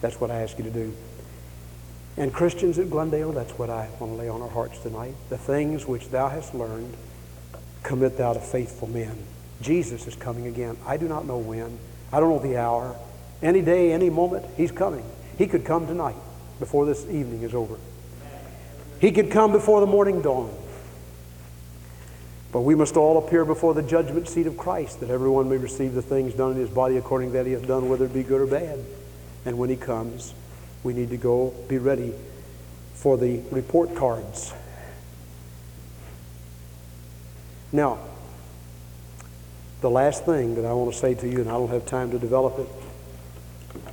that's 0.00 0.20
what 0.20 0.30
I 0.30 0.42
ask 0.42 0.58
you 0.58 0.64
to 0.64 0.70
do. 0.70 0.94
And 2.16 2.32
Christians 2.32 2.78
at 2.78 2.90
Glendale, 2.90 3.32
that's 3.32 3.52
what 3.58 3.68
I 3.68 3.88
want 4.00 4.12
to 4.14 4.18
lay 4.18 4.28
on 4.28 4.40
our 4.40 4.48
hearts 4.48 4.78
tonight. 4.80 5.14
The 5.28 5.36
things 5.36 5.86
which 5.86 6.08
thou 6.08 6.28
hast 6.28 6.54
learned, 6.54 6.96
commit 7.82 8.16
thou 8.16 8.32
to 8.32 8.40
faithful 8.40 8.88
men. 8.88 9.16
Jesus 9.60 10.06
is 10.06 10.14
coming 10.16 10.46
again. 10.46 10.76
I 10.86 10.96
do 10.96 11.08
not 11.08 11.26
know 11.26 11.38
when. 11.38 11.78
I 12.12 12.20
don't 12.20 12.30
know 12.30 12.38
the 12.38 12.56
hour. 12.56 12.96
Any 13.42 13.60
day, 13.62 13.92
any 13.92 14.08
moment, 14.08 14.46
He's 14.56 14.72
coming. 14.72 15.04
He 15.36 15.46
could 15.46 15.64
come 15.64 15.86
tonight 15.86 16.16
before 16.58 16.86
this 16.86 17.04
evening 17.04 17.42
is 17.42 17.54
over. 17.54 17.76
He 19.00 19.12
could 19.12 19.30
come 19.30 19.52
before 19.52 19.80
the 19.80 19.86
morning 19.86 20.22
dawn. 20.22 20.50
But 22.50 22.62
we 22.62 22.74
must 22.74 22.96
all 22.96 23.18
appear 23.18 23.44
before 23.44 23.74
the 23.74 23.82
judgment 23.82 24.28
seat 24.28 24.46
of 24.46 24.56
Christ, 24.56 25.00
that 25.00 25.10
everyone 25.10 25.50
may 25.50 25.58
receive 25.58 25.92
the 25.92 26.00
things 26.00 26.32
done 26.32 26.52
in 26.52 26.56
his 26.56 26.70
body 26.70 26.96
according 26.96 27.32
that 27.32 27.44
he 27.44 27.52
hath 27.52 27.66
done, 27.66 27.90
whether 27.90 28.06
it 28.06 28.14
be 28.14 28.22
good 28.22 28.40
or 28.40 28.46
bad. 28.46 28.78
And 29.46 29.56
when 29.58 29.70
he 29.70 29.76
comes, 29.76 30.34
we 30.82 30.92
need 30.92 31.10
to 31.10 31.16
go 31.16 31.54
be 31.68 31.78
ready 31.78 32.12
for 32.94 33.16
the 33.16 33.40
report 33.50 33.94
cards. 33.94 34.52
Now, 37.72 37.98
the 39.80 39.90
last 39.90 40.24
thing 40.24 40.56
that 40.56 40.64
I 40.64 40.72
want 40.72 40.92
to 40.92 40.98
say 40.98 41.14
to 41.14 41.28
you, 41.28 41.40
and 41.40 41.48
I 41.48 41.52
don't 41.52 41.68
have 41.68 41.86
time 41.86 42.10
to 42.10 42.18
develop 42.18 42.58
it, 42.58 42.68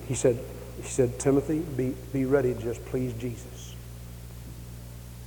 he 0.07 0.15
said, 0.15 0.39
he 0.77 0.87
said, 0.87 1.19
Timothy, 1.19 1.59
be, 1.59 1.95
be 2.11 2.25
ready 2.25 2.53
to 2.53 2.61
just 2.61 2.83
please 2.85 3.13
Jesus. 3.13 3.75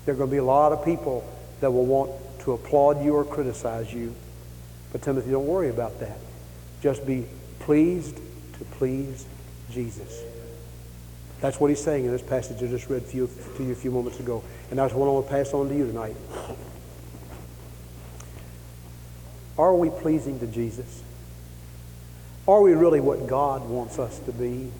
There 0.05 0.15
are 0.15 0.19
going 0.19 0.31
to 0.31 0.35
be 0.35 0.39
a 0.39 0.45
lot 0.45 0.73
of 0.73 0.85
people 0.85 1.25
that 1.61 1.71
will 1.71 1.87
want 1.87 2.11
to 2.41 2.53
applaud 2.53 3.05
you 3.05 3.15
or 3.15 3.25
criticize 3.25 3.93
you. 3.93 4.15
But 4.93 5.03
Timothy, 5.03 5.31
don't 5.31 5.47
worry 5.47 5.69
about 5.69 6.01
that. 6.01 6.19
Just 6.83 7.07
be 7.07 7.27
pleased 7.61 8.17
to 8.17 8.65
please 8.73 9.27
Jesus. 9.77 10.23
That's 11.43 11.61
what 11.61 11.69
he's 11.69 11.85
saying 11.85 12.07
in 12.07 12.11
this 12.11 12.23
passage 12.23 12.63
I 12.63 12.67
just 12.67 12.89
read 12.89 13.07
to 13.11 13.17
you 13.17 13.25
a 13.25 13.75
few 13.75 13.91
moments 13.91 14.19
ago. 14.19 14.43
And 14.71 14.79
that's 14.79 14.95
what 14.95 15.07
I 15.07 15.11
want 15.11 15.27
to 15.27 15.33
pass 15.33 15.53
on 15.53 15.69
to 15.69 15.77
you 15.77 15.87
tonight. 15.87 16.17
Are 19.59 19.75
we 19.75 19.91
pleasing 19.91 20.41
to 20.41 20.47
Jesus? 20.47 21.03
Are 22.49 22.63
we 22.63 22.73
really 22.73 23.01
what 23.01 23.27
God 23.27 23.69
wants 23.69 23.99
us 23.99 24.19
to 24.21 24.33
be? 24.33 24.73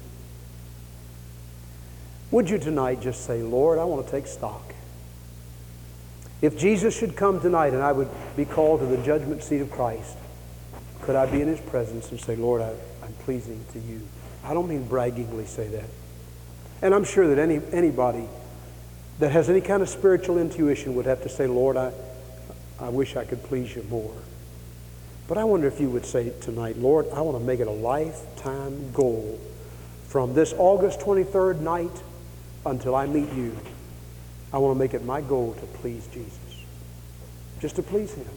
Would 2.31 2.49
you 2.49 2.59
tonight 2.59 3.03
just 3.03 3.27
say, 3.27 3.43
Lord, 3.43 3.79
I 3.79 3.85
want 3.85 4.07
to 4.07 4.11
take 4.11 4.27
stock? 4.27 4.75
If 6.41 6.59
Jesus 6.59 6.97
should 6.97 7.17
come 7.17 7.41
tonight 7.41 7.75
and 7.75 7.83
I 7.83 7.93
would 7.93 8.09
be 8.35 8.47
called 8.47 8.81
to 8.81 8.87
the 8.87 8.99
judgment 8.99 9.43
seat 9.43 9.61
of 9.61 9.71
Christ, 9.71 10.17
could 11.03 11.17
I 11.17 11.27
be 11.27 11.43
in 11.43 11.49
his 11.49 11.61
presence 11.61 12.11
and 12.11 12.19
say, 12.19 12.35
Lord, 12.35 12.63
I, 12.63 12.71
am 13.05 13.13
pleasing 13.25 13.63
to 13.73 13.79
you? 13.79 14.01
I 14.47 14.55
don't 14.55 14.69
mean 14.69 14.87
braggingly 14.87 15.47
say 15.47 15.67
that. 15.69 15.91
And 16.81 16.95
I'm 16.95 17.05
sure 17.05 17.35
that 17.35 17.41
any, 17.41 17.61
anybody 17.73 18.25
that 19.19 19.33
has 19.33 19.51
any 19.51 19.61
kind 19.61 19.83
of 19.83 19.89
spiritual 19.89 20.39
intuition 20.39 20.95
would 20.95 21.07
have 21.07 21.23
to 21.25 21.29
say, 21.29 21.49
Lord, 21.49 21.77
I, 21.77 21.93
I 22.79 22.91
wish 22.91 23.17
I 23.17 23.25
could 23.25 23.43
please 23.43 23.75
you 23.75 23.83
more. 23.85 24.15
But 25.27 25.37
I 25.37 25.45
wonder 25.45 25.67
if 25.67 25.81
you 25.81 25.91
would 25.91 26.07
say 26.07 26.33
tonight, 26.41 26.79
Lord, 26.79 27.07
I 27.13 27.23
want 27.23 27.37
to 27.39 27.45
make 27.45 27.59
it 27.59 27.67
a 27.67 27.73
lifetime 27.73 28.93
goal 28.93 29.41
from 30.07 30.35
this 30.35 30.55
August 30.57 31.01
23rd 31.01 31.61
night 31.61 32.03
until 32.65 32.95
I 32.95 33.07
meet 33.07 33.33
you. 33.33 33.57
I 34.53 34.59
want 34.59 34.77
to 34.77 34.79
make 34.79 34.95
it 34.95 35.05
my 35.05 35.23
goal 35.23 35.55
to 35.55 35.67
please 35.79 36.07
Jesus. 36.07 36.39
Just 37.61 37.77
to 37.77 37.83
please 37.83 38.15
Him. 38.15 38.29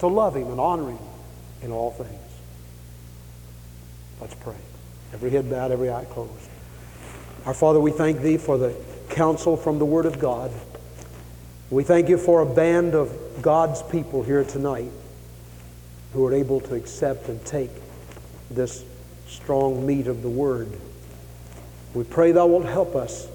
To 0.00 0.06
love 0.08 0.36
Him 0.36 0.48
and 0.48 0.60
honor 0.60 0.90
Him 0.90 0.98
in 1.62 1.72
all 1.72 1.92
things. 1.92 2.20
Let's 4.20 4.34
pray. 4.34 4.56
Every 5.12 5.30
head 5.30 5.50
bowed, 5.50 5.70
every 5.70 5.90
eye 5.90 6.04
closed. 6.06 6.48
Our 7.44 7.54
Father, 7.54 7.80
we 7.80 7.90
thank 7.90 8.20
Thee 8.20 8.38
for 8.38 8.56
the 8.56 8.74
counsel 9.10 9.56
from 9.56 9.78
the 9.78 9.84
Word 9.84 10.06
of 10.06 10.18
God. 10.18 10.50
We 11.70 11.84
thank 11.84 12.08
you 12.08 12.18
for 12.18 12.40
a 12.40 12.46
band 12.46 12.94
of 12.94 13.12
God's 13.42 13.82
people 13.82 14.22
here 14.22 14.44
tonight 14.44 14.90
who 16.12 16.26
are 16.26 16.34
able 16.34 16.60
to 16.60 16.74
accept 16.74 17.28
and 17.28 17.44
take 17.44 17.70
this 18.50 18.84
strong 19.26 19.86
meat 19.86 20.06
of 20.06 20.22
the 20.22 20.28
Word. 20.28 20.68
We 21.94 22.04
pray 22.04 22.32
Thou 22.32 22.46
wilt 22.46 22.66
help 22.66 22.94
us 22.94 23.26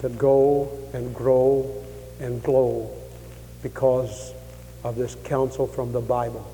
to 0.00 0.08
go 0.08 0.70
and 0.92 1.14
grow 1.14 1.84
and 2.20 2.42
glow 2.42 2.90
because 3.62 4.32
of 4.84 4.96
this 4.96 5.16
counsel 5.24 5.66
from 5.66 5.92
the 5.92 6.00
Bible. 6.00 6.46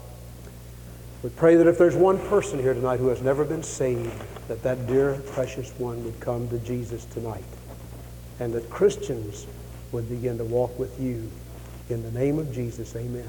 We 1.25 1.31
pray 1.31 1.57
that 1.57 1.66
if 1.66 1.79
there's 1.79 1.97
one 1.97 2.18
person 2.29 2.59
here 2.59 2.75
tonight 2.75 3.01
who 3.01 3.09
has 3.09 3.22
never 3.22 3.47
been 3.47 3.62
saved, 3.62 4.12
that 4.49 4.62
that 4.62 4.87
dear, 4.87 5.14
precious 5.33 5.72
one 5.79 6.05
would 6.05 6.20
come 6.20 6.51
to 6.51 6.59
Jesus 6.59 7.07
tonight. 7.07 7.43
And 8.41 8.53
that 8.53 8.68
Christians 8.68 9.47
would 9.91 10.07
begin 10.11 10.37
to 10.37 10.45
walk 10.45 10.79
with 10.79 11.01
you. 11.01 11.31
In 11.89 12.03
the 12.03 12.11
name 12.11 12.39
of 12.39 12.53
Jesus, 12.53 12.95
amen. 12.95 13.27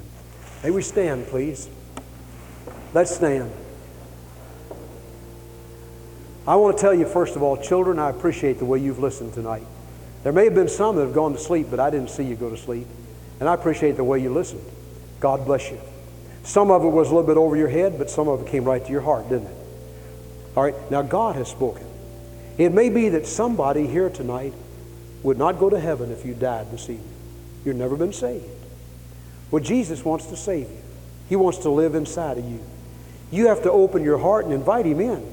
May 0.62 0.72
we 0.72 0.82
stand, 0.82 1.28
please. 1.28 1.70
Let's 2.94 3.16
stand. 3.16 3.50
I 6.46 6.58
want 6.58 6.76
to 6.76 6.82
tell 6.82 6.94
you, 6.94 7.06
first 7.06 7.38
of 7.38 7.44
all, 7.44 7.56
children, 7.56 7.98
I 7.98 8.10
appreciate 8.10 8.60
the 8.60 8.66
way 8.66 8.80
you've 8.80 9.00
listened 9.00 9.34
tonight. 9.34 9.64
There 10.24 10.34
may 10.34 10.44
have 10.44 10.56
been 10.56 10.68
some 10.68 10.98
that 10.98 11.04
have 11.04 11.16
gone 11.16 11.32
to 11.32 11.40
sleep, 11.40 11.68
but 11.72 11.80
I 11.80 11.92
didn't 11.92 12.10
see 12.10 12.24
you 12.24 12.36
go 12.36 12.50
to 12.50 12.58
sleep. 12.58 12.88
And 13.40 13.48
I 13.48 13.54
appreciate 13.54 13.96
the 13.96 14.04
way 14.04 14.20
you 14.20 14.34
listened. 14.34 14.66
God 15.22 15.46
bless 15.46 15.72
you. 15.72 15.80
Some 16.46 16.70
of 16.70 16.84
it 16.84 16.90
was 16.90 17.10
a 17.10 17.16
little 17.16 17.28
bit 17.28 17.38
over 17.38 17.58
your 17.58 17.68
head, 17.68 17.98
but 17.98 18.10
some 18.10 18.28
of 18.28 18.42
it 18.42 18.48
came 18.48 18.66
right 18.66 18.84
to 18.84 18.92
your 18.92 19.02
heart, 19.02 19.28
didn't 19.30 19.48
it? 19.48 19.58
All 20.56 20.64
right, 20.64 20.92
now 20.92 21.02
God 21.02 21.36
has 21.36 21.50
spoken. 21.50 21.86
It 22.60 22.72
may 22.72 22.90
be 22.90 23.10
that 23.10 23.26
somebody 23.26 23.88
here 23.88 24.12
tonight 24.12 24.54
would 25.24 25.40
not 25.40 25.58
go 25.60 25.72
to 25.72 25.80
heaven 25.80 26.12
if 26.12 26.24
you 26.24 26.36
died 26.36 26.72
this 26.72 26.84
evening. 26.84 27.12
You've 27.66 27.76
never 27.76 27.98
been 27.98 28.14
saved. 28.14 28.46
Well, 29.50 29.62
Jesus 29.62 30.06
wants 30.06 30.28
to 30.28 30.38
save 30.38 30.70
you, 30.70 30.82
He 31.30 31.36
wants 31.36 31.58
to 31.60 31.70
live 31.70 31.96
inside 31.96 32.38
of 32.38 32.46
you. 32.46 32.60
You 33.32 33.48
have 33.48 33.64
to 33.64 33.72
open 33.72 34.04
your 34.04 34.20
heart 34.20 34.46
and 34.46 34.54
invite 34.54 34.86
Him 34.86 35.00
in. 35.00 35.26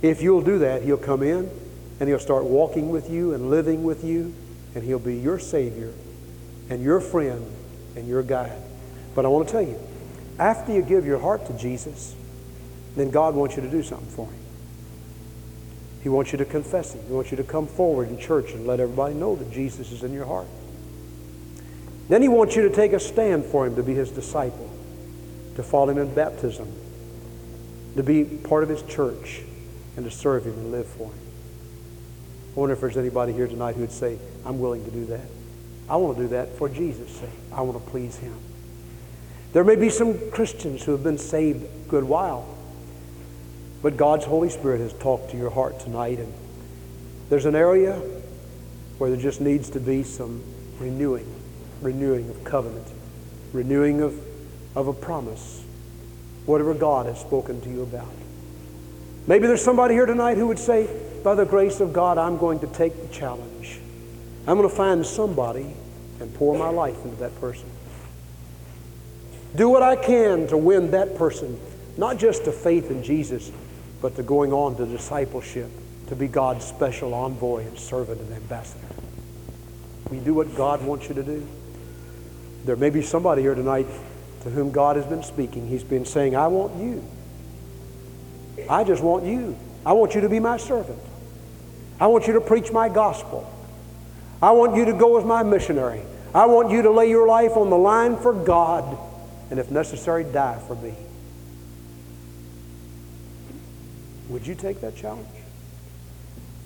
If 0.00 0.22
you'll 0.22 0.40
do 0.40 0.60
that, 0.60 0.82
He'll 0.82 0.96
come 0.96 1.22
in 1.22 1.50
and 2.00 2.08
He'll 2.08 2.18
start 2.18 2.44
walking 2.44 2.88
with 2.88 3.10
you 3.10 3.34
and 3.34 3.50
living 3.50 3.84
with 3.84 4.02
you, 4.02 4.34
and 4.74 4.82
He'll 4.82 4.98
be 4.98 5.16
your 5.16 5.38
Savior 5.38 5.92
and 6.70 6.82
your 6.82 7.00
friend 7.00 7.46
and 7.96 8.08
your 8.08 8.22
guide. 8.22 8.62
But 9.14 9.26
I 9.26 9.28
want 9.28 9.46
to 9.46 9.52
tell 9.52 9.62
you, 9.62 9.78
after 10.38 10.72
you 10.72 10.82
give 10.82 11.06
your 11.06 11.18
heart 11.18 11.46
to 11.46 11.52
Jesus, 11.54 12.14
then 12.96 13.10
God 13.10 13.34
wants 13.34 13.56
you 13.56 13.62
to 13.62 13.70
do 13.70 13.82
something 13.82 14.08
for 14.08 14.26
Him. 14.26 14.40
He 16.02 16.08
wants 16.08 16.32
you 16.32 16.38
to 16.38 16.44
confess 16.44 16.94
Him. 16.94 17.04
He 17.06 17.12
wants 17.12 17.30
you 17.30 17.36
to 17.38 17.44
come 17.44 17.66
forward 17.66 18.08
in 18.08 18.18
church 18.18 18.52
and 18.52 18.66
let 18.66 18.80
everybody 18.80 19.14
know 19.14 19.36
that 19.36 19.50
Jesus 19.50 19.90
is 19.90 20.02
in 20.02 20.12
your 20.12 20.26
heart. 20.26 20.46
Then 22.08 22.20
He 22.20 22.28
wants 22.28 22.56
you 22.56 22.68
to 22.68 22.74
take 22.74 22.92
a 22.92 23.00
stand 23.00 23.44
for 23.44 23.66
Him 23.66 23.76
to 23.76 23.82
be 23.82 23.94
His 23.94 24.10
disciple, 24.10 24.70
to 25.56 25.62
follow 25.62 25.90
Him 25.90 25.98
in 25.98 26.14
baptism, 26.14 26.70
to 27.96 28.02
be 28.02 28.24
part 28.24 28.62
of 28.62 28.68
His 28.68 28.82
church, 28.82 29.42
and 29.96 30.04
to 30.04 30.10
serve 30.10 30.44
Him 30.44 30.54
and 30.54 30.72
live 30.72 30.86
for 30.86 31.06
Him. 31.06 31.20
I 32.54 32.60
wonder 32.60 32.74
if 32.74 32.80
there's 32.80 32.96
anybody 32.96 33.32
here 33.32 33.48
tonight 33.48 33.74
who 33.74 33.80
would 33.80 33.92
say, 33.92 34.18
I'm 34.44 34.60
willing 34.60 34.84
to 34.84 34.90
do 34.90 35.06
that. 35.06 35.26
I 35.88 35.96
want 35.96 36.16
to 36.18 36.24
do 36.24 36.28
that 36.30 36.56
for 36.56 36.68
Jesus' 36.68 37.10
sake. 37.10 37.30
I 37.52 37.62
want 37.62 37.82
to 37.82 37.90
please 37.90 38.16
Him. 38.16 38.36
There 39.54 39.62
may 39.62 39.76
be 39.76 39.88
some 39.88 40.18
Christians 40.32 40.82
who 40.82 40.90
have 40.92 41.04
been 41.04 41.16
saved 41.16 41.62
a 41.62 41.88
good 41.88 42.02
while, 42.02 42.44
but 43.82 43.96
God's 43.96 44.24
Holy 44.24 44.50
Spirit 44.50 44.80
has 44.80 44.92
talked 44.94 45.30
to 45.30 45.36
your 45.36 45.50
heart 45.50 45.78
tonight, 45.78 46.18
and 46.18 46.32
there's 47.30 47.46
an 47.46 47.54
area 47.54 47.94
where 48.98 49.10
there 49.10 49.20
just 49.20 49.40
needs 49.40 49.70
to 49.70 49.78
be 49.78 50.02
some 50.02 50.42
renewing, 50.80 51.32
renewing 51.82 52.28
of 52.30 52.42
covenant, 52.42 52.88
renewing 53.52 54.00
of, 54.00 54.18
of 54.76 54.88
a 54.88 54.92
promise, 54.92 55.62
whatever 56.46 56.74
God 56.74 57.06
has 57.06 57.20
spoken 57.20 57.60
to 57.60 57.68
you 57.68 57.82
about. 57.82 58.12
Maybe 59.28 59.46
there's 59.46 59.62
somebody 59.62 59.94
here 59.94 60.06
tonight 60.06 60.36
who 60.36 60.48
would 60.48 60.58
say, 60.58 60.88
by 61.22 61.36
the 61.36 61.46
grace 61.46 61.78
of 61.78 61.92
God, 61.92 62.18
I'm 62.18 62.38
going 62.38 62.58
to 62.58 62.66
take 62.66 63.00
the 63.00 63.14
challenge. 63.14 63.78
I'm 64.48 64.58
going 64.58 64.68
to 64.68 64.74
find 64.74 65.06
somebody 65.06 65.74
and 66.18 66.34
pour 66.34 66.58
my 66.58 66.70
life 66.70 67.02
into 67.04 67.16
that 67.18 67.40
person. 67.40 67.70
Do 69.56 69.68
what 69.68 69.82
I 69.82 69.96
can 69.96 70.48
to 70.48 70.56
win 70.56 70.90
that 70.90 71.16
person, 71.16 71.60
not 71.96 72.18
just 72.18 72.44
to 72.44 72.52
faith 72.52 72.90
in 72.90 73.02
Jesus, 73.02 73.52
but 74.02 74.16
to 74.16 74.22
going 74.22 74.52
on 74.52 74.76
to 74.76 74.86
discipleship, 74.86 75.70
to 76.08 76.16
be 76.16 76.26
God's 76.26 76.64
special 76.64 77.14
envoy 77.14 77.66
and 77.66 77.78
servant 77.78 78.20
and 78.20 78.32
ambassador. 78.32 78.86
We 80.10 80.18
do 80.18 80.34
what 80.34 80.54
God 80.56 80.84
wants 80.84 81.08
you 81.08 81.14
to 81.14 81.22
do? 81.22 81.46
There 82.64 82.76
may 82.76 82.90
be 82.90 83.02
somebody 83.02 83.42
here 83.42 83.54
tonight 83.54 83.86
to 84.42 84.50
whom 84.50 84.72
God 84.72 84.96
has 84.96 85.06
been 85.06 85.22
speaking. 85.22 85.68
He's 85.68 85.84
been 85.84 86.04
saying, 86.04 86.34
I 86.34 86.48
want 86.48 86.76
you. 86.76 87.04
I 88.68 88.84
just 88.84 89.02
want 89.02 89.24
you. 89.24 89.56
I 89.86 89.92
want 89.92 90.14
you 90.14 90.20
to 90.22 90.28
be 90.28 90.40
my 90.40 90.56
servant. 90.56 90.98
I 92.00 92.08
want 92.08 92.26
you 92.26 92.32
to 92.34 92.40
preach 92.40 92.72
my 92.72 92.88
gospel. 92.88 93.50
I 94.42 94.50
want 94.50 94.76
you 94.76 94.84
to 94.86 94.92
go 94.92 95.18
as 95.18 95.24
my 95.24 95.42
missionary. 95.42 96.02
I 96.34 96.46
want 96.46 96.70
you 96.70 96.82
to 96.82 96.90
lay 96.90 97.08
your 97.08 97.28
life 97.28 97.56
on 97.56 97.70
the 97.70 97.78
line 97.78 98.16
for 98.16 98.32
God 98.32 98.98
and, 99.54 99.60
if 99.60 99.70
necessary, 99.70 100.24
die 100.24 100.60
for 100.66 100.74
me. 100.74 100.92
Would 104.28 104.48
you 104.48 104.56
take 104.56 104.80
that 104.80 104.96
challenge? 104.96 105.28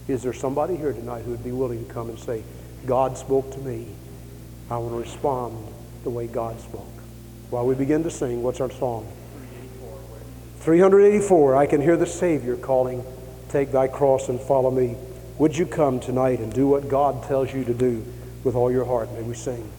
Is 0.08 0.22
there 0.22 0.32
somebody 0.32 0.74
here 0.74 0.94
tonight 0.94 1.20
who 1.26 1.32
would 1.32 1.44
be 1.44 1.52
willing 1.52 1.86
to 1.86 1.92
come 1.92 2.08
and 2.08 2.18
say, 2.18 2.42
God 2.86 3.18
spoke 3.18 3.52
to 3.52 3.58
me. 3.58 3.88
I 4.70 4.78
want 4.78 4.94
to 4.94 5.00
respond 5.00 5.68
the 6.02 6.08
way 6.08 6.28
God 6.28 6.58
spoke? 6.60 6.88
While 7.50 7.66
we 7.66 7.74
begin 7.74 8.04
to 8.04 8.10
sing, 8.10 8.42
what's 8.42 8.62
our 8.62 8.70
song? 8.70 9.06
384. 10.60 11.56
I 11.56 11.66
can 11.66 11.82
hear 11.82 11.98
the 11.98 12.06
Savior 12.06 12.56
calling, 12.56 13.04
Take 13.50 13.70
thy 13.70 13.88
cross 13.88 14.30
and 14.30 14.40
follow 14.40 14.70
me. 14.70 14.96
Would 15.36 15.58
you 15.58 15.66
come 15.66 16.00
tonight 16.00 16.38
and 16.38 16.50
do 16.50 16.66
what 16.66 16.88
God 16.88 17.22
tells 17.24 17.52
you 17.52 17.64
to 17.64 17.74
do 17.74 18.02
with 18.44 18.54
all 18.54 18.72
your 18.72 18.86
heart? 18.86 19.12
May 19.12 19.20
we 19.20 19.34
sing. 19.34 19.70